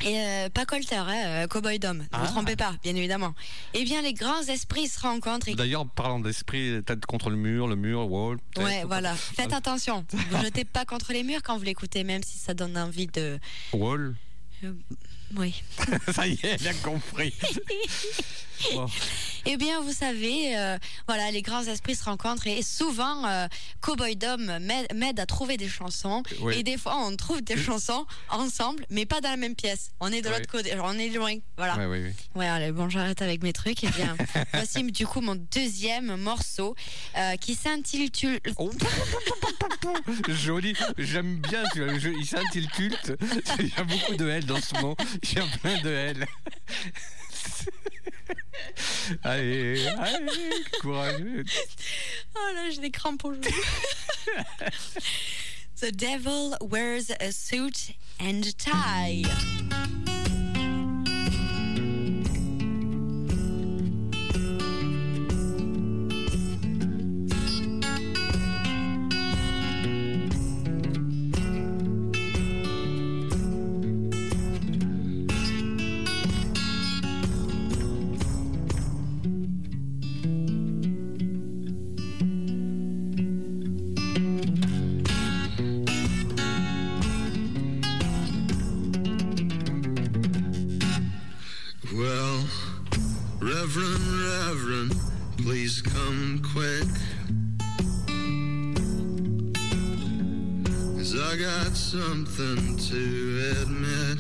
et 0.03 0.18
euh, 0.18 0.48
pas 0.48 0.64
Colter, 0.64 0.96
hein, 0.96 1.22
euh, 1.26 1.46
Cowboy 1.46 1.78
Dom, 1.78 1.98
ne 1.98 2.05
Ah. 2.12 2.18
vous 2.24 2.32
trompez 2.32 2.57
pas, 2.57 2.74
bien 2.82 2.94
évidemment. 2.96 3.34
Eh 3.74 3.84
bien, 3.84 4.01
les 4.03 4.14
grands 4.14 4.42
esprits 4.42 4.88
se 4.88 4.98
rencontrent 5.01 5.48
et 5.48 5.55
D'ailleurs, 5.55 5.86
parlant 5.86 6.20
d'esprit, 6.20 6.82
tête 6.84 7.05
contre 7.07 7.30
le 7.30 7.36
mur, 7.36 7.68
le 7.68 7.76
mur, 7.76 8.11
wall. 8.11 8.38
Ouais, 8.57 8.82
voilà. 8.84 9.14
Faites 9.14 9.53
attention. 9.53 10.05
Vous 10.11 10.38
jetez 10.42 10.64
pas 10.64 10.84
contre 10.86 11.12
les 11.12 11.22
murs 11.22 11.42
quand 11.44 11.57
vous 11.59 11.64
l'écoutez, 11.64 12.03
même 12.03 12.22
si 12.24 12.38
ça 12.38 12.55
donne 12.55 12.76
envie 12.78 13.07
de. 13.09 13.38
Wall. 13.74 14.16
Euh, 14.64 14.72
oui. 15.37 15.62
Ça 16.14 16.26
y 16.26 16.33
est, 16.43 16.61
elle 16.61 16.68
a 16.68 16.74
compris. 16.74 17.35
Bon. 18.74 18.85
Eh 19.47 19.57
bien, 19.57 19.81
vous 19.81 19.93
savez, 19.95 20.55
euh, 20.55 20.76
voilà, 21.09 21.31
les 21.31 21.41
grands 21.41 21.62
esprits 21.64 21.97
se 21.97 22.05
rencontrent 22.05 22.47
et 22.47 22.62
souvent, 22.62 23.26
euh, 23.26 23.47
Cowboy 23.81 24.16
Dom 24.16 24.59
m'aide 24.95 25.18
à 25.18 25.24
trouver 25.24 25.57
des 25.57 25.66
chansons. 25.66 26.22
Oui. 26.43 26.59
Et 26.59 26.62
des 26.62 26.76
fois, 26.76 26.99
on 26.99 27.16
trouve 27.16 27.41
des 27.41 27.57
chansons 27.57 28.05
ensemble, 28.28 28.85
mais 28.91 29.07
pas 29.07 29.22
dans 29.22 29.31
la 29.31 29.39
même 29.39 29.55
pièce. 29.55 29.93
On 30.01 30.12
est 30.12 30.20
de 30.20 30.28
Oui. 30.28 30.35
l'autre 30.35 30.51
côté, 30.51 30.74
on 30.78 30.99
est 30.99 31.09
loin. 31.09 31.37
Voilà. 31.57 31.76
Oui, 31.89 32.01
oui. 32.03 32.12
Ouais, 32.35 32.49
allez, 32.49 32.70
bon, 32.70 32.91
j'arrête 32.91 33.22
avec 33.22 33.43
mes 33.43 33.55
trucs. 33.55 33.83
Eh 33.83 33.89
bien, 33.89 34.14
voici 34.53 34.83
du 34.83 35.07
coup 35.07 35.22
mon 35.22 35.37
deuxième 35.37 36.16
morceau 36.16 36.76
euh, 37.16 37.37
qui 37.37 37.55
s'intitule. 37.55 38.41
Oh. 38.59 38.70
Joli, 40.28 40.74
j'aime 40.99 41.37
bien, 41.37 41.62
il 41.74 42.26
s'intitule. 42.26 42.95
Il 43.59 43.68
y 43.68 43.74
a 43.78 43.85
beaucoup 43.85 44.16
de 44.16 44.28
L 44.28 44.45
dans 44.45 44.61
ce 44.61 44.74
mot. 44.83 44.95
A 45.37 45.59
plein 45.59 45.81
de 45.83 45.91
L. 45.91 46.27
allez, 49.23 49.87
allez, 49.87 50.64
courageux. 50.81 51.45
Oh 52.35 52.51
là, 52.55 52.71
j'ai 52.71 52.81
des 52.81 52.91
crampes 52.91 53.25
aux. 53.25 53.35
The 55.81 55.93
devil 55.93 56.57
wears 56.61 57.11
a 57.21 57.33
suit 57.33 57.95
and 58.21 58.55
tie. 58.59 59.25
Something 102.41 102.76
to 102.76 103.03
admit. 103.61 104.18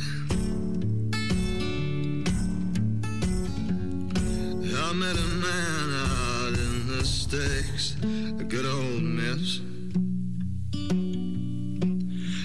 I 4.76 4.92
met 4.92 5.16
a 5.16 5.28
man 5.46 5.86
out 6.06 6.54
in 6.58 6.86
the 6.88 7.04
sticks, 7.04 7.96
a 8.02 8.44
good 8.44 8.66
old 8.66 9.02
miss. 9.02 9.60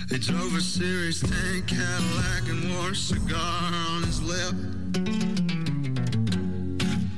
He 0.09 0.17
drove 0.17 0.55
a 0.55 0.61
Series 0.61 1.19
10 1.19 1.63
Cadillac 1.67 2.47
and 2.47 2.73
wore 2.73 2.91
a 2.91 2.95
cigar 2.95 3.73
on 3.89 4.03
his 4.03 4.21
lip. 4.21 4.55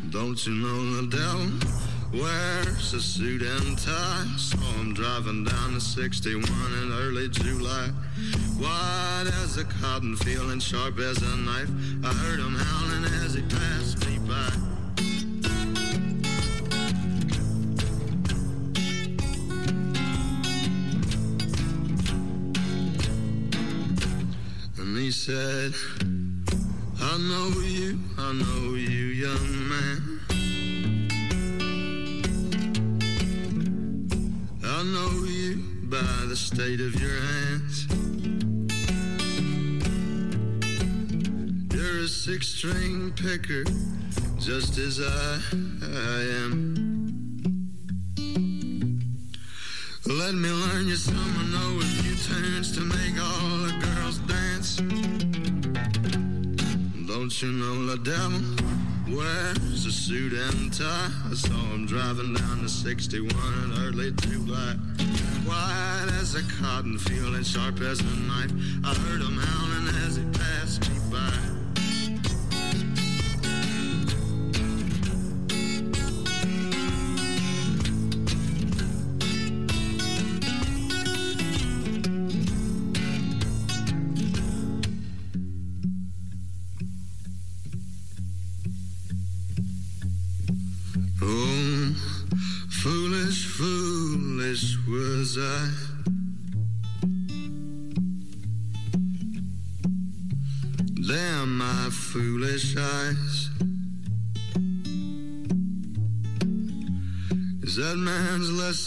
Don't 0.10 0.48
you 0.48 0.54
know 0.54 1.02
the 1.02 1.08
devil 1.16 2.22
wears 2.22 2.94
a 2.94 3.02
suit 3.02 3.44
and 3.44 3.78
tie? 3.78 4.26
Saw 4.38 4.58
him 4.80 4.96
driving 4.96 5.44
down 5.44 5.76
the 5.76 5.82
61 5.82 6.44
in 6.82 6.92
early 6.94 7.30
July. 7.30 7.92
White 8.60 9.30
as 9.44 9.58
a 9.58 9.64
cotton 9.64 10.16
field 10.16 10.50
and 10.50 10.62
sharp 10.62 10.98
as 10.98 11.22
a 11.22 11.38
knife. 11.38 11.70
I 12.04 12.12
heard 12.12 12.40
him 12.40 12.56
howling 12.56 13.06
as 13.24 13.36
he 13.36 13.44
passed 13.44 14.04
me 14.08 14.18
by. 14.20 14.52
And 24.80 24.98
he 24.98 25.12
said, 25.12 25.74
I 27.00 27.18
know 27.20 27.50
you, 27.62 28.00
I 28.18 28.34
know 28.34 28.74
you, 28.74 29.06
young 29.26 29.70
man. 29.70 30.20
I 34.64 34.84
know 34.84 35.26
you 35.26 35.64
by 35.84 36.26
the 36.28 36.36
state 36.36 36.82
of 36.82 37.00
your 37.00 37.27
string 42.58 43.12
picker, 43.12 43.64
just 44.40 44.80
as 44.80 45.00
I, 45.00 45.40
I 45.84 46.22
am. 46.42 46.74
Let 50.08 50.34
me 50.34 50.50
learn 50.50 50.88
you 50.88 50.96
some, 50.96 51.36
I 51.38 51.46
know 51.54 51.78
a 51.78 51.84
few 51.84 52.16
turns 52.16 52.72
to 52.76 52.82
make 52.82 53.14
all 53.22 53.58
the 53.60 53.74
girls 53.86 54.18
dance. 54.26 54.78
Don't 57.06 57.42
you 57.44 57.52
know 57.52 57.86
the 57.86 57.98
devil 58.04 59.16
wears 59.16 59.86
a 59.86 59.92
suit 59.92 60.34
and 60.34 60.74
tie? 60.74 61.12
I 61.30 61.36
saw 61.36 61.54
him 61.54 61.86
driving 61.86 62.34
down 62.34 62.64
the 62.64 62.70
61 62.70 63.30
in 63.66 63.74
early 63.86 64.12
July. 64.14 64.74
White 65.46 66.10
as 66.20 66.34
a 66.34 66.42
cotton 66.60 66.98
field 66.98 67.36
and 67.36 67.46
sharp 67.46 67.82
as 67.82 68.00
a 68.00 68.04
knife. 68.04 68.52
I 68.84 68.96
heard 68.96 69.22
him 69.22 69.38
howling 69.38 69.90
as 70.08 70.16
he 70.16 70.24
passed 70.32 70.90
me 70.90 70.98
by. 71.12 71.57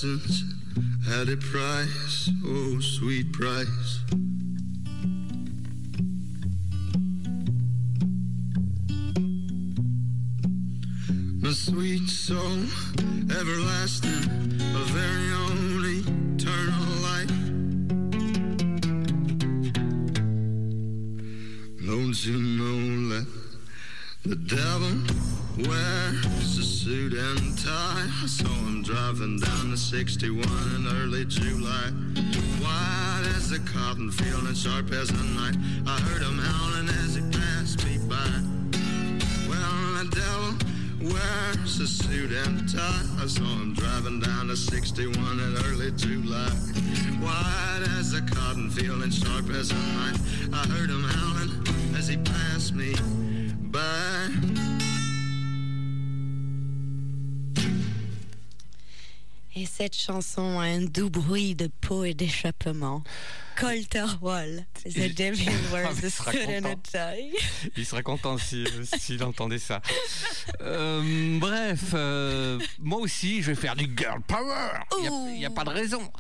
Lessons 0.03 0.45
had 1.07 1.29
a 1.29 1.37
price? 1.37 2.31
Oh, 2.45 2.81
sweet 2.81 3.33
price. 3.35 3.80
Chanson 60.11 60.59
a 60.59 60.65
un 60.65 60.81
doux 60.81 61.09
bruit 61.09 61.55
de 61.55 61.69
peau 61.69 62.03
et 62.03 62.15
d'échappement. 62.15 63.05
Colter 63.61 64.07
Wall, 64.23 64.67
The 64.85 65.15
Devil 65.15 65.49
Ah, 65.49 65.73
Wears 65.75 65.95
mais 65.97 66.05
a 66.05 66.07
il 66.07 66.11
sera 66.11 66.33
Suit 66.33 66.45
and 66.47 66.65
a 66.65 66.71
content. 66.71 66.83
Tie. 66.93 67.71
Il 67.77 67.85
serait 67.87 68.03
content 68.03 68.39
si- 68.39 68.65
s'il 68.99 69.23
entendait 69.23 69.59
ça. 69.59 69.83
Euh, 70.63 71.39
bref, 71.39 71.81
euh, 71.95 72.59
moi 72.79 72.99
aussi, 73.01 73.43
je 73.43 73.49
vais 73.53 73.55
faire 73.55 73.77
du 73.77 73.85
girl 73.97 74.21
power. 74.27 74.81
Il 75.03 75.39
n'y 75.39 75.45
a, 75.45 75.51
pas 75.51 75.65
de 75.65 75.71
raison. 75.71 76.11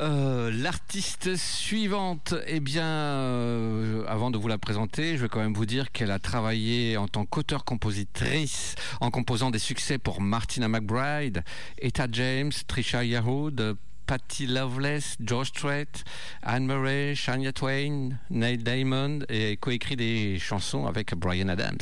Euh, 0.00 0.50
L'artiste 0.52 1.36
suivante, 1.36 2.34
eh 2.46 2.60
bien, 2.60 2.84
euh, 2.86 4.04
avant 4.06 4.30
de 4.30 4.38
vous 4.38 4.48
la 4.48 4.58
présenter, 4.58 5.16
je 5.16 5.22
vais 5.22 5.28
quand 5.28 5.40
même 5.40 5.54
vous 5.54 5.66
dire 5.66 5.92
qu'elle 5.92 6.10
a 6.10 6.18
travaillé 6.18 6.96
en 6.96 7.08
tant 7.08 7.24
qu'auteur-compositrice 7.24 8.74
en 9.00 9.10
composant 9.10 9.50
des 9.50 9.58
succès 9.58 9.98
pour 9.98 10.20
Martina 10.20 10.68
McBride, 10.68 11.42
Etta 11.78 12.06
James, 12.10 12.52
Trisha 12.66 13.04
Yearwood, 13.04 13.76
Patty 14.12 14.46
Loveless, 14.46 15.16
George 15.24 15.48
Strait, 15.48 16.04
Anne 16.42 16.66
Murray, 16.66 17.14
Shania 17.14 17.50
Twain, 17.50 18.10
Neil 18.28 18.58
Diamond 18.58 19.20
et 19.30 19.56
coécrit 19.56 19.96
des 19.96 20.38
chansons 20.38 20.84
avec 20.84 21.14
Brian 21.14 21.48
Adams. 21.48 21.78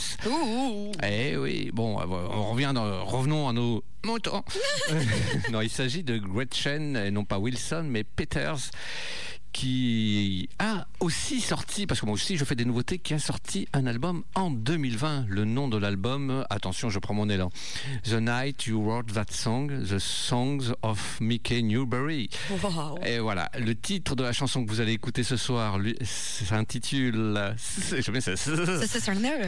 Eh 1.03 1.37
oui, 1.37 1.71
bon, 1.75 1.99
euh, 1.99 2.05
on 2.07 2.53
revient 2.53 2.71
dans- 2.73 3.05
revenons 3.05 3.49
à 3.49 3.53
nos 3.53 3.83
moutons. 4.07 4.45
non, 5.51 5.61
il 5.61 5.71
s'agit 5.71 6.05
de 6.05 6.19
Gretchen, 6.19 6.97
et 6.97 7.11
non 7.11 7.25
pas 7.25 7.41
Wilson, 7.41 7.87
mais 7.91 8.05
Peters, 8.05 8.71
qui 9.53 10.49
a 10.59 10.87
aussi 11.01 11.41
sorti, 11.41 11.87
parce 11.87 12.01
que 12.01 12.07
moi 12.07 12.15
aussi 12.15 12.37
je 12.37 12.45
fais 12.45 12.55
des 12.55 12.65
nouveautés, 12.65 12.99
qui 12.99 13.15
a 13.15 13.19
sorti 13.19 13.67
un 13.73 13.87
album 13.87 14.23
en 14.35 14.51
2020. 14.51 15.27
Le 15.29 15.45
nom 15.45 15.69
de 15.69 15.77
l'album, 15.77 16.45
attention, 16.51 16.91
je 16.91 16.99
prends 16.99 17.15
mon 17.15 17.29
élan. 17.29 17.51
The 18.05 18.15
Night 18.15 18.67
You 18.67 18.83
Wrote 18.83 19.13
That 19.13 19.27
Song, 19.31 19.85
The 19.85 19.99
Songs 19.99 20.75
of 20.83 21.21
Mickey 21.21 21.63
Newberry. 21.63 22.29
Wow. 22.63 22.99
Et 23.05 23.19
voilà, 23.19 23.51
le 23.59 23.75
titre 23.75 24.15
de 24.15 24.23
la 24.23 24.33
chanson 24.33 24.65
que 24.65 24.71
vous 24.71 24.81
allez 24.81 24.93
écouter 24.93 25.23
ce 25.23 25.37
soir 25.37 25.79
s'intitule. 26.03 27.55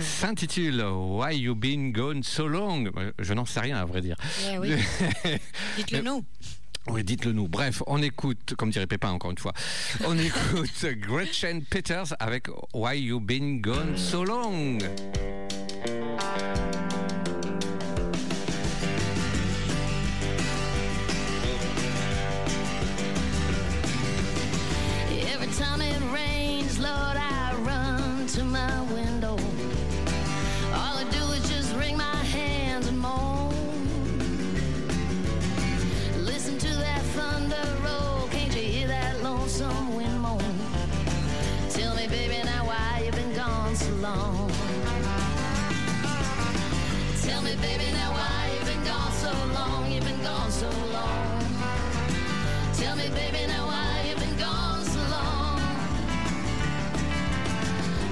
S'intitule 0.00 0.82
Why 0.82 1.36
You 1.36 1.54
Been 1.54 1.92
Gone 1.92 2.22
So 2.22 2.46
Long. 2.48 2.84
Je 3.18 3.34
n'en 3.34 3.44
sais 3.44 3.60
rien 3.60 3.76
à 3.76 3.84
vrai 3.84 4.00
dire. 4.00 4.16
Eh 4.50 4.58
oui. 4.58 4.74
Dites-le 5.76 6.02
nous. 6.02 6.24
Oui, 6.88 7.04
dites-le 7.04 7.32
nous. 7.32 7.48
Bref, 7.48 7.82
on 7.86 8.02
écoute, 8.02 8.54
comme 8.56 8.70
dirait 8.70 8.86
Pépin 8.86 9.10
encore 9.10 9.30
une 9.30 9.38
fois, 9.38 9.52
on 10.04 10.18
écoute 10.18 10.84
Gretchen 11.00 11.62
Peters 11.62 12.14
avec 12.18 12.48
Why 12.74 12.98
You 12.98 13.20
Been 13.20 13.60
Gone 13.60 13.96
So 13.96 14.24
Long. 14.24 14.78
So 50.52 50.68
long. 50.68 51.46
Tell 52.74 52.94
me, 52.94 53.08
baby, 53.08 53.46
now 53.46 53.66
why 53.66 54.04
you 54.06 54.14
been 54.16 54.36
gone 54.36 54.84
so 54.84 55.00
long? 55.16 55.58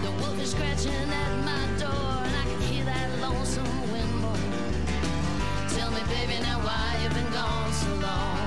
The 0.02 0.10
wolf 0.22 0.40
is 0.40 0.50
scratching 0.52 1.10
at 1.22 1.32
my 1.44 1.64
door, 1.78 2.12
and 2.26 2.34
I 2.42 2.44
can 2.50 2.60
hear 2.62 2.84
that 2.86 3.08
lonesome 3.20 3.92
wind 3.92 4.14
moan. 4.22 4.52
Tell 5.76 5.90
me, 5.90 6.00
baby, 6.08 6.40
now 6.42 6.58
why 6.66 6.98
you 7.02 7.10
been 7.10 7.30
gone 7.30 7.72
so 7.72 7.94
long? 8.06 8.39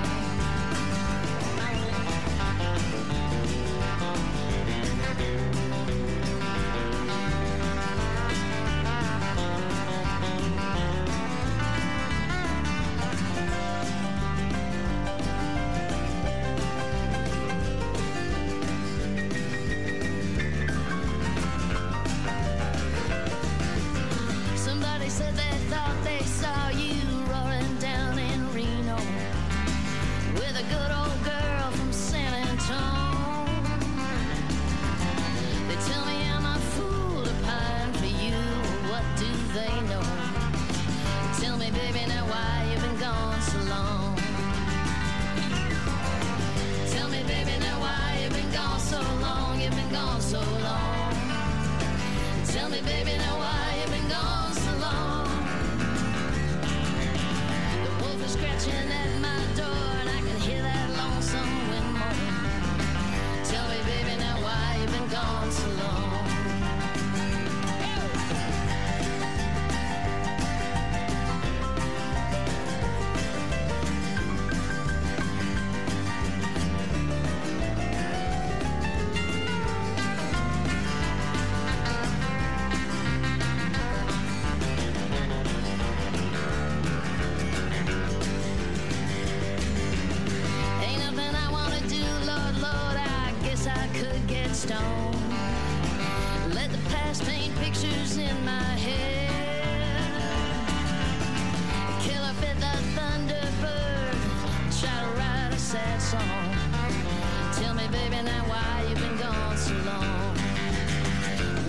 So 109.57 109.73
long? 109.85 110.35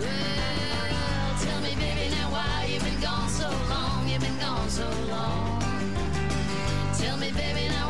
Well, 0.00 1.38
tell 1.40 1.60
me, 1.60 1.74
baby, 1.76 2.10
now 2.10 2.30
why 2.30 2.68
you've 2.70 2.82
been 2.82 3.00
gone 3.00 3.28
so 3.28 3.48
long? 3.68 4.08
You've 4.08 4.20
been 4.20 4.38
gone 4.38 4.68
so 4.68 4.88
long. 5.08 5.60
tell 6.98 7.16
me, 7.16 7.30
baby, 7.32 7.68
now 7.68 7.83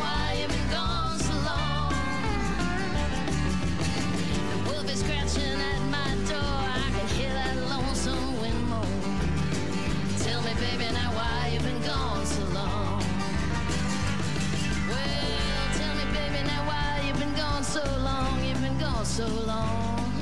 gone 19.05 19.13
so 19.13 19.29
long. 19.47 20.13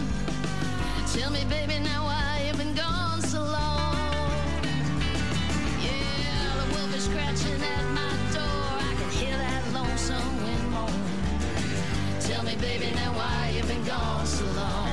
Tell 1.15 1.31
me, 1.31 1.45
baby, 1.45 1.79
now 1.79 2.05
why 2.05 2.43
you 2.47 2.59
been 2.59 2.75
gone 2.75 3.21
so 3.23 3.41
long? 3.41 3.95
Yeah, 5.81 6.57
the 6.59 6.75
wolf 6.75 6.97
is 6.97 7.05
scratching 7.05 7.63
at 7.63 7.85
my 7.95 8.13
door. 8.35 8.67
I 8.89 8.95
can 8.99 9.11
hear 9.11 9.37
that 9.37 9.63
lonesome 9.73 10.43
wind 10.43 10.71
moan. 10.71 10.91
Tell 12.21 12.43
me, 12.43 12.57
baby, 12.57 12.93
now 12.95 13.13
why 13.13 13.53
you 13.55 13.63
been 13.65 13.85
gone 13.85 14.27
so 14.27 14.47
long? 14.47 14.89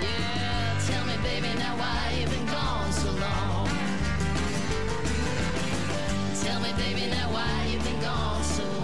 Yeah, 0.00 0.80
tell 0.86 1.04
me, 1.04 1.16
baby, 1.22 1.52
now 1.58 1.76
why 1.76 2.16
you 2.18 2.26
been 2.26 2.46
gone 2.46 2.92
so 2.92 3.10
long? 3.20 3.68
Tell 6.42 6.60
me, 6.60 6.72
baby, 6.78 7.10
now 7.10 7.32
why 7.32 7.68
you 7.70 7.78
been 7.80 8.00
gone 8.00 8.42
so 8.44 8.64
long? 8.64 8.81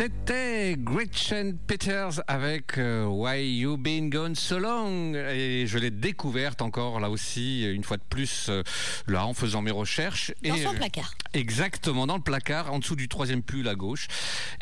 C'était 0.00 0.76
Gretchen 0.78 1.58
Peters 1.58 2.22
avec 2.26 2.78
euh, 2.78 3.04
Why 3.04 3.58
You 3.58 3.76
Been 3.76 4.08
Gone 4.08 4.34
So 4.34 4.58
Long. 4.58 5.12
Et 5.12 5.66
je 5.66 5.76
l'ai 5.76 5.90
découverte 5.90 6.62
encore 6.62 7.00
là 7.00 7.10
aussi 7.10 7.66
une 7.66 7.84
fois 7.84 7.98
de 7.98 8.02
plus 8.08 8.46
euh, 8.48 8.62
là 9.08 9.26
en 9.26 9.34
faisant 9.34 9.60
mes 9.60 9.70
recherches. 9.70 10.32
Dans 10.42 10.54
et 10.54 10.62
son 10.62 10.70
euh, 10.70 10.76
placard. 10.76 11.12
Exactement 11.34 12.06
dans 12.06 12.16
le 12.16 12.22
placard 12.22 12.72
en 12.72 12.78
dessous 12.78 12.96
du 12.96 13.08
troisième 13.08 13.42
pull 13.42 13.68
à 13.68 13.74
gauche. 13.74 14.08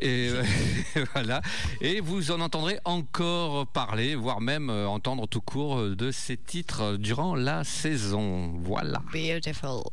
Et 0.00 0.30
voilà. 1.14 1.40
Et 1.80 2.00
vous 2.00 2.32
en 2.32 2.40
entendrez 2.40 2.80
encore 2.84 3.68
parler 3.68 4.16
voire 4.16 4.40
même 4.40 4.70
entendre 4.70 5.28
tout 5.28 5.40
court 5.40 5.80
de 5.80 6.10
ces 6.10 6.36
titres 6.36 6.96
durant 6.96 7.36
la 7.36 7.62
saison. 7.62 8.54
Voilà. 8.56 9.02
Beautiful. 9.12 9.84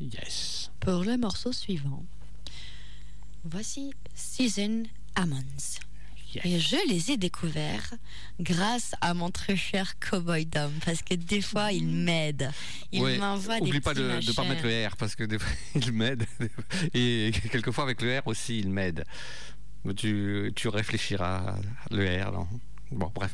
yes. 0.00 0.70
Pour 0.80 1.04
le 1.04 1.18
morceau 1.18 1.52
suivant, 1.52 2.02
voici 3.44 3.92
Season 4.14 4.84
Ammons. 5.14 5.78
Et 6.42 6.58
je 6.58 6.76
les 6.88 7.12
ai 7.12 7.16
découverts 7.16 7.94
grâce 8.40 8.92
à 9.00 9.14
mon 9.14 9.30
très 9.30 9.54
cher 9.54 9.96
Cowboy 10.00 10.46
Dom, 10.46 10.72
parce 10.84 11.00
que 11.02 11.14
des 11.14 11.40
fois 11.40 11.70
il 11.70 11.86
m'aide. 11.86 12.50
Il 12.90 13.02
Ouais, 13.02 13.18
m'envoie 13.18 13.60
des 13.60 13.68
Oublie 13.68 13.80
pas 13.80 13.94
de 13.94 14.02
ne 14.02 14.32
pas 14.32 14.42
mettre 14.42 14.64
le 14.64 14.84
R 14.88 14.96
parce 14.96 15.14
que 15.14 15.22
des 15.22 15.38
fois, 15.38 15.52
il 15.76 15.92
m'aide 15.92 16.26
et 16.92 17.30
quelquefois 17.52 17.84
avec 17.84 18.02
le 18.02 18.18
R 18.18 18.26
aussi 18.26 18.58
il 18.58 18.68
m'aide. 18.68 19.04
Tu, 19.96 20.50
tu 20.56 20.66
réfléchiras 20.68 21.54
le 21.92 22.04
R 22.24 22.32
non 22.32 22.48
Bon 22.90 23.10
bref, 23.14 23.32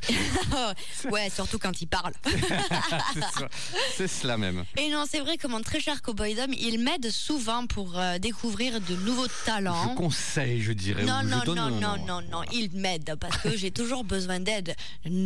ouais, 1.11 1.29
surtout 1.29 1.59
quand 1.59 1.83
il 1.83 1.87
parle. 1.87 2.13
c'est 3.97 4.09
cela 4.09 4.39
même. 4.39 4.65
Et 4.79 4.89
non, 4.89 5.05
c'est 5.09 5.21
vrai 5.21 5.37
que 5.37 5.47
mon 5.47 5.61
très 5.61 5.81
cher 5.81 6.03
Cowboy 6.03 6.35
Dom, 6.35 6.53
il 6.59 6.79
m'aide 6.79 7.11
souvent 7.11 7.67
pour 7.67 7.99
euh, 7.99 8.19
découvrir 8.19 8.81
de 8.81 8.95
nouveaux 8.97 9.27
talents. 9.45 9.91
Je 9.91 9.97
conseille, 9.97 10.63
je 10.63 10.73
dirais. 10.73 11.05
Non, 11.05 11.23
non, 11.25 11.43
non, 11.47 11.55
non, 11.55 11.97
nom. 11.97 12.07
non, 12.07 12.23
non, 12.31 12.43
il 12.53 12.71
m'aide 12.73 13.17
parce 13.21 13.37
que 13.39 13.57
j'ai 13.57 13.71
toujours 13.71 14.05
besoin 14.05 14.41
d'aide. 14.41 14.75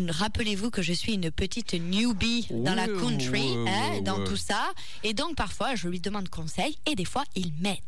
Rappelez-vous 0.09 0.71
que 0.71 0.83
je 0.83 0.93
suis 0.93 1.15
une 1.15 1.31
petite 1.31 1.75
newbie 1.75 2.49
dans 2.51 2.75
la 2.75 2.87
country, 2.87 3.53
ouais, 3.57 3.71
hein, 3.71 3.91
ouais, 3.93 4.01
dans 4.01 4.25
tout 4.25 4.37
ça. 4.37 4.73
Et 5.05 5.15
donc 5.15 5.37
parfois, 5.37 5.75
je 5.77 5.89
lui 5.89 6.01
demande 6.01 6.29
conseil 6.29 6.77
et 6.87 6.95
des 6.95 7.05
fois, 7.05 7.25
il 7.37 7.53
m'aide. 7.61 7.79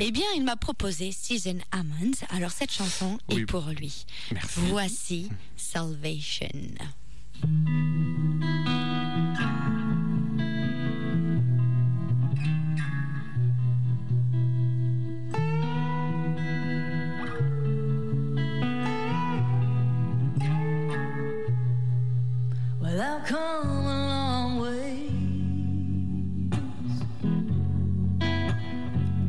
Eh 0.00 0.10
bien, 0.10 0.26
il 0.34 0.42
m'a 0.42 0.56
proposé 0.56 1.12
Season 1.12 1.58
Ammons. 1.70 2.12
Alors 2.30 2.50
cette 2.50 2.72
chanson 2.72 3.18
Oui. 3.28 3.42
est 3.42 3.46
pour 3.46 3.66
lui. 3.68 4.04
Merci. 4.32 4.60
Voici 4.68 5.30
Salvation. 5.62 6.76
Well, 22.80 23.00
I've 23.00 23.24
come 23.24 23.68
a 23.68 24.08
long 24.08 24.60
way. 24.60 25.08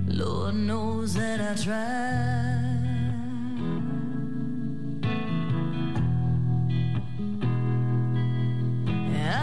Lord 0.08 0.56
knows 0.56 1.14
that 1.14 1.40
I 1.40 1.56
tried. 1.64 2.53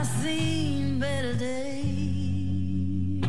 I've 0.00 0.06
seen 0.06 0.98
better 0.98 1.34
days 1.34 3.22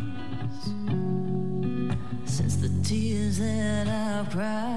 since 2.23 2.55
the 2.55 2.69
tears 2.81 3.39
that 3.39 3.89
I've 3.89 4.29
cried. 4.29 4.70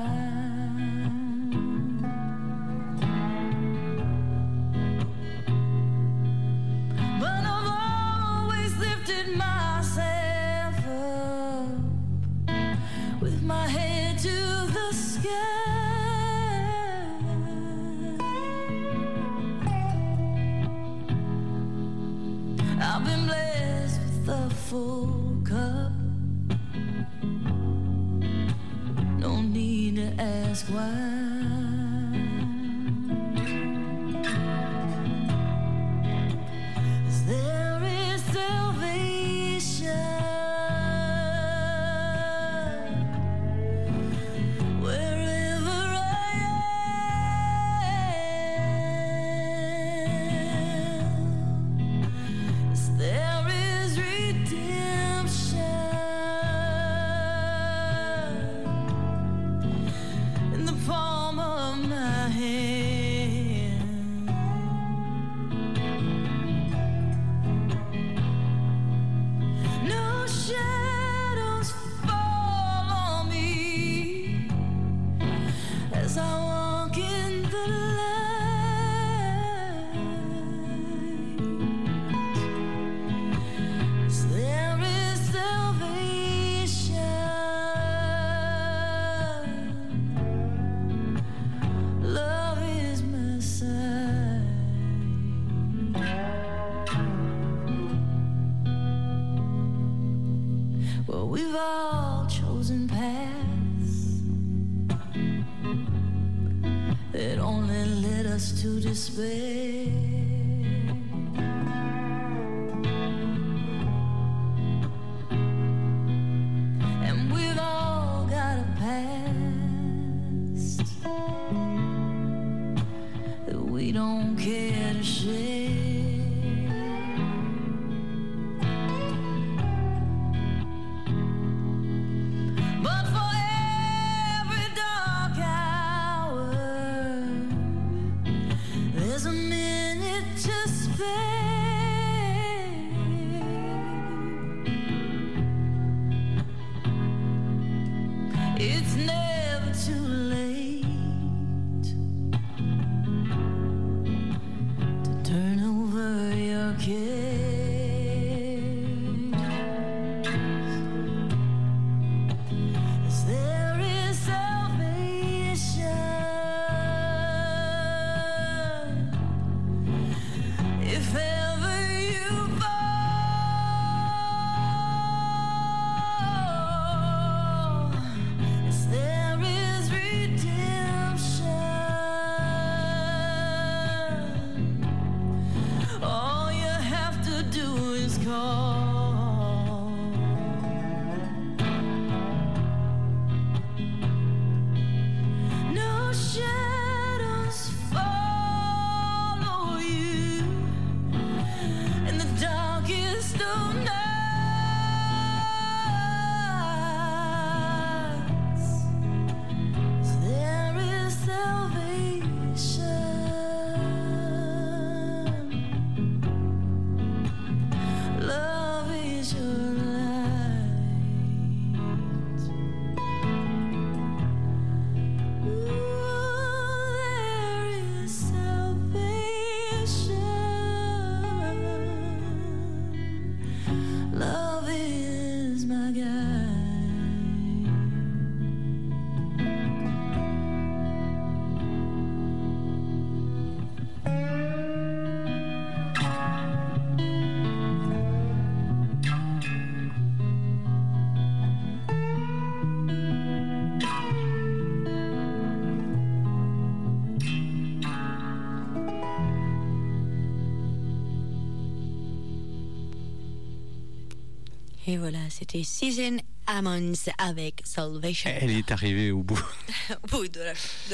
Et 264.95 264.97
voilà, 264.97 265.19
c'était 265.29 265.65
Season 265.65 266.19
Ammons 266.47 266.93
avec 267.19 267.63
Salvation. 267.65 268.31
Elle 268.33 268.53
est 268.53 268.71
arrivée 268.71 269.11
au 269.11 269.25
bout. 269.25 269.43
au 269.91 270.07
bout 270.07 270.29
de 270.29 270.39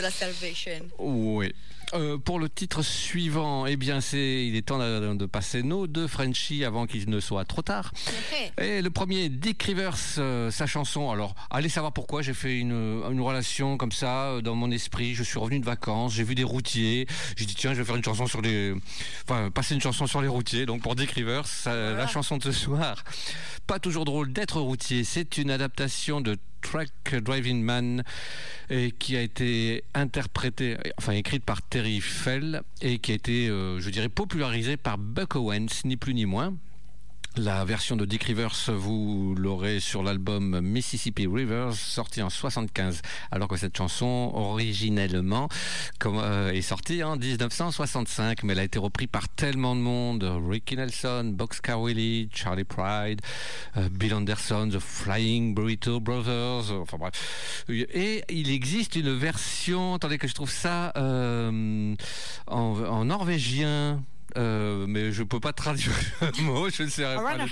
la, 0.01 0.11
Salvation. 0.11 0.89
Oui. 0.99 1.53
Euh, 1.93 2.17
pour 2.17 2.39
le 2.39 2.49
titre 2.49 2.81
suivant, 2.81 3.67
eh 3.67 3.77
bien, 3.77 4.01
c'est 4.01 4.47
il 4.47 4.57
est 4.57 4.63
temps 4.63 4.79
de, 4.79 5.27
passer 5.27 5.63
nos 5.63 5.87
deux 5.87 6.07
Frenchies 6.07 6.65
avant 6.65 6.87
qu'il 6.87 7.11
ne 7.11 7.21
soit 7.21 7.45
trop 7.45 7.61
tard. 7.61 7.93
Et 8.61 8.83
le 8.83 8.91
premier, 8.91 9.31
Dick 9.31 9.63
Rivers, 9.63 9.97
euh, 10.19 10.51
sa 10.51 10.67
chanson. 10.67 11.11
Alors, 11.11 11.35
allez 11.51 11.71
savoir 11.71 11.95
pourquoi. 11.95 12.21
J'ai 12.21 12.35
fait 12.35 12.59
une, 12.59 13.03
une 13.11 13.21
relation 13.23 13.79
comme 13.79 13.91
ça 13.91 14.27
euh, 14.27 14.43
dans 14.43 14.55
mon 14.55 14.71
esprit. 14.71 15.15
Je 15.15 15.23
suis 15.23 15.39
revenu 15.39 15.61
de 15.61 15.65
vacances, 15.65 16.13
j'ai 16.13 16.25
vu 16.25 16.35
des 16.35 16.45
routiers. 16.45 17.07
J'ai 17.37 17.47
dit 17.47 17.55
tiens, 17.55 17.73
je 17.73 17.79
vais 17.79 17.85
faire 17.85 17.97
une 17.97 18.05
chanson 18.05 18.27
sur 18.27 18.43
les, 18.43 18.75
enfin, 19.25 19.51
passer 19.51 19.75
une 19.75 19.81
chanson 19.81 20.07
sur 20.07 20.21
les 20.21 20.29
routiers. 20.29 20.67
Donc 20.67 20.83
pour 20.83 20.95
Dick 20.95 21.11
Rivers, 21.13 21.47
la 21.65 22.07
chanson 22.07 22.37
de 22.37 22.43
ce 22.43 22.53
soir. 22.53 23.03
Pas 23.67 23.79
toujours 23.79 24.05
drôle 24.05 24.31
d'être 24.31 24.61
routier. 24.61 25.05
C'est 25.05 25.39
une 25.39 25.51
adaptation 25.51 26.21
de 26.21 26.37
Truck 26.61 27.15
Driving 27.15 27.63
Man 27.63 28.03
et 28.69 28.93
qui 28.93 29.17
a 29.17 29.23
été 29.23 29.85
interprétée, 29.95 30.77
enfin 30.99 31.13
écrite 31.13 31.45
par 31.45 31.63
Terry 31.63 32.01
Fell 32.01 32.63
et 32.83 32.99
qui 32.99 33.13
a 33.13 33.15
été, 33.15 33.49
euh, 33.49 33.81
je 33.81 33.89
dirais, 33.91 34.09
popularisée 34.09 34.77
par 34.77 34.99
Buck 34.99 35.37
Owens, 35.37 35.83
ni 35.85 35.97
plus 35.97 36.15
ni 36.15 36.27
moins. 36.27 36.55
La 37.37 37.65
version 37.65 37.97
de 37.97 38.05
Dick 38.05 38.25
Rivers, 38.25 38.57
vous 38.69 39.37
l'aurez 39.39 39.79
sur 39.79 40.03
l'album 40.03 40.61
Mississippi 40.61 41.29
Rivers, 41.29 41.75
sorti 41.75 42.23
en 42.23 42.29
75, 42.29 43.03
alors 43.31 43.47
que 43.47 43.57
cette 43.57 43.77
chanson, 43.77 44.33
originellement, 44.35 45.49
euh, 46.07 46.51
est 46.51 46.61
sortie 46.61 47.05
en 47.05 47.17
1965, 47.17 48.43
mais 48.43 48.55
elle 48.55 48.59
a 48.59 48.65
été 48.65 48.81
reprise 48.81 49.07
par 49.07 49.29
tellement 49.29 49.77
de 49.77 49.81
monde, 49.81 50.29
Ricky 50.49 50.77
Nelson, 50.77 51.33
Boxcar 51.33 51.81
Willie, 51.81 52.29
Charlie 52.35 52.65
Pride, 52.65 53.21
euh, 53.77 53.89
Bill 53.89 54.15
Anderson, 54.15 54.69
The 54.73 54.81
Flying 54.81 55.55
Burrito 55.55 56.01
Brothers, 56.01 56.73
euh, 56.73 56.81
enfin 56.81 56.97
bref. 56.99 57.65
Et 57.69 58.25
il 58.29 58.51
existe 58.51 58.97
une 58.97 59.17
version, 59.17 59.95
attendez 59.95 60.19
que 60.19 60.27
je 60.27 60.35
trouve 60.35 60.51
ça 60.51 60.93
en 60.97 63.05
norvégien. 63.05 64.03
Euh, 64.37 64.87
mais 64.89 65.13
je 65.13 65.23
peux 65.23 65.41
pas 65.41 65.53
traduire 65.53 65.93
le 66.21 66.43
mot, 66.43 66.69
je 66.71 66.83
ne 66.85 66.89
sais 66.89 67.05
pas. 67.17 67.23
le- 67.45 67.51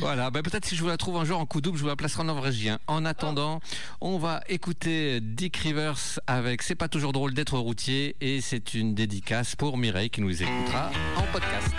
Voilà, 0.00 0.30
ben 0.30 0.42
peut-être 0.42 0.64
si 0.66 0.76
je 0.76 0.82
vous 0.82 0.88
la 0.88 0.96
trouve 0.96 1.16
un 1.16 1.24
jour 1.24 1.38
en 1.38 1.46
coup 1.46 1.60
double, 1.60 1.76
je 1.78 1.82
vous 1.82 1.88
la 1.88 1.96
placerai 1.96 2.22
en 2.22 2.24
norvégien. 2.24 2.78
En 2.86 3.04
attendant, 3.04 3.60
on 4.00 4.18
va 4.18 4.40
écouter 4.48 5.20
Dick 5.20 5.56
Rivers 5.58 5.98
avec 6.26 6.62
C'est 6.62 6.74
pas 6.74 6.88
toujours 6.88 7.12
drôle 7.12 7.34
d'être 7.34 7.58
routier 7.58 8.16
et 8.20 8.40
c'est 8.40 8.74
une 8.74 8.94
dédicace 8.94 9.56
pour 9.56 9.76
Mireille 9.78 10.10
qui 10.10 10.20
nous 10.20 10.42
écoutera 10.42 10.90
en 11.16 11.22
podcast. 11.32 11.74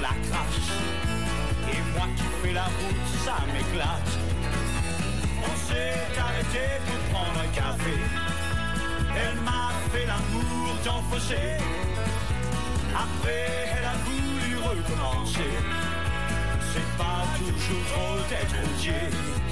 La 0.00 0.14
crache. 0.28 0.70
Et 1.72 1.80
moi 1.94 2.06
qui 2.16 2.24
fais 2.42 2.52
la 2.52 2.64
route, 2.64 3.06
ça 3.24 3.36
m'éclate. 3.52 4.12
On 5.48 5.56
s'est 5.66 6.20
arrêté 6.20 6.64
pour 6.86 7.00
prendre 7.12 7.40
un 7.40 7.50
café. 7.54 7.94
Elle 9.16 9.40
m'a 9.40 9.70
fait 9.92 10.06
l'amour 10.06 10.56
fossé. 11.10 11.36
Après, 12.94 13.46
elle 13.76 13.84
a 13.84 13.96
voulu 14.04 14.56
recommencer. 14.56 15.50
C'est 16.72 16.90
pas 16.96 17.24
toujours 17.38 17.84
drôle 17.92 18.22
d'être 18.28 18.56
routier. 18.62 19.45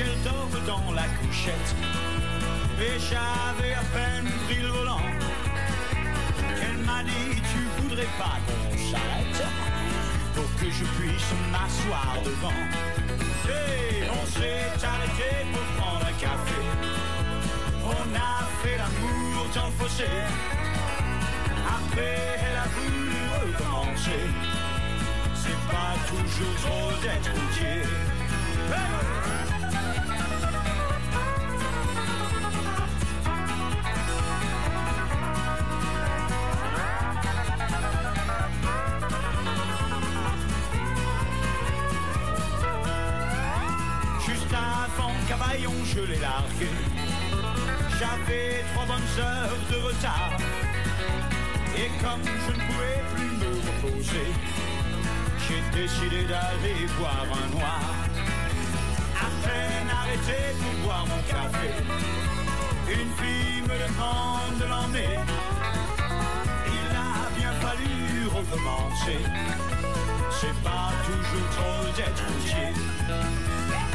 Qu'elle 0.00 0.22
dorme 0.22 0.58
dans 0.66 0.92
la 0.92 1.06
couchette 1.20 1.74
Et 2.80 2.98
j'avais 2.98 3.74
à 3.74 3.84
peine 3.94 4.30
pris 4.46 4.60
le 4.62 4.68
volant. 4.68 5.04
Elle 6.62 6.78
m'a 6.88 7.02
dit 7.02 7.42
tu 7.52 7.60
voudrais 7.82 8.10
pas 8.18 8.36
qu'on 8.46 8.70
s'arrête? 8.90 9.42
Pour 10.34 10.48
que 10.58 10.70
je 10.70 10.84
puisse 10.96 11.30
m'asseoir 11.52 12.16
devant. 12.24 12.60
Et 13.48 14.08
on 14.18 14.26
s'est 14.26 14.86
arrêté 14.92 15.30
pour 15.52 15.66
prendre 15.78 16.06
un 16.06 16.16
café. 16.26 16.60
On 17.84 18.06
a 18.30 18.34
fait 18.62 18.78
l'amour 18.78 19.46
dans 19.54 19.66
le 19.66 19.72
fossé 19.72 20.10
Après 21.76 22.16
elle 22.44 22.58
a 22.64 22.68
voulu 22.76 23.12
recommencer. 23.44 24.22
C'est 25.34 25.62
pas 25.72 25.92
toujours 26.08 26.54
drôle 26.62 27.00
d'être 27.02 27.30
routier 27.34 27.82
je 45.58 46.00
l'ai 46.00 46.18
largué. 46.18 46.68
J'avais 47.98 48.64
trois 48.72 48.86
bonnes 48.86 49.12
heures 49.18 49.58
de 49.70 49.76
retard. 49.86 50.36
Et 51.76 51.88
comme 52.02 52.22
je 52.24 52.52
ne 52.52 52.60
pouvais 52.66 53.02
plus 53.14 53.32
me 53.40 53.50
reposer, 53.66 54.28
j'ai 55.44 55.80
décidé 55.80 56.24
d'aller 56.24 56.86
boire 56.98 57.26
un 57.42 57.48
noir. 57.56 57.80
À 59.16 59.28
peine 59.44 59.90
arrêté 59.90 60.38
pour 60.60 60.84
boire 60.84 61.06
mon 61.06 61.22
café, 61.28 61.68
une 62.88 63.12
fille 63.18 63.62
me 63.62 63.76
demande 63.86 64.58
de 64.60 64.64
l'emmener. 64.66 65.18
Il 66.66 66.96
a 66.96 67.28
bien 67.36 67.52
fallu 67.60 68.28
recommencer. 68.28 69.20
C'est 70.40 70.62
pas 70.62 70.92
toujours 71.04 71.48
drôle 71.56 71.92
d'être 71.96 72.22
routier. 72.28 73.89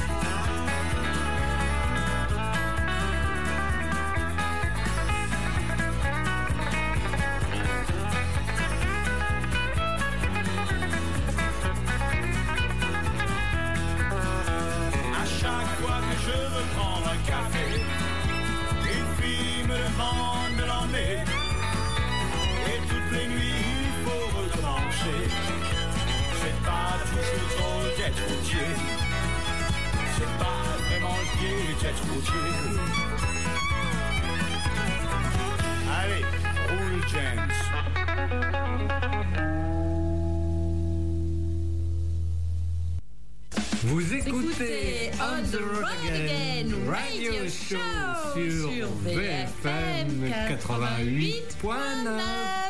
C'est 30.16 30.32
pas 30.38 30.62
vraiment 30.88 31.18
le 31.18 31.26
pied 31.40 31.58
d'être 31.82 32.04
routier. 32.14 32.48
Allez, 35.92 36.24
roule 36.70 37.02
James. 37.12 37.58
Vous 43.84 44.14
écoutez 44.14 45.12
On 45.20 45.42
the 45.52 45.56
Road 45.56 45.86
Again 46.14 46.70
Radio 46.88 47.34
Show 47.48 47.78
sur 48.36 48.70
VFM 49.04 50.30
88.9. 50.50 52.65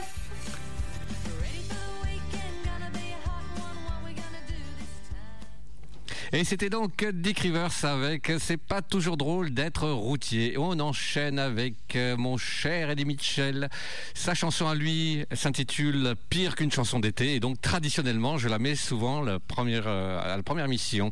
Et 6.36 6.44
c'était 6.44 6.70
donc 6.70 7.07
Dick 7.14 7.40
Rivers 7.40 7.86
avec 7.86 8.30
C'est 8.40 8.57
pas 8.57 8.82
toujours 8.82 9.16
drôle 9.16 9.52
d'être 9.52 9.90
routier. 9.90 10.57
On 10.57 10.82
enchaîne 10.82 11.40
avec 11.40 11.95
euh, 11.95 12.18
mon 12.18 12.36
cher 12.36 12.90
Eddie 12.90 13.06
Mitchell. 13.06 13.70
Sa 14.14 14.34
chanson 14.34 14.68
à 14.68 14.76
lui 14.76 15.24
s'intitule 15.32 16.14
Pire 16.30 16.57
qu'une 16.57 16.74
chanson 16.74 16.99
d'été. 16.99 17.36
Et 17.36 17.40
donc 17.40 17.62
traditionnellement, 17.62 18.38
je 18.38 18.49
la 18.49 18.60
mets 18.60 18.76
souvent 18.76 19.22
la 19.22 19.40
première, 19.40 19.88
euh, 19.88 20.34
à 20.34 20.36
la 20.36 20.44
première 20.44 20.68
mission. 20.68 21.10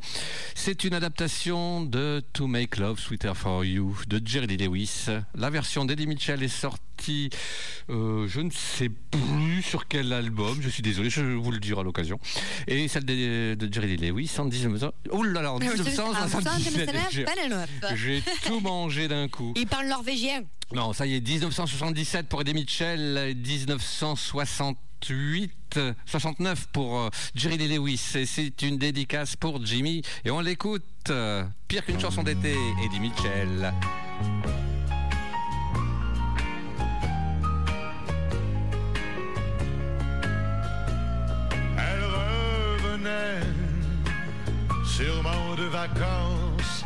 C'est 0.56 0.84
une 0.84 0.94
adaptation 0.94 1.86
de 1.86 2.22
To 2.34 2.48
Make 2.48 2.76
Love 2.76 3.00
Sweeter 3.00 3.38
for 3.38 3.64
You 3.64 3.96
de 4.08 4.22
Jerry 4.26 4.58
Lewis. 4.58 5.06
La 5.36 5.50
version 5.50 5.86
d'Eddie 5.86 6.06
Mitchell 6.06 6.44
est 6.44 6.50
sortie 6.50 6.93
sorti, 7.04 7.30
euh, 7.90 8.28
je 8.30 8.40
ne 8.40 8.50
sais 8.50 8.88
plus 8.90 9.62
sur 9.62 9.88
quel 9.90 10.14
album, 10.14 10.58
je 10.62 10.70
suis 10.70 10.82
désolé, 10.82 11.10
je 11.10 11.20
vous 11.22 11.52
le 11.52 11.60
dirai 11.60 11.82
à 11.82 11.84
l'occasion. 11.84 12.18
Et 12.68 12.88
celle 12.88 13.04
de, 13.04 13.56
de 13.56 13.74
Jerry 13.74 13.98
Lee 13.98 14.08
Lewis 14.10 14.32
en 14.38 14.46
19... 14.46 14.86
Oh 15.12 15.22
là 15.24 15.42
là, 15.42 15.52
en 15.54 15.60
1977. 15.60 16.90
J'ai- 17.12 17.26
J'ai 17.96 18.24
tout 18.46 18.62
mangé 18.62 19.10
d'un 19.10 19.28
coup. 19.28 19.54
Il 19.58 19.68
parle 19.68 19.88
norvégien. 19.88 20.44
Non, 20.74 20.94
ça 20.94 21.06
y 21.06 21.16
est, 21.16 21.20
1977 21.28 22.28
pour 22.30 22.40
Eddie 22.42 22.54
Mitchell, 22.54 23.36
1968, 23.36 25.52
euh, 25.78 25.94
69 26.06 26.68
pour 26.72 27.00
euh, 27.00 27.10
Jerry 27.36 27.58
Lee 27.58 27.68
Lewis. 27.76 28.02
Et 28.16 28.26
c'est 28.26 28.62
une 28.62 28.78
dédicace 28.78 29.36
pour 29.36 29.64
Jimmy. 29.66 30.04
Et 30.24 30.32
on 30.32 30.40
l'écoute, 30.40 30.86
euh, 31.10 31.44
pire 31.68 31.84
qu'une 31.86 32.00
chanson 32.00 32.24
d'été, 32.24 32.56
Eddie 32.86 33.02
Mitchell. 33.02 33.74
Sûrement 44.86 45.56
de 45.56 45.64
vacances. 45.64 46.84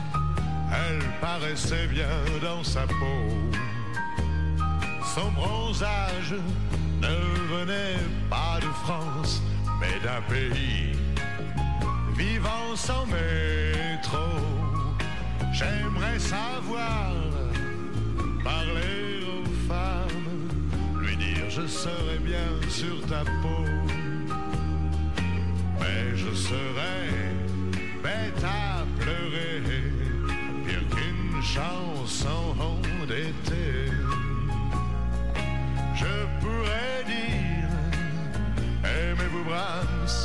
Elle 0.71 1.03
paraissait 1.21 1.87
bien 1.87 2.17
dans 2.41 2.63
sa 2.63 2.81
peau. 2.81 3.21
Son 5.15 5.31
bronzage 5.31 6.35
ne 7.01 7.17
venait 7.53 7.99
pas 8.29 8.59
de 8.61 8.71
France, 8.83 9.41
mais 9.79 9.99
d'un 10.03 10.21
pays 10.33 10.91
vivant 12.15 12.75
sans 12.75 13.05
métro. 13.05 14.27
J'aimerais 15.53 16.19
savoir 16.19 17.13
parler 18.43 19.23
aux 19.33 19.49
femmes, 19.67 21.01
lui 21.01 21.15
dire 21.15 21.49
je 21.49 21.65
serais 21.67 22.19
bien 22.19 22.49
sur 22.69 23.01
ta 23.07 23.23
peau 23.41 23.86
mais 25.79 26.15
je 26.15 26.33
serais 26.33 27.09
bête 28.03 28.43
à 28.43 28.85
pleurer, 28.99 29.61
pire 30.65 30.87
qu'une 30.89 31.41
chanson 31.41 32.55
d'été. 33.07 33.91
Je 35.95 36.15
pourrais 36.41 37.03
dire, 37.05 37.69
aimez-vous 38.83 39.43
Brahms, 39.43 40.17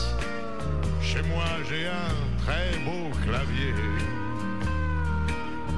chez 1.00 1.22
moi 1.22 1.44
j'ai 1.68 1.86
un 1.86 2.42
très 2.44 2.78
beau 2.84 3.10
clavier. 3.24 3.74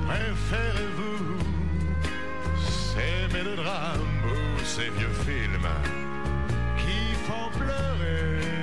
Préférez-vous 0.07 1.39
ces 2.59 3.33
mélodrames 3.33 4.01
ou 4.25 4.65
ces 4.65 4.91
vieux 4.91 5.17
films 5.27 5.69
qui 6.79 7.15
font 7.27 7.51
pleurer? 7.59 8.54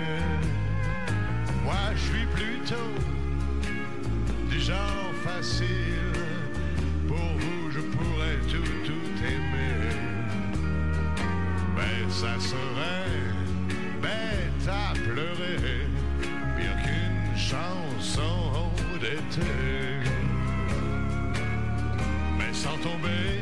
Moi 1.71 1.93
je 1.95 2.01
suis 2.01 2.25
plutôt 2.35 2.91
du 4.49 4.59
genre 4.59 5.13
facile. 5.23 6.11
Pour 7.07 7.17
vous 7.41 7.71
je 7.71 7.79
pourrais 7.79 8.37
tout, 8.51 8.73
tout 8.87 9.25
aimer. 9.25 9.95
Mais 11.75 12.09
ça 12.09 12.33
serait 12.39 13.23
bête 14.01 14.67
à 14.67 14.91
pleurer. 14.93 15.87
Pire 16.57 16.77
qu'une 16.83 17.37
chanson 17.37 18.69
d'été. 18.99 19.47
Mais 22.37 22.53
sans 22.53 22.77
tomber 22.79 23.39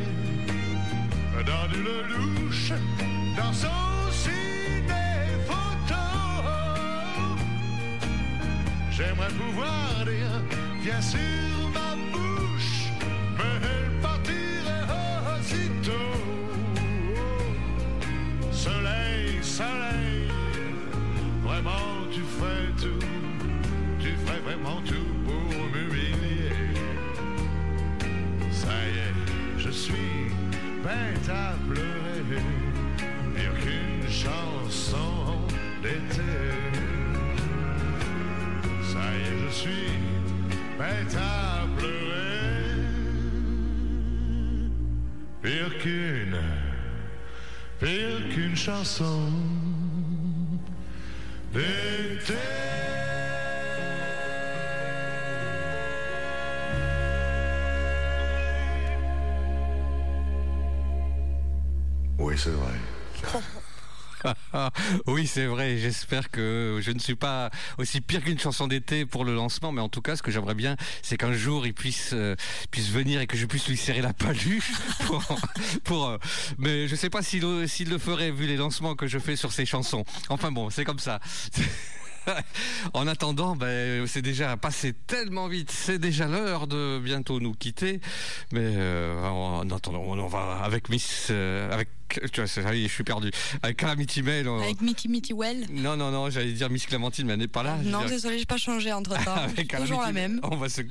dans 1.47 1.68
du 1.73 1.81
louche, 1.81 2.73
dans 3.35 3.53
son 3.53 3.88
Pouvoir 9.38 10.06
dire, 10.06 10.41
viens 10.81 11.01
sur 11.01 11.19
ma 11.73 11.95
bouche, 12.11 12.89
mais 13.38 13.57
elle 13.64 13.91
partirait 14.01 15.18
aussitôt. 15.39 16.18
Soleil, 18.51 19.41
soleil, 19.41 20.27
vraiment 21.43 22.07
tu 22.11 22.22
ferais 22.22 22.72
tout, 22.81 23.06
tu 23.99 24.10
ferais 24.26 24.39
vraiment 24.39 24.81
tout 24.81 25.10
pour 25.26 25.53
m'humilier. 25.73 26.51
Ça 28.51 28.68
y 28.68 28.97
est, 28.97 29.15
je 29.57 29.69
suis 29.69 30.34
bête 30.84 31.30
à 31.30 31.56
pleurer, 31.68 32.43
pire 33.35 33.53
qu'une 33.64 34.10
chanson 34.10 35.38
d'été. 35.81 36.59
Bête 40.80 41.15
à 41.18 41.68
pleurer. 41.77 42.80
Pire 45.41 45.77
qu'une, 45.80 46.39
pire 47.80 48.30
qu'une 48.34 48.56
chanson 48.56 49.30
d'été. 51.53 52.34
Oui, 62.18 62.35
c'est 62.38 62.51
vrai. 62.51 62.88
oui, 65.07 65.27
c'est 65.27 65.45
vrai. 65.45 65.77
J'espère 65.77 66.29
que 66.29 66.79
je 66.81 66.91
ne 66.91 66.99
suis 66.99 67.15
pas 67.15 67.49
aussi 67.77 68.01
pire 68.01 68.23
qu'une 68.23 68.39
chanson 68.39 68.67
d'été 68.67 69.05
pour 69.05 69.25
le 69.25 69.33
lancement, 69.35 69.71
mais 69.71 69.81
en 69.81 69.89
tout 69.89 70.01
cas, 70.01 70.15
ce 70.15 70.21
que 70.21 70.31
j'aimerais 70.31 70.55
bien, 70.55 70.75
c'est 71.01 71.17
qu'un 71.17 71.33
jour 71.33 71.65
il 71.65 71.73
puisse 71.73 72.11
euh, 72.13 72.35
puisse 72.71 72.89
venir 72.89 73.21
et 73.21 73.27
que 73.27 73.37
je 73.37 73.45
puisse 73.45 73.67
lui 73.67 73.77
serrer 73.77 74.01
la 74.01 74.13
paluche. 74.13 74.71
Pour, 75.07 75.23
pour, 75.83 76.07
euh, 76.07 76.17
mais 76.57 76.87
je 76.87 76.95
sais 76.95 77.09
pas 77.09 77.21
s'il 77.23 77.41
le- 77.41 77.67
s'il 77.67 77.89
le 77.89 77.97
ferait 77.97 78.31
vu 78.31 78.45
les 78.45 78.57
lancements 78.57 78.95
que 78.95 79.07
je 79.07 79.17
fais 79.17 79.35
sur 79.35 79.51
ses 79.51 79.65
chansons. 79.65 80.03
Enfin 80.29 80.51
bon, 80.51 80.69
c'est 80.69 80.85
comme 80.85 80.99
ça. 80.99 81.19
En 82.93 83.07
attendant, 83.07 83.55
ben, 83.55 84.05
c'est 84.05 84.21
déjà 84.21 84.55
passé 84.55 84.93
tellement 85.07 85.47
vite, 85.47 85.71
c'est 85.71 85.97
déjà 85.97 86.27
l'heure 86.27 86.67
de 86.67 86.99
bientôt 87.03 87.39
nous 87.39 87.53
quitter. 87.53 88.01
Mais 88.51 88.61
euh, 88.75 89.23
en 89.23 89.67
attendant, 89.71 90.01
on 90.01 90.27
va 90.27 90.59
avec 90.63 90.89
Miss, 90.89 91.27
euh, 91.31 91.71
avec, 91.73 91.89
tu 92.10 92.41
vois, 92.41 92.48
ça 92.48 92.76
y 92.76 92.86
est, 92.86 92.88
je 92.88 92.94
suis 92.94 93.03
perdu. 93.03 93.31
Avec 93.61 93.77
Calamity 93.77 94.22
Mail. 94.23 94.48
on- 94.48 94.61
Avec 94.61 94.81
Mitty 94.81 95.07
Mitty 95.07 95.34
Well. 95.34 95.65
non, 95.72 95.95
non, 95.98 96.11
non, 96.11 96.30
j'allais 96.30 96.52
dire 96.53 96.69
Miss 96.69 96.86
Clémentine, 96.86 97.26
mais 97.27 97.34
elle 97.34 97.40
n'est 97.40 97.48
pas 97.48 97.64
là. 97.64 97.77
Non, 97.84 97.99
dire- 98.02 98.10
désolé, 98.10 98.40
j'ai 98.40 98.45
pas 98.45 98.57
changé 98.57 98.91
entre 98.94 99.11
temps. 99.23 99.34
Avec 99.36 99.76
Toujours 99.76 100.02
la 100.02 100.11
même. 100.11 100.40
On 100.44 100.56
va, 100.57 100.69
se- 100.69 100.81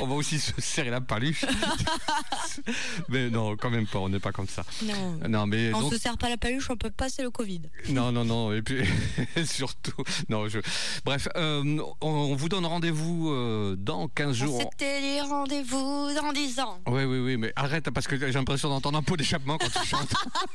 on 0.00 0.06
va 0.06 0.14
aussi 0.14 0.38
se 0.38 0.52
serrer 0.60 0.90
la 0.90 1.00
paluche. 1.00 1.44
mais 3.08 3.30
non, 3.30 3.56
quand 3.56 3.70
même 3.70 3.86
pas, 3.86 3.98
on 3.98 4.08
n'est 4.08 4.20
pas 4.20 4.32
comme 4.32 4.48
ça. 4.48 4.64
Non. 4.82 5.18
Non, 5.28 5.46
mais 5.46 5.72
On 5.74 5.80
donc, 5.82 5.92
se 5.92 5.98
sert 5.98 6.16
pas 6.18 6.28
la 6.28 6.36
paluche, 6.36 6.68
on 6.70 6.76
peut 6.76 6.90
passer 6.90 7.22
le 7.22 7.30
Covid. 7.30 7.62
non, 7.90 8.12
non, 8.12 8.24
non, 8.24 8.52
et 8.52 8.62
puis 8.62 8.82
surtout, 9.44 9.92
non, 10.28 10.48
je. 10.48 10.58
Bref, 11.04 11.28
euh, 11.36 11.62
on, 12.00 12.08
on 12.08 12.34
vous 12.36 12.48
donne 12.48 12.66
rendez-vous 12.66 13.30
euh, 13.30 13.76
dans 13.78 14.08
15 14.08 14.36
jours. 14.36 14.60
C'était 14.72 15.00
les 15.00 15.20
rendez-vous 15.20 16.08
dans 16.14 16.32
10 16.32 16.60
ans. 16.60 16.78
Oui, 16.86 17.04
oui, 17.04 17.18
oui, 17.18 17.36
mais 17.36 17.52
arrête 17.56 17.90
parce 17.90 18.06
que 18.06 18.18
j'ai 18.18 18.32
l'impression 18.32 18.68
d'entendre 18.68 18.98
un 18.98 19.02
pot 19.02 19.16
d'échappement 19.16 19.58
quand 19.58 19.68
tu 19.80 19.86
chantes. 19.86 20.12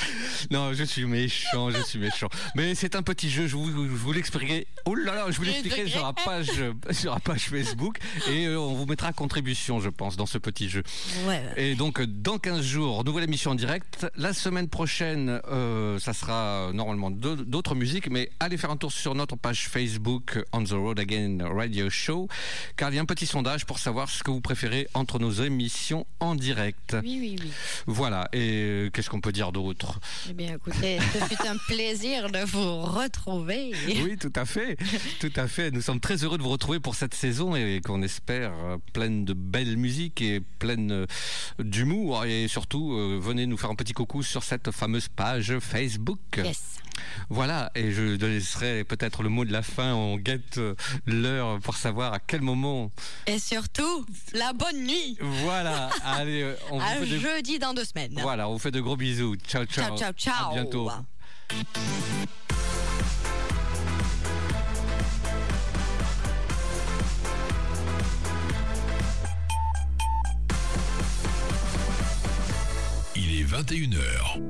Non, 0.50 0.72
je 0.72 0.84
suis 0.84 1.04
méchant, 1.04 1.70
je 1.70 1.82
suis 1.82 1.98
méchant. 1.98 2.28
Mais 2.54 2.74
c'est 2.74 2.94
un 2.94 3.02
petit 3.02 3.30
jeu, 3.30 3.46
je 3.46 3.56
vous, 3.56 3.70
je 3.72 3.88
vous 3.88 4.12
l'expliquerai. 4.12 4.66
Oh 4.84 4.94
là 4.94 5.14
là, 5.14 5.26
je 5.30 5.36
vous 5.36 5.44
l'expliquerai 5.44 5.88
sur 5.88 6.04
la 6.04 6.12
page, 6.12 6.50
sur 6.90 7.12
la 7.12 7.20
page 7.20 7.48
Facebook 7.48 7.98
et 8.30 8.46
euh, 8.46 8.60
on 8.60 8.74
vous 8.74 8.86
mettra 8.86 9.08
à 9.08 9.12
contribution, 9.12 9.80
je 9.80 9.88
pense, 9.88 10.16
dans 10.16 10.26
ce 10.26 10.38
petit 10.38 10.68
jeu. 10.68 10.82
Ouais. 11.26 11.42
Et 11.56 11.74
donc, 11.74 12.00
dans 12.02 12.38
15 12.38 12.62
jours, 12.62 13.04
nouvelle 13.04 13.24
émission 13.24 13.52
en 13.52 13.54
direct. 13.54 14.06
La 14.16 14.32
semaine 14.32 14.68
prochaine, 14.68 15.40
euh, 15.48 15.98
ça 15.98 16.12
sera 16.12 16.70
normalement 16.72 17.10
d'autres 17.10 17.74
musiques, 17.74 18.10
mais 18.10 18.30
allez 18.40 18.56
faire 18.56 18.70
un 18.70 18.76
tour 18.76 18.92
sur 18.92 19.14
notre 19.14 19.36
page 19.36 19.68
Facebook 19.68 20.38
On 20.52 20.62
the 20.62 20.70
Road 20.70 20.98
Again 21.00 21.38
Radio 21.42 21.90
Show, 21.90 22.28
car 22.76 22.90
il 22.90 22.96
y 22.96 22.98
a 22.98 23.02
un 23.02 23.06
petit 23.06 23.26
sondage 23.26 23.64
pour 23.66 23.78
savoir 23.78 24.10
ce 24.10 24.22
que 24.22 24.30
vous 24.30 24.40
préférez 24.40 24.88
entre 24.94 25.18
nos 25.18 25.30
émissions 25.30 26.06
en 26.20 26.34
direct. 26.34 26.96
Oui, 27.02 27.18
oui, 27.20 27.36
oui. 27.40 27.50
Voilà, 27.86 28.28
et 28.32 28.38
euh, 28.38 28.90
qu'est-ce 28.90 29.10
qu'on 29.10 29.20
peut 29.20 29.32
dire 29.32 29.52
d'autre? 29.52 29.85
Autres. 29.86 30.00
Eh 30.28 30.32
bien, 30.32 30.54
écoutez, 30.54 30.98
ce 31.12 31.24
fut 31.24 31.46
un 31.46 31.56
plaisir 31.56 32.30
de 32.30 32.40
vous 32.46 32.82
retrouver. 32.82 33.72
Oui, 33.86 34.16
tout 34.18 34.32
à 34.34 34.44
fait, 34.44 34.76
tout 35.20 35.32
à 35.36 35.46
fait. 35.48 35.70
Nous 35.70 35.80
sommes 35.80 36.00
très 36.00 36.24
heureux 36.24 36.38
de 36.38 36.42
vous 36.42 36.48
retrouver 36.50 36.80
pour 36.80 36.94
cette 36.94 37.14
saison 37.14 37.54
et 37.54 37.80
qu'on 37.84 38.02
espère 38.02 38.52
euh, 38.64 38.76
pleine 38.92 39.24
de 39.24 39.32
belle 39.32 39.76
musique 39.76 40.20
et 40.20 40.40
pleine 40.58 40.92
euh, 40.92 41.06
d'humour. 41.58 42.24
Et 42.24 42.48
surtout, 42.48 42.92
euh, 42.92 43.18
venez 43.20 43.46
nous 43.46 43.56
faire 43.56 43.70
un 43.70 43.74
petit 43.74 43.92
coucou 43.92 44.22
sur 44.22 44.42
cette 44.42 44.70
fameuse 44.70 45.08
page 45.08 45.58
Facebook. 45.60 46.18
Yes. 46.36 46.62
Voilà, 47.28 47.70
et 47.74 47.92
je 47.92 48.02
laisserai 48.02 48.84
peut-être 48.84 49.22
le 49.22 49.28
mot 49.28 49.44
de 49.44 49.52
la 49.52 49.62
fin. 49.62 49.92
On 49.92 50.16
guette 50.16 50.58
l'heure 51.04 51.58
pour 51.60 51.76
savoir 51.76 52.14
à 52.14 52.18
quel 52.18 52.40
moment. 52.40 52.90
Et 53.26 53.38
surtout, 53.38 54.06
la 54.32 54.54
bonne 54.54 54.86
nuit. 54.86 55.18
Voilà, 55.20 55.90
allez, 56.04 56.54
on 56.70 56.78
vous 56.78 56.84
À 56.84 56.94
fait 56.94 57.06
de... 57.06 57.18
jeudi 57.18 57.58
dans 57.58 57.74
deux 57.74 57.84
semaines. 57.84 58.18
Voilà, 58.22 58.48
on 58.48 58.54
vous 58.54 58.58
fait 58.58 58.70
de 58.70 58.80
gros 58.80 58.96
bisous. 58.96 59.36
Ciao, 59.46 59.66
ciao. 59.66 59.75
Ciao, 59.76 59.94
ciao, 59.94 60.12
ciao. 60.14 60.50
À 60.52 60.54
bientôt. 60.54 60.90
Il 73.14 73.40
est 73.40 73.44
21h. 73.44 74.40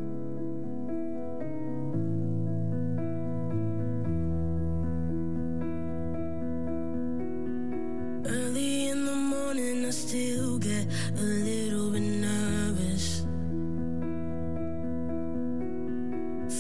Early 8.25 8.91
in 8.91 9.05
the 9.05 9.13
morning, 9.13 9.87
I 9.87 9.91
still 9.91 10.59
get 10.61 10.87
a 11.19 11.23
little 11.23 11.86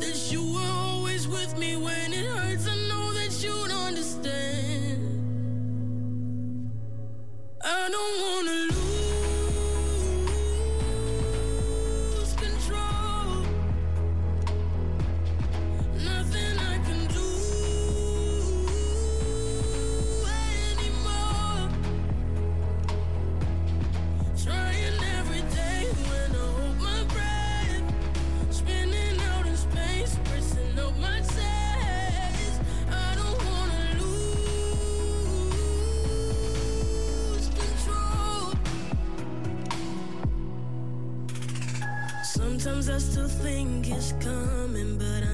That 0.00 0.32
you 0.32 0.54
were 0.54 0.60
always 0.60 1.28
with 1.28 1.56
me 1.58 1.76
when 1.76 2.12
it 2.12 2.26
hurts. 2.26 2.66
I 2.68 2.76
know 2.88 3.12
that 3.14 3.42
you'd 3.42 3.70
understand. 3.70 5.00
I 7.64 7.88
don't 7.90 8.20
wanna 8.22 8.73
Sometimes 42.94 43.08
I 43.08 43.12
still 43.12 43.28
think 43.28 43.90
it's 43.90 44.12
coming, 44.20 44.96
but 44.98 45.04
I 45.04 45.33